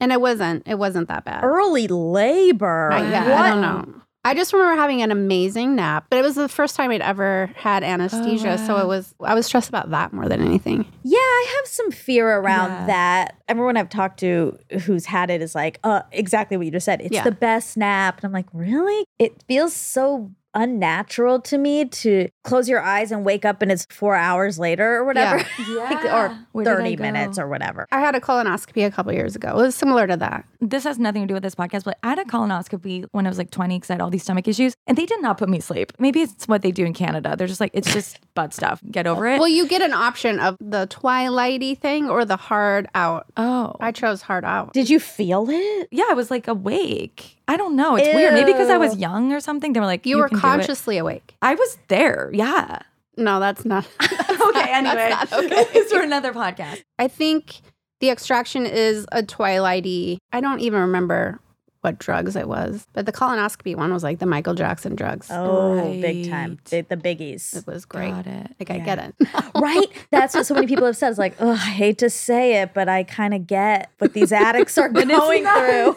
[0.00, 0.66] and it wasn't.
[0.66, 1.44] It wasn't that bad.
[1.44, 2.90] early labor.
[2.92, 3.40] I, yeah, what?
[3.40, 4.00] I don't know.
[4.26, 7.50] I just remember having an amazing nap, but it was the first time I'd ever
[7.56, 8.56] had anesthesia.
[8.58, 10.86] So it was, I was stressed about that more than anything.
[11.02, 12.86] Yeah, I have some fear around Yeah.
[12.86, 13.36] that.
[13.48, 17.02] Everyone I've talked to who's had it is like, uh, exactly what you just said.
[17.02, 17.22] It's Yeah.
[17.24, 18.16] the best nap.
[18.18, 19.04] And I'm like, really?
[19.18, 23.86] It feels so unnatural to me to close your eyes and wake up and it's
[23.90, 25.44] four hours later or whatever.
[25.68, 27.86] Like, or Where 30 minutes or whatever.
[27.90, 29.50] I had a colonoscopy a couple years ago.
[29.50, 30.44] It was similar to that.
[30.60, 33.28] This has nothing to do with this podcast, but I had a colonoscopy when I
[33.28, 35.48] was like 20 because I had all these stomach issues, and they did not put
[35.48, 35.92] me to sleep.
[35.98, 37.34] Maybe it's what they do in Canada.
[37.36, 38.80] They're just like, it's just butt stuff.
[38.90, 39.38] Get over it.
[39.38, 43.26] Well, you get an option of the twilighty thing or the hard out.
[43.36, 43.74] oh.
[43.80, 44.72] I chose hard out.
[44.72, 45.88] Did you feel it?
[45.90, 47.36] yeah, I was like awake.
[47.46, 47.96] I don't know.
[47.96, 48.34] It's weird.
[48.34, 49.72] Maybe because I was young or something.
[49.74, 51.36] They were like, You, were can do it." consciously awake.
[51.42, 52.30] I was there.
[52.32, 52.80] Yeah.
[53.16, 53.86] No, that's not.
[54.02, 54.72] okay.
[54.72, 55.66] Anyway, That's not okay.
[55.74, 56.82] it's for another podcast.
[56.98, 57.60] I think
[58.00, 60.18] the extraction is a twilighty.
[60.32, 61.38] I don't even remember
[61.82, 65.28] what drugs it was, but the colonoscopy one was like the Michael Jackson drugs.
[65.30, 66.58] Oh, big time.
[66.70, 67.54] The, the biggies.
[67.54, 68.10] It was great.
[68.10, 68.50] Got it.
[68.58, 68.84] Like I Yeah.
[68.84, 69.28] get it.
[69.54, 69.86] right?
[70.10, 71.10] That's what so many people have said.
[71.10, 74.32] It's like, oh, I hate to say it, but I kind of get what these
[74.32, 75.96] addicts are going through.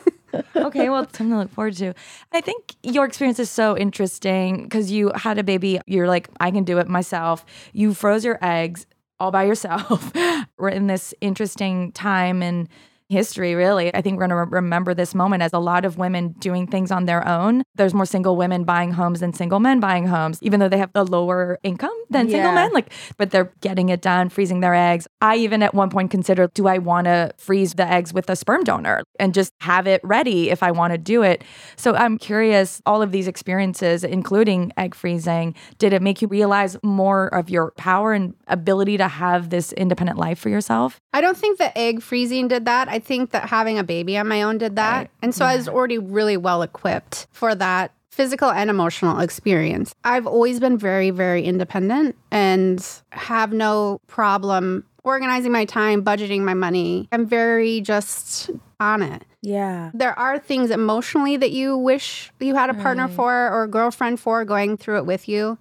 [0.56, 1.94] Okay, well, it's something to look forward to.
[2.32, 5.80] I think your experience is so interesting because you had a baby.
[5.86, 7.46] You're like, I can do it myself.
[7.74, 8.86] You froze your eggs
[9.20, 10.12] all by yourself.
[10.58, 12.68] We're in this interesting time in
[13.10, 13.94] history, really.
[13.94, 16.92] I think we're going to remember this moment as a lot of women doing things
[16.92, 17.64] on their own.
[17.76, 20.92] There's more single women buying homes than single men buying homes, even though they have
[20.96, 22.74] a lower income than single men.
[22.74, 25.08] Like, but they're getting it done, freezing their eggs.
[25.22, 28.36] I even at one point considered, do I want to freeze the eggs with a
[28.36, 31.44] sperm donor and just have it ready if I want to do it?
[31.76, 36.78] So I'm curious, all of these experiences, including egg freezing, did it make you realize
[36.84, 41.00] more of your power and ability to have this independent life for yourself?
[41.14, 42.90] I don't think the egg freezing did that.
[42.90, 44.98] I think that having a baby on my own did that.
[44.98, 45.10] Right.
[45.22, 49.94] And so I was already really well equipped for that physical and emotional experience.
[50.04, 56.54] I've always been very, very independent and have no problem organizing my time, budgeting my
[56.56, 57.08] money.
[57.12, 58.50] I'm very just
[58.80, 59.24] on it.
[59.42, 59.92] Yeah.
[59.94, 63.16] There are things emotionally that you wish you had a partner Right.
[63.16, 65.58] for or a girlfriend for going through it with you.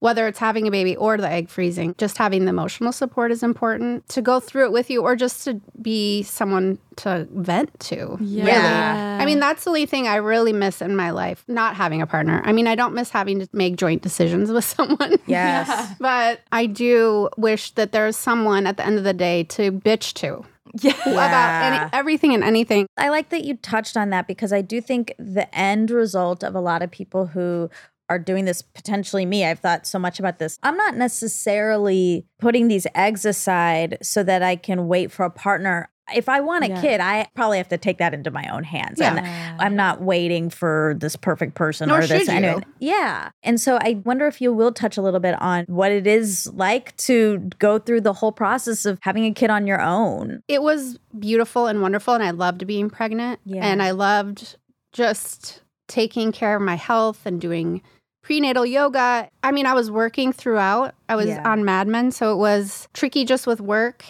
[0.00, 3.42] Whether it's having a baby or the egg freezing, just having the emotional support is
[3.42, 8.16] important to go through it with you or just to be someone to vent to.
[8.20, 9.18] Yeah.
[9.20, 12.06] I mean, that's the only thing I really miss in my life, not having a
[12.06, 12.40] partner.
[12.44, 15.16] I mean, I don't miss having to make joint decisions with someone.
[15.26, 15.94] Yes.
[16.00, 20.14] But I do wish that there's someone at the end of the day to bitch
[20.14, 20.44] to
[20.80, 20.92] Yeah.
[21.06, 22.86] about any, everything and anything.
[22.96, 26.54] I like that you touched on that because I do think the end result of
[26.54, 27.68] a lot of people who
[28.08, 32.68] are doing this potentially me i've thought so much about this i'm not necessarily putting
[32.68, 36.68] these eggs aside so that i can wait for a partner if i want a
[36.68, 36.80] Yeah.
[36.80, 39.56] kid i probably have to take that into my own hands and Yeah.
[39.60, 42.62] i'm not waiting for this perfect person Nor or this anyway.
[42.78, 46.06] yeah and so i wonder if you will touch a little bit on what it
[46.06, 50.42] is like to go through the whole process of having a kid on your own
[50.48, 53.40] It was beautiful and wonderful, and I loved being pregnant.
[53.44, 53.64] Yeah.
[53.66, 54.56] And I loved
[54.92, 57.82] just taking care of my health and doing
[58.28, 59.26] prenatal yoga.
[59.42, 60.94] I mean, I was working throughout.
[61.08, 61.50] I was Yeah.
[61.50, 64.04] on Mad Men, so it was tricky just with work.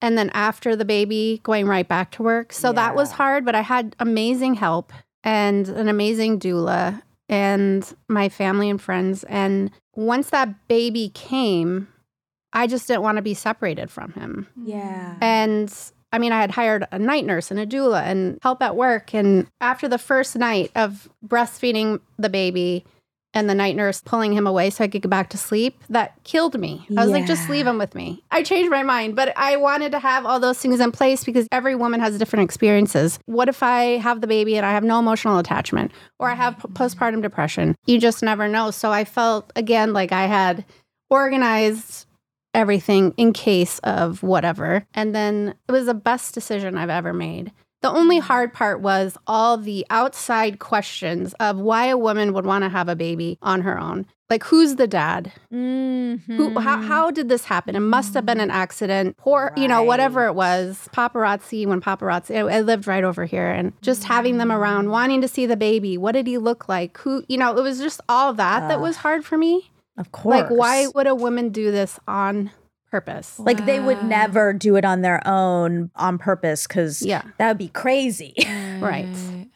[0.00, 2.52] And then after the baby, going right back to work.
[2.52, 8.28] So that was hard, but I had amazing help and an amazing doula and my
[8.28, 9.22] family and friends.
[9.28, 11.86] And once that baby came,
[12.52, 14.48] I just didn't want to be separated from him.
[14.64, 15.72] yeah And
[16.12, 19.14] I mean, I had hired a night nurse and a doula and help at work.
[19.14, 22.84] And after the first night of breastfeeding the baby
[23.34, 26.22] and the night nurse pulling him away so I could get back to sleep, that
[26.24, 26.86] killed me.
[26.96, 28.22] I was like, just leave him with me.
[28.30, 31.46] I changed my mind, but I wanted to have all those things in place because
[31.50, 33.18] every woman has different experiences.
[33.26, 36.56] What if I have the baby and I have no emotional attachment or I have
[36.56, 36.82] p- mm-hmm.
[36.82, 37.74] postpartum depression?
[37.86, 38.70] You just never know.
[38.70, 40.64] So I felt, again, like I had
[41.10, 42.06] organized
[42.54, 44.86] everything in case of whatever.
[44.94, 47.52] And then it was the best decision I've ever made.
[47.82, 52.62] The only hard part was all the outside questions of why a woman would want
[52.62, 54.06] to have a baby on her own.
[54.30, 55.30] Like, who's the dad?
[55.52, 56.36] Mm-hmm.
[56.36, 57.76] Who, how, how did this happen?
[57.76, 60.88] It must have been an accident, or you know, whatever it was.
[60.94, 64.56] Paparazzi, when paparazzi, I, I lived right over here, and just having them mm.
[64.56, 65.98] around, wanting to see the baby.
[65.98, 66.96] What did he look like?
[66.98, 69.70] Who, you know, it was just all that that was hard for me.
[69.98, 70.42] Of course.
[70.42, 72.52] Like, why would a woman do this on
[72.92, 73.38] purpose?
[73.38, 77.22] Like they would never do it on their own on purpose because Yeah.
[77.38, 78.34] that would be crazy.
[78.82, 79.06] Right.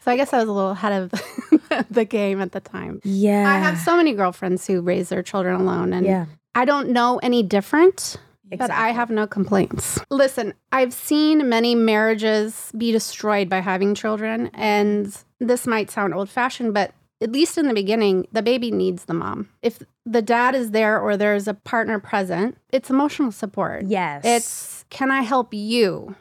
[0.03, 3.01] So I guess I was a little ahead of the game at the time.
[3.03, 3.53] yeah.
[3.53, 6.27] I have so many girlfriends who raise their children alone, and yeah.
[6.55, 8.17] I don't know any different.
[8.57, 9.99] But I have no complaints.
[10.11, 16.31] Listen, I've seen many marriages be destroyed by having children, and this might sound old
[16.31, 19.48] fashioned, but at least in the beginning, the baby needs the mom.
[19.62, 23.84] If the dad is there or there's a partner present, it's emotional support.
[23.86, 24.22] Yes.
[24.24, 26.14] It's can I help you?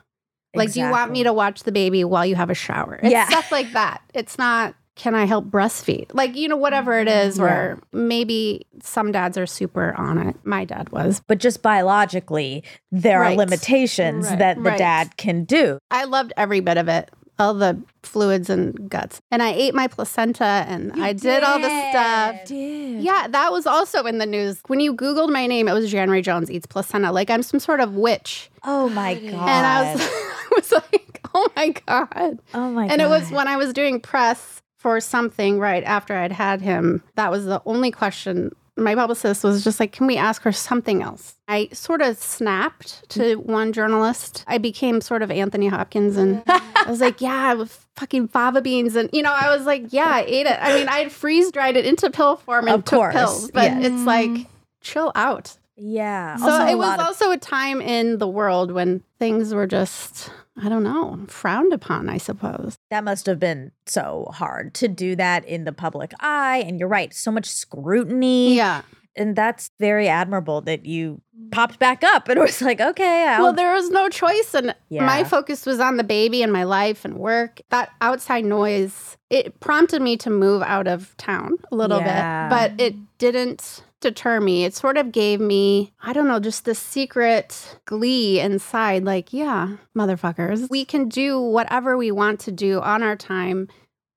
[0.55, 2.95] Like, do you want me to watch the baby while you have a shower?
[3.03, 3.27] It's Yeah.
[3.27, 4.01] stuff like that.
[4.13, 6.05] It's not, can I help breastfeed?
[6.13, 10.37] Like, you know, whatever it is, or maybe some dads are super on it.
[10.45, 11.21] My dad was.
[11.27, 13.33] but just biologically, there Right.
[13.33, 14.39] are limitations Right.
[14.39, 14.77] that the Right.
[14.77, 15.77] dad can do.
[15.91, 19.21] I loved every bit of it, all the fluids and guts.
[19.31, 22.45] And I ate my placenta and I did, all the stuff.
[22.45, 23.01] Did.
[23.01, 24.61] Yeah, that was also in the news.
[24.67, 27.11] When you Googled my name, it was January Jones eats placenta.
[27.11, 28.49] Like I'm some sort of witch.
[28.63, 29.25] Oh my god!
[29.25, 32.39] And I was, I was like, oh my God.
[32.53, 36.31] oh my and it was when I was doing press for something right after I'd
[36.31, 37.03] had him.
[37.15, 38.55] That was the only question.
[38.77, 41.35] My publicist was just like, can we ask her something else?
[41.47, 43.51] I sort of snapped to mm-hmm.
[43.51, 44.43] one journalist.
[44.47, 48.95] I became sort of Anthony Hopkins and I was like, yeah, with fucking fava beans.
[48.97, 50.57] And, you know, I was like, yeah, I ate it.
[50.61, 53.51] I mean, I had freeze dried it into pill form and Of took course, pills,
[53.51, 53.85] but yes.
[53.85, 54.49] it's like, mm-hmm.
[54.81, 55.57] chill out.
[55.77, 56.35] yeah.
[56.35, 60.29] So it was of- also a time in the world when things were just,
[60.61, 62.77] I don't know, frowned upon, I suppose.
[62.89, 66.63] that must have been so hard to do that in the public eye.
[66.65, 68.55] And you're right, so much scrutiny.
[68.55, 68.81] Yeah.
[69.17, 71.21] and that's very admirable that you
[71.51, 74.53] popped back up and was like, okay, I'll Well, there was no choice.
[74.53, 75.05] And Yeah.
[75.05, 77.61] my focus was on the baby and my life and work.
[77.69, 82.49] That outside noise, it prompted me to move out of town a little Yeah.
[82.49, 84.65] bit, but it didn't deter me.
[84.65, 89.77] It sort of gave me, I don't know, just the secret glee inside like, yeah,
[89.97, 93.67] motherfuckers, we can do whatever we want to do on our time.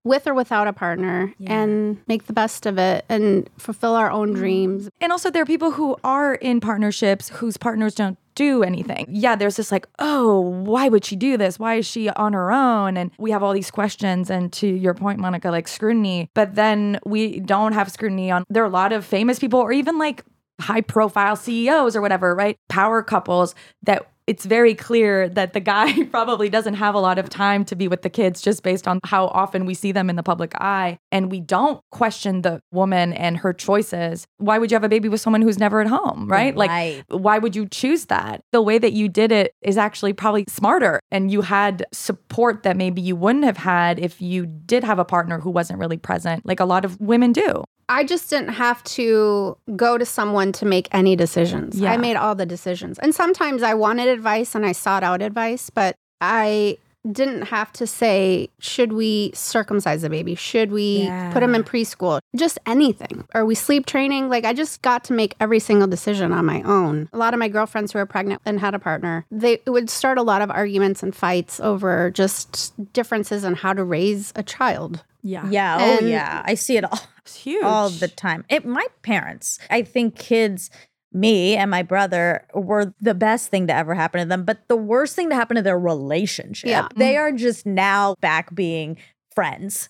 [0.09, 1.60] With or without a partner, Yeah.
[1.60, 4.39] and make the best of it and fulfill our own mm-hmm.
[4.39, 4.90] dreams.
[5.01, 9.05] And also, there are people who are in partnerships whose partners don't do anything.
[9.10, 11.59] Yeah, there's this like, oh, why would she do this?
[11.59, 12.97] Why is she on her own?
[12.97, 14.30] And we have all these questions.
[14.30, 18.44] And to your point, Monica, like scrutiny, but then we don't have scrutiny on.
[18.48, 20.24] There are a lot of famous people or even like
[20.60, 22.56] high profile CEOs or whatever, right?
[22.68, 27.30] Power couples that it's very clear that the guy probably doesn't have a lot of
[27.30, 30.16] time to be with the kids just based on how often we see them in
[30.16, 30.98] the public eye.
[31.10, 34.26] And we don't question the woman and her choices.
[34.36, 36.55] Why would you have a baby with someone who's never at home, right?
[36.55, 38.42] Like, why would you choose that?
[38.52, 41.00] The way that you did it is actually probably smarter.
[41.10, 45.06] And you had support that maybe you wouldn't have had if you did have a
[45.06, 47.64] partner who wasn't really present, like a lot of women do.
[47.89, 51.81] I just didn't have to go to someone to make any decisions.
[51.81, 51.93] Yeah.
[51.93, 52.98] I made all the decisions.
[52.98, 56.78] And sometimes I wanted advice and I sought out advice, but I
[57.10, 60.35] didn't have to say, should we circumcise the baby?
[60.35, 61.32] Should we Yeah.
[61.32, 62.20] put him in preschool?
[62.36, 63.24] Just anything.
[63.35, 64.28] Are we sleep training?
[64.28, 67.09] Like I just got to make every single decision on my own.
[67.12, 70.18] A lot of my girlfriends who were pregnant and had a partner, they would start
[70.18, 75.02] a lot of arguments and fights over just differences in how to raise a child.
[75.22, 75.48] Yeah.
[75.51, 75.98] Yeah.
[76.01, 76.43] Oh, yeah.
[76.44, 77.64] I see it all, It's huge.
[77.64, 78.44] all the time.
[78.48, 80.70] It, my parents, I think kids,
[81.12, 84.76] me and my brother were the best thing to ever happen to them, but the
[84.76, 86.68] worst thing to happen to their relationship.
[86.68, 86.89] Yeah.
[86.94, 87.20] They mm-hmm.
[87.20, 88.97] are just now back being
[89.35, 89.89] friends.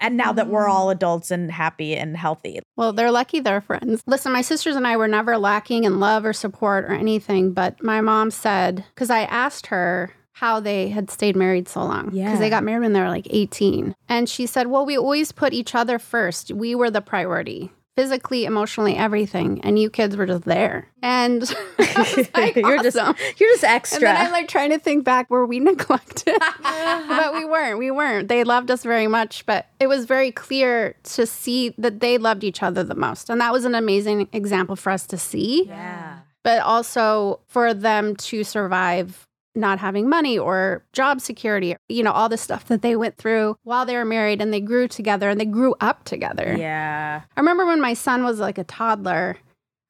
[0.00, 0.70] And now that we're mm.
[0.70, 2.60] all adults and happy and healthy.
[2.76, 4.00] Well, they're lucky they're friends.
[4.06, 7.82] Listen, my sisters and I were never lacking in love or support or anything, but
[7.82, 12.10] my mom said, because I asked her how they had stayed married so long.
[12.12, 12.26] Yeah.
[12.26, 13.92] Because they got married when they were like 18.
[14.08, 16.52] And she said, well, we always put each other first.
[16.52, 17.72] We were the priority.
[17.98, 19.60] Physically, emotionally, everything.
[19.64, 20.86] And you kids were just there.
[21.02, 21.42] And
[22.34, 23.16] like, you're just awesome.
[23.38, 24.08] you're just extra.
[24.08, 26.36] And then I'm like trying to think back, were we neglected?
[26.62, 27.78] but we weren't.
[27.78, 28.28] We weren't.
[28.28, 32.44] They loved us very much, but it was very clear to see that they loved
[32.44, 33.30] each other the most.
[33.30, 36.20] And that was an amazing example for us to see, yeah.
[36.44, 39.27] but also for them to survive
[39.58, 43.56] not having money or job security, you know, all the stuff that they went through
[43.64, 46.54] while they were married and they grew together and they grew up together.
[46.58, 47.22] Yeah.
[47.36, 49.36] I remember when my son was like a toddler,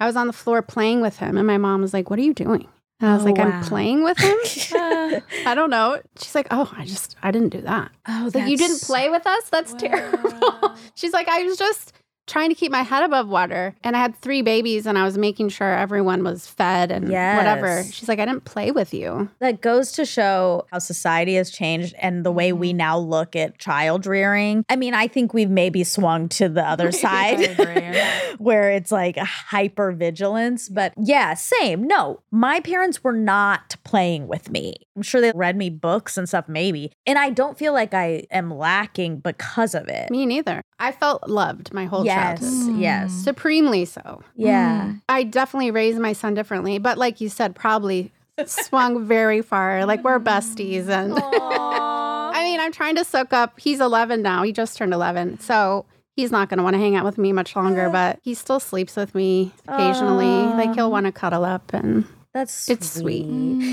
[0.00, 2.22] I was on the floor playing with him, and my mom was like, What are
[2.22, 2.66] you doing?
[3.00, 3.44] And I was Oh, like, wow.
[3.50, 4.36] I'm playing with him?
[4.78, 6.00] Uh, I don't know.
[6.18, 7.90] She's like, Oh, I just, I didn't do that.
[8.06, 9.48] Oh, like, You didn't play with us?
[9.50, 10.74] That's terrible.
[10.94, 11.92] She's like, I was just
[12.28, 13.74] trying to keep my head above water.
[13.82, 17.82] And I had three babies, and I was making sure everyone was fed and whatever.
[17.90, 19.28] She's like, I didn't play with you.
[19.40, 22.58] That goes to show how society has changed and the way Mm-hmm.
[22.60, 24.64] we now look at child rearing.
[24.68, 27.56] I mean, I think we've maybe swung to the other side
[28.38, 30.68] where it's like hyper vigilance.
[30.68, 31.86] But yeah, same.
[31.86, 34.74] No, my parents were not playing with me.
[34.96, 36.92] I'm sure they read me books and stuff, maybe.
[37.06, 40.10] And I don't feel like I am lacking because of it.
[40.10, 40.62] Me neither.
[40.78, 42.17] I felt loved my whole yes.
[42.22, 42.48] Childhood.
[42.48, 42.80] Mm.
[42.80, 43.12] Yes.
[43.12, 44.22] Supremely so.
[44.36, 44.86] Yeah.
[44.86, 45.00] Mm.
[45.08, 48.12] I definitely raised my son differently, but like you said, probably
[48.46, 49.84] swung very far.
[49.86, 53.58] Like we're besties, and I mean, I'm trying to soak up.
[53.58, 54.42] He's 11 now.
[54.42, 55.84] He just turned 11, so
[56.16, 58.60] he's not going to want to hang out with me much longer, but he still
[58.60, 60.26] sleeps with me occasionally.
[60.54, 62.04] like he'll want to cuddle up and
[62.38, 63.24] That's It's sweet.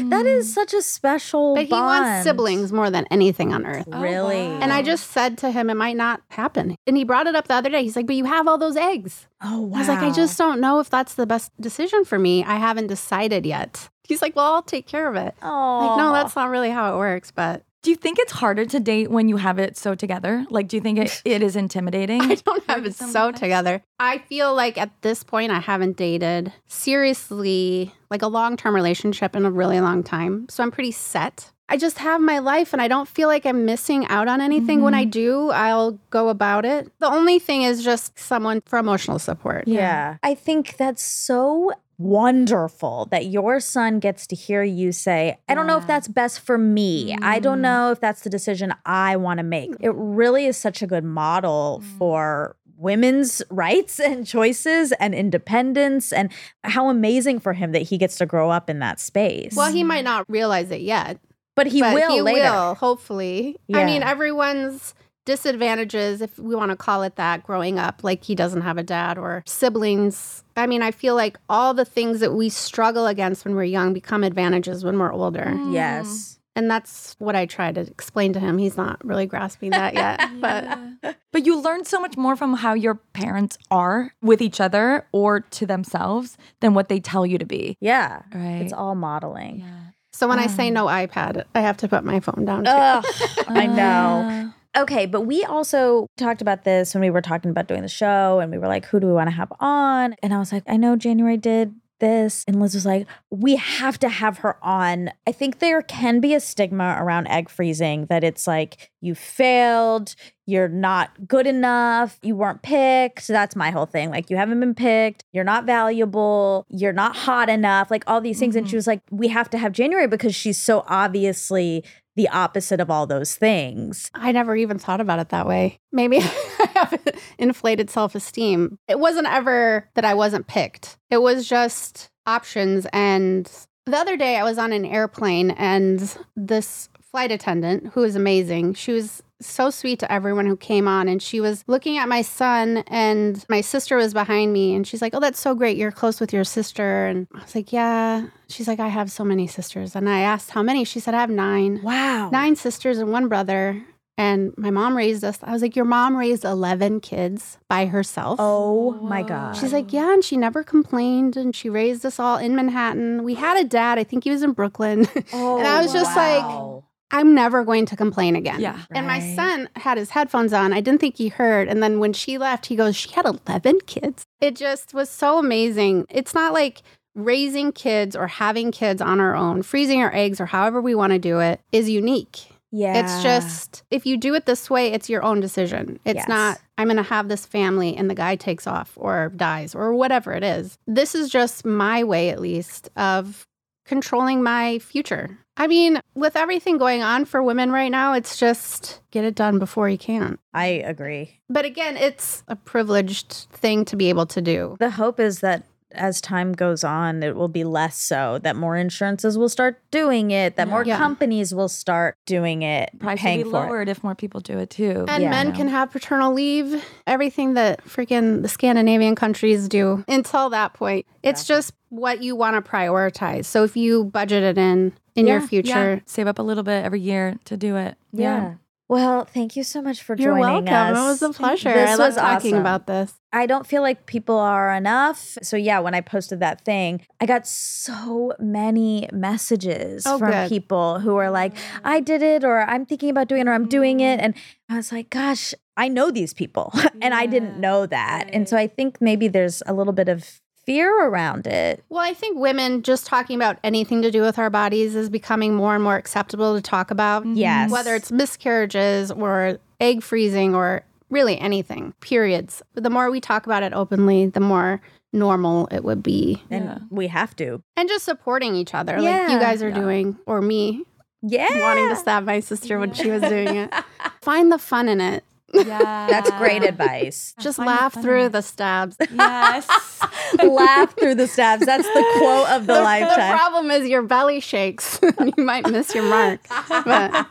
[0.09, 0.53] That is mm.
[0.55, 1.53] such a special.
[1.53, 3.87] but he wants siblings more than anything on earth.
[3.87, 4.37] Really?
[4.37, 6.75] And I just said to him, it might not happen.
[6.87, 7.83] And he brought it up the other day.
[7.83, 9.27] He's like, but you have all those eggs.
[9.43, 9.75] Oh wow.
[9.75, 12.43] I was like, I just don't know if that's the best decision for me.
[12.43, 13.87] I haven't decided yet.
[14.03, 15.35] He's like, well, I'll take care of it.
[15.43, 17.29] Oh Like, no, that's not really how it works.
[17.29, 20.43] But Do you think it's harder to date when you have it so together?
[20.49, 22.19] Like, do you think it, it is intimidating?
[22.19, 23.83] I don't have it so guys- together.
[23.99, 29.35] I feel like at this point, I haven't dated seriously, like a long term relationship
[29.35, 30.47] in a really long time.
[30.49, 31.51] So I'm pretty set.
[31.69, 34.81] I just have my life and I don't feel like I'm missing out on anything.
[34.81, 35.09] When I mm-hmm.
[35.11, 36.91] do, I'll go about it.
[36.99, 39.67] The only thing is just someone for emotional support.
[39.67, 40.17] Yeah.
[40.23, 45.67] I think that's so wonderful that your son gets to hear you say, I don't
[45.67, 47.15] know if that's best for me.
[47.21, 47.61] I don't Mm.
[47.61, 49.71] know if that's the decision I want to make.
[49.79, 51.97] It really is such a good model Mm.
[51.97, 56.31] for women's rights and choices and independence and
[56.63, 59.55] how amazing for him that he gets to grow up in that space.
[59.55, 61.19] Well, he might not realize it yet.
[61.55, 62.51] but he but will he later.
[62.51, 63.55] will, hopefully.
[63.73, 64.93] I mean, everyone's
[65.25, 68.83] disadvantages, if we want to call it that, growing up, like he doesn't have a
[68.83, 70.43] dad or siblings.
[70.55, 73.93] I mean, I feel like all the things that we struggle against when we're young
[73.93, 75.45] become advantages when we're older.
[75.45, 75.73] Mm.
[75.73, 76.39] Yes.
[76.57, 78.57] And that's what I try to explain to him.
[78.57, 80.21] He's not really grasping that yet.
[80.39, 80.77] But
[81.33, 85.41] But you learn so much more from how your parents are with each other or
[85.41, 87.75] to themselves than what they tell you to be.
[87.81, 88.21] Yeah.
[88.33, 88.61] Right.
[88.61, 89.65] It's all modeling.
[90.13, 92.69] so when I say no iPad, I have to put my phone down too.
[92.71, 93.05] Ugh,
[93.49, 94.53] I know.
[94.77, 98.39] Okay, but we also talked about this when we were talking about doing the show
[98.39, 100.15] and we were like, who do we want to have on?
[100.21, 102.43] And I was like, I know January did this.
[102.45, 105.11] And Liz was like, we have to have her on.
[105.25, 110.15] I think there can be a stigma around egg freezing that it's like, you failed,
[110.45, 113.21] you're not good enough, you weren't picked.
[113.21, 114.09] So that's my whole thing.
[114.09, 118.39] Like, you haven't been picked, you're not valuable, you're not hot enough, like all these
[118.39, 118.55] things.
[118.55, 118.71] And mm-hmm.
[118.71, 121.83] she was like, we have to have January because she's so obviously
[122.15, 124.09] the opposite of all those things.
[124.13, 125.79] I never even thought about it that way.
[125.91, 127.01] Maybe I have
[127.37, 128.79] inflated self esteem.
[128.87, 132.87] It wasn't ever that I wasn't picked, it was just options.
[132.91, 133.51] And
[133.85, 138.73] the other day I was on an airplane and this flight attendant, who is amazing,
[138.73, 142.21] she was so sweet to everyone who came on and she was looking at my
[142.21, 145.91] son and my sister was behind me and she's like oh that's so great you're
[145.91, 149.45] close with your sister and i was like yeah she's like i have so many
[149.45, 152.29] sisters and i asked how many she said i have nine Wow.
[152.31, 153.83] nine sisters and one brother.
[154.17, 155.37] And my mom raised us.
[155.43, 158.37] I was like, Your mom raised 11 kids by herself.
[158.39, 159.57] Oh my God.
[159.57, 160.13] She's like, Yeah.
[160.13, 161.35] And she never complained.
[161.35, 163.25] And she raised us all in Manhattan.
[163.25, 163.99] We had a dad.
[163.99, 165.05] I think he was in Brooklyn.
[165.33, 168.59] oh, and I was just like, I'm never going to complain again.
[168.59, 168.79] Yeah.
[168.91, 170.73] And my son had his headphones on.
[170.73, 171.67] I didn't think he heard.
[171.67, 174.23] And then when she left, he goes, She had 11 kids.
[174.41, 176.05] It just was so amazing.
[176.09, 176.81] It's not like
[177.13, 181.13] raising kids or having kids on our own, freezing our eggs or however we want
[181.13, 182.47] to do it is unique.
[182.71, 182.97] yeah.
[183.05, 185.97] It's just, if you do it this way, it's your own decision.
[186.03, 186.27] It's Yes.
[186.27, 189.93] not, I'm going to have this family and the guy takes off or dies or
[189.93, 190.77] whatever it is.
[190.87, 193.47] This is just my way, at least, of
[193.85, 195.37] controlling my future.
[195.57, 199.57] I mean, with everything going on for women right now, it's just get it done
[199.57, 200.37] before you can.
[200.53, 201.39] I agree.
[201.49, 204.75] But again, it's a privileged thing to be able to do.
[204.79, 205.65] The hope is that
[205.97, 210.31] as time goes on, it will be less so, that more insurances will start doing
[210.31, 210.97] it, that more Yeah.
[210.97, 213.67] companies will start doing it, Price paying will be for it.
[213.67, 215.05] lowered if more people do it too.
[215.07, 215.29] And Yeah.
[215.29, 221.05] men can have paternal leave, everything that freaking the Scandinavian countries do until that point.
[221.23, 223.45] It's just what you want to prioritize.
[223.45, 225.99] So if you budget it in in your future, Yeah.
[226.05, 227.95] Save up a little bit every year to do it.
[228.11, 228.55] Yeah.
[228.87, 230.37] Well, thank you so much for joining us.
[230.37, 230.95] you're joining welcome.
[230.97, 231.21] us.
[231.21, 231.73] It was a pleasure.
[231.73, 232.59] This I love was talking awesome.
[232.61, 233.13] about this.
[233.33, 235.37] I don't feel like people are enough.
[235.41, 240.49] So yeah, when I posted that thing, I got so many messages Oh, from good.
[240.49, 241.61] people who are like, mm.
[241.83, 244.19] I did it or I'm thinking about doing it or I'm doing it.
[244.19, 244.23] Mm.
[244.23, 244.33] And
[244.69, 246.71] I was like, gosh, I know these people
[247.01, 248.29] and I didn't know that.
[248.31, 251.83] And so I think maybe there's a little bit of fear around it.
[251.89, 255.53] Well, I think women just talking about anything to do with our bodies is becoming
[255.55, 257.23] more and more acceptable to talk about.
[257.23, 257.35] Mm-hmm.
[257.35, 257.71] Yes.
[257.71, 262.61] Whether it's miscarriages or egg freezing or really anything, periods.
[262.73, 264.81] The more we talk about it openly, the more
[265.13, 266.41] normal it would be.
[266.49, 266.77] and Yeah.
[266.89, 267.61] we have to.
[267.77, 269.75] And just supporting each other, like you guys are Yeah.
[269.79, 270.83] doing, or me
[271.21, 271.47] Yeah.
[271.61, 273.73] wanting to stab my sister when she was doing it.
[274.21, 275.23] Find the fun in it.
[275.55, 276.07] Yeah.
[276.09, 277.33] That's great advice.
[277.39, 278.97] Just laugh through the stabs.
[279.11, 279.67] Yes.
[280.43, 281.65] Laugh through the stabs.
[281.65, 283.37] That's the quote of the, The, the lifetime.
[283.37, 284.99] problem is your belly shakes.
[285.37, 286.39] you might miss your mark.
[286.69, 287.27] But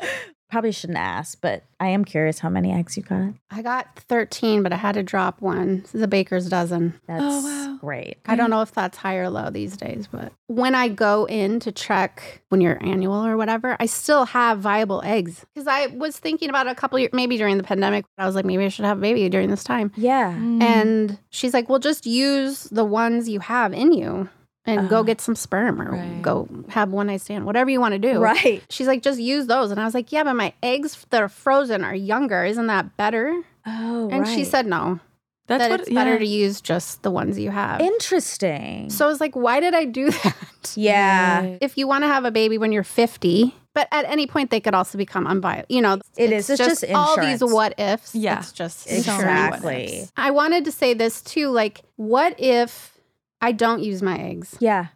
[0.50, 3.34] probably shouldn't ask, but I am curious how many eggs you got.
[3.50, 5.82] I got 13, but I had to drop one.
[5.82, 6.98] This is a baker's dozen.
[7.06, 7.78] That's Oh, wow.
[7.80, 8.16] great.
[8.26, 11.60] I don't know if that's high or low these days, but when I go in
[11.60, 15.44] to check when you're annual or whatever, I still have viable eggs.
[15.54, 18.44] Because I was thinking about a couple years, maybe during the pandemic, I was like,
[18.46, 19.92] maybe I should have a baby during this time.
[19.96, 20.32] Yeah.
[20.32, 20.62] Mm.
[20.62, 24.28] And she's like, well, just use the ones you have in you
[24.68, 26.22] and go Uh, get some sperm or right.
[26.22, 28.18] go have one night stand, whatever you want to do.
[28.20, 28.62] Right.
[28.70, 29.70] She's like, just use those.
[29.70, 32.44] And I was like, yeah, but my eggs that are frozen are younger.
[32.44, 33.42] Isn't that better?
[33.66, 35.00] Oh, And she said, no,
[35.46, 36.18] That's that what it's better yeah.
[36.18, 37.80] to use just the ones you have.
[37.80, 38.90] interesting.
[38.90, 40.72] so I was like, why did I do that?
[40.76, 41.40] yeah.
[41.40, 41.58] Right.
[41.60, 44.60] If you want to have a baby when you're 50, but at any point they
[44.60, 45.66] could also become unviable.
[45.68, 46.50] You know, It is.
[46.50, 48.14] It's just all these what ifs.
[48.14, 48.38] Yeah.
[48.40, 50.08] It's just Exactly.
[50.16, 51.48] I wanted to say this too.
[51.50, 52.97] Like, what if
[53.40, 54.56] I don't use my eggs?
[54.60, 54.88] Yeah.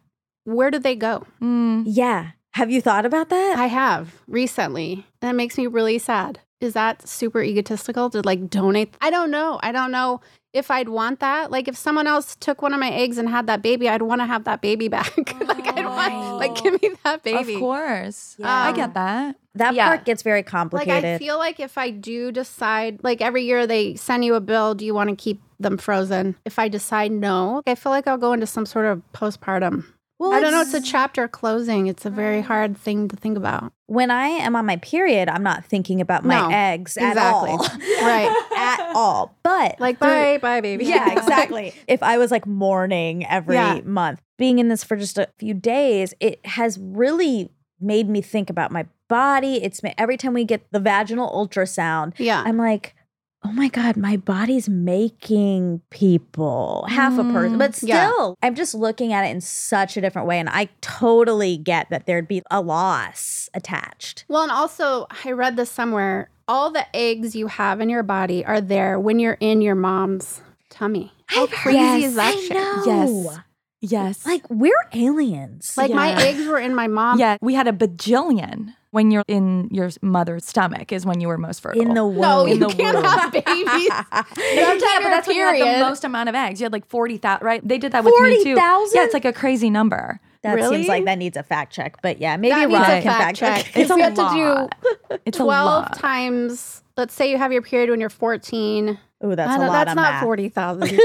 [0.45, 1.25] Where do they go?
[1.41, 1.83] Mm.
[1.85, 2.31] Yeah.
[2.51, 3.57] Have you thought about that?
[3.57, 5.05] I have recently.
[5.21, 6.39] And it makes me really sad.
[6.61, 8.93] Is that super egotistical to like donate?
[9.01, 9.59] I don't know.
[9.63, 10.21] I don't know
[10.53, 11.49] if I'd want that.
[11.51, 14.21] Like if someone else took one of my eggs and had that baby, I'd want
[14.21, 15.17] to have that baby back.
[15.47, 17.55] like I'd want like give me that baby.
[17.55, 18.35] Of course.
[18.37, 18.47] Yeah.
[18.49, 19.35] I Um, get that.
[19.55, 19.87] that yeah.
[19.87, 21.05] part gets very Like complicated.
[21.05, 24.75] I feel like if I do decide, like every year they send you a bill,
[24.75, 26.35] do you want to keep them frozen?
[26.45, 29.85] If I decide no, I feel like I'll go into some sort of postpartum.
[30.19, 30.61] well, I don't know.
[30.61, 31.87] It's a chapter closing.
[31.87, 33.73] It's a very hard thing to think about.
[33.87, 37.49] when I am on my period, I'm not thinking about my No, eggs at exactly.
[37.51, 37.67] all.
[38.03, 38.47] Right.
[38.55, 39.35] at all.
[39.43, 40.85] But Like bye, bye, baby.
[40.85, 41.73] Yeah, exactly.
[41.87, 43.81] if I was like mourning every Yeah.
[43.83, 48.49] month, being in this for just a few days, it has really made me think
[48.49, 49.61] about my body.
[49.63, 52.41] It's every time we get the vaginal ultrasound, yeah.
[52.45, 52.95] I'm like,
[53.45, 57.55] oh my God, my body's making people half a person.
[57.55, 58.33] Mm, But still, yeah.
[58.47, 60.39] I'm just looking at it in such a different way.
[60.39, 64.25] And I totally get that there'd be a loss attached.
[64.27, 66.29] Well, and also, I read this somewhere.
[66.47, 70.41] All the eggs you have in your body are there when you're in your mom's
[70.69, 71.13] tummy.
[71.27, 72.53] How crazy is that I shit?
[72.53, 72.83] know.
[72.85, 73.39] Yes.
[73.83, 74.25] Yes.
[74.25, 75.75] Like we're aliens.
[75.75, 75.95] Like yeah.
[75.95, 77.19] my eggs were in my mom.
[77.19, 81.37] Yeah, we had a bajillion when you're in your mother's stomach is when you were
[81.37, 81.81] most fertile.
[81.81, 82.21] In the womb.
[82.21, 83.05] No, in you the can't womb.
[83.05, 83.45] have babies.
[83.49, 85.51] no, you can't, but that's period.
[85.51, 86.61] when you had the most amount of eggs.
[86.61, 87.67] You had like 40,000, right?
[87.67, 88.55] They did that 40, with me too.
[88.55, 88.59] 000?
[88.93, 90.21] Yeah, it's like a crazy number.
[90.43, 90.77] That really?
[90.77, 93.37] seems like that needs a fact check, but yeah, maybe that Rob can fact, fact
[93.37, 93.65] check.
[93.65, 93.75] check.
[93.81, 94.69] It's a lot.
[95.09, 98.97] to do it's 12 times, let's say you have your period when you're 14.
[99.21, 99.85] Oh, that's a lot.
[99.85, 100.99] That's not 40,000.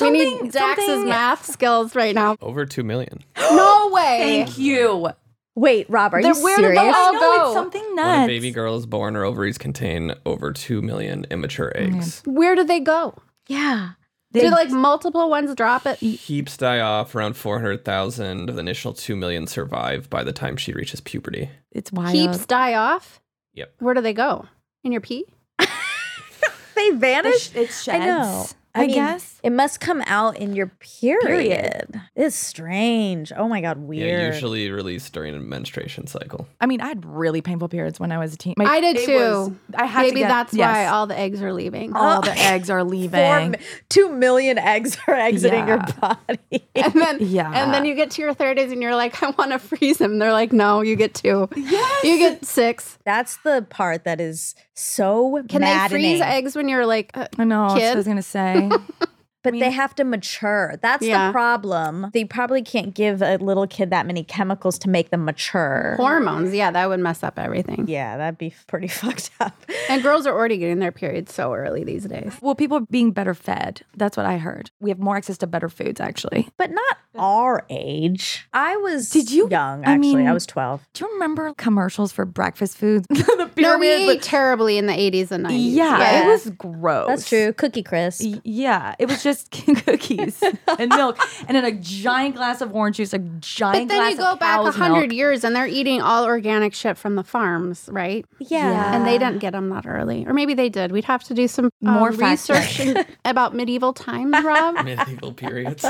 [0.00, 1.08] We need Dax's something.
[1.08, 2.36] math skills right now.
[2.40, 3.22] Over two million.
[3.36, 4.18] no way.
[4.44, 5.10] Thank you.
[5.54, 6.80] Wait, Rob, are there, you where serious?
[6.80, 7.44] Did they all go?
[7.44, 8.08] It's something nuts.
[8.08, 12.22] When a baby girl is born, her ovaries contain over two million immature eggs.
[12.24, 13.14] Where do they go?
[13.48, 13.90] Yeah.
[14.32, 15.98] They do like multiple ones drop it?
[15.98, 17.14] Heaps die off.
[17.14, 21.50] Around 400,000 of the initial 2 million survive by the time she reaches puberty.
[21.70, 22.14] It's wild.
[22.14, 23.20] Heaps die off?
[23.52, 23.74] Yep.
[23.80, 24.46] Where do they go?
[24.84, 25.26] In your pee?
[26.74, 27.54] they vanish?
[27.54, 28.02] It's sheds.
[28.02, 28.46] I know.
[28.74, 29.38] I, mean, guess.
[29.42, 31.20] It must come out in your period.
[31.26, 32.00] Period.
[32.16, 33.30] It's strange.
[33.36, 34.08] Oh my god, weird.
[34.08, 36.48] Yeah, usually released during a menstruation cycle.
[36.60, 38.54] I mean, I had really painful periods when I was a teen.
[38.58, 39.14] I did too.
[39.14, 40.66] was- I had Maybe to get, that's yes.
[40.74, 41.94] why all the eggs are leaving.
[41.94, 43.50] all uh, the eggs are leaving.
[43.52, 43.58] mi-
[43.90, 46.38] two million eggs are exiting your body.
[46.74, 47.52] And then, Yeah.
[47.54, 50.18] and then you get to your 30s and you're like, I want to freeze them.
[50.18, 51.48] They're like, no, you get two.
[51.54, 52.04] Yes.
[52.04, 52.98] You get six.
[53.04, 56.02] That's the part that is so Can maddening.
[56.02, 57.68] they freeze eggs when you're like, I know.
[57.68, 57.92] That's what Kid.
[57.92, 58.70] I was gonna say.
[59.42, 60.76] But they have to mature.
[60.82, 61.26] That's Yeah.
[61.28, 62.08] the problem.
[62.12, 65.94] They probably can't give a little kid that many chemicals to make them mature.
[65.96, 66.54] hormones?
[66.54, 67.86] Yeah, that would mess up everything.
[67.88, 69.54] Yeah, that'd be pretty fucked up.
[69.88, 72.34] And girls are already getting their periods so early these days.
[72.40, 73.82] well, people are being better fed.
[73.96, 74.70] That's what I heard.
[74.80, 76.48] We have more access to better foods, actually.
[76.56, 78.46] But not our age.
[78.52, 80.12] I was Did you- young, I actually.
[80.12, 80.80] I, mean- was 12.
[80.94, 83.06] Do you remember commercials for breakfast foods?
[83.10, 85.50] the No, we pyramid, ate terribly in the 80s and 90s.
[85.74, 86.22] yeah, Yeah.
[86.22, 87.08] it was gross.
[87.08, 87.52] That's true.
[87.54, 88.22] Cookie crisp.
[88.24, 90.42] Y- Yeah, it was just cookies
[90.78, 91.18] and milk,
[91.48, 93.88] and then a giant glass of orange juice, a giant.
[93.88, 95.12] But then you go back a 100 milk.
[95.12, 98.24] years and they're eating all organic shit from the farms, right?
[98.38, 98.94] Yeah.
[98.94, 100.24] And they didn't get them that early.
[100.26, 100.92] Or maybe they did.
[100.92, 104.84] We'd have to do some um, More research in- about medieval times, Rob.
[104.84, 105.84] Medieval periods.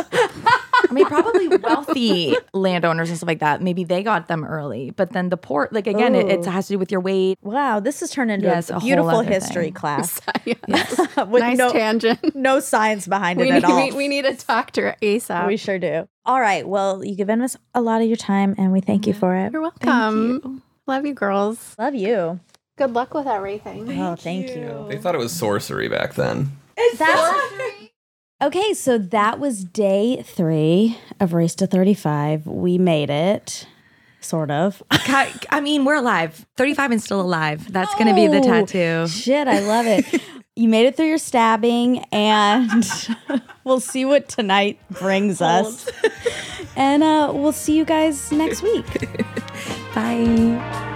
[0.88, 3.62] I mean, probably wealthy landowners and stuff like that.
[3.62, 6.74] Maybe they got them early, but then the poor, like again, it, it has to
[6.74, 7.38] do with your weight.
[7.42, 9.72] Wow, this has turned into Yes, a a beautiful history thing.
[9.74, 10.20] class
[10.66, 10.98] Yes.
[11.28, 12.18] with nice no, tangent.
[12.34, 13.76] no science behind it We at need, all.
[13.76, 15.46] we, we need a doctor ASAP.
[15.46, 16.08] We sure do.
[16.24, 16.66] All right.
[16.66, 19.52] Well, you've given us a lot of your time and we thank you for it.
[19.52, 20.40] You're welcome.
[20.44, 20.62] you.
[20.86, 21.74] Love you, girls.
[21.78, 22.40] Love you.
[22.76, 23.88] Good luck with everything.
[24.00, 24.86] oh, thank you.
[24.88, 26.52] they thought it was sorcery back then.
[26.98, 27.81] That's
[28.42, 28.72] okay.
[28.74, 32.46] So that was day three of Race to 35.
[32.46, 33.66] We made it.
[34.20, 34.82] sort of.
[34.90, 36.46] I mean, we're alive.
[36.56, 37.72] 35 and still alive.
[37.72, 39.08] That's going to be the Oh, tattoo.
[39.08, 40.22] Shit, I love it.
[40.56, 42.84] you made it through your stabbing, and
[43.64, 45.88] we'll see what tonight brings us.
[46.76, 48.86] and uh, we'll see you guys next week.
[49.94, 50.88] Bye.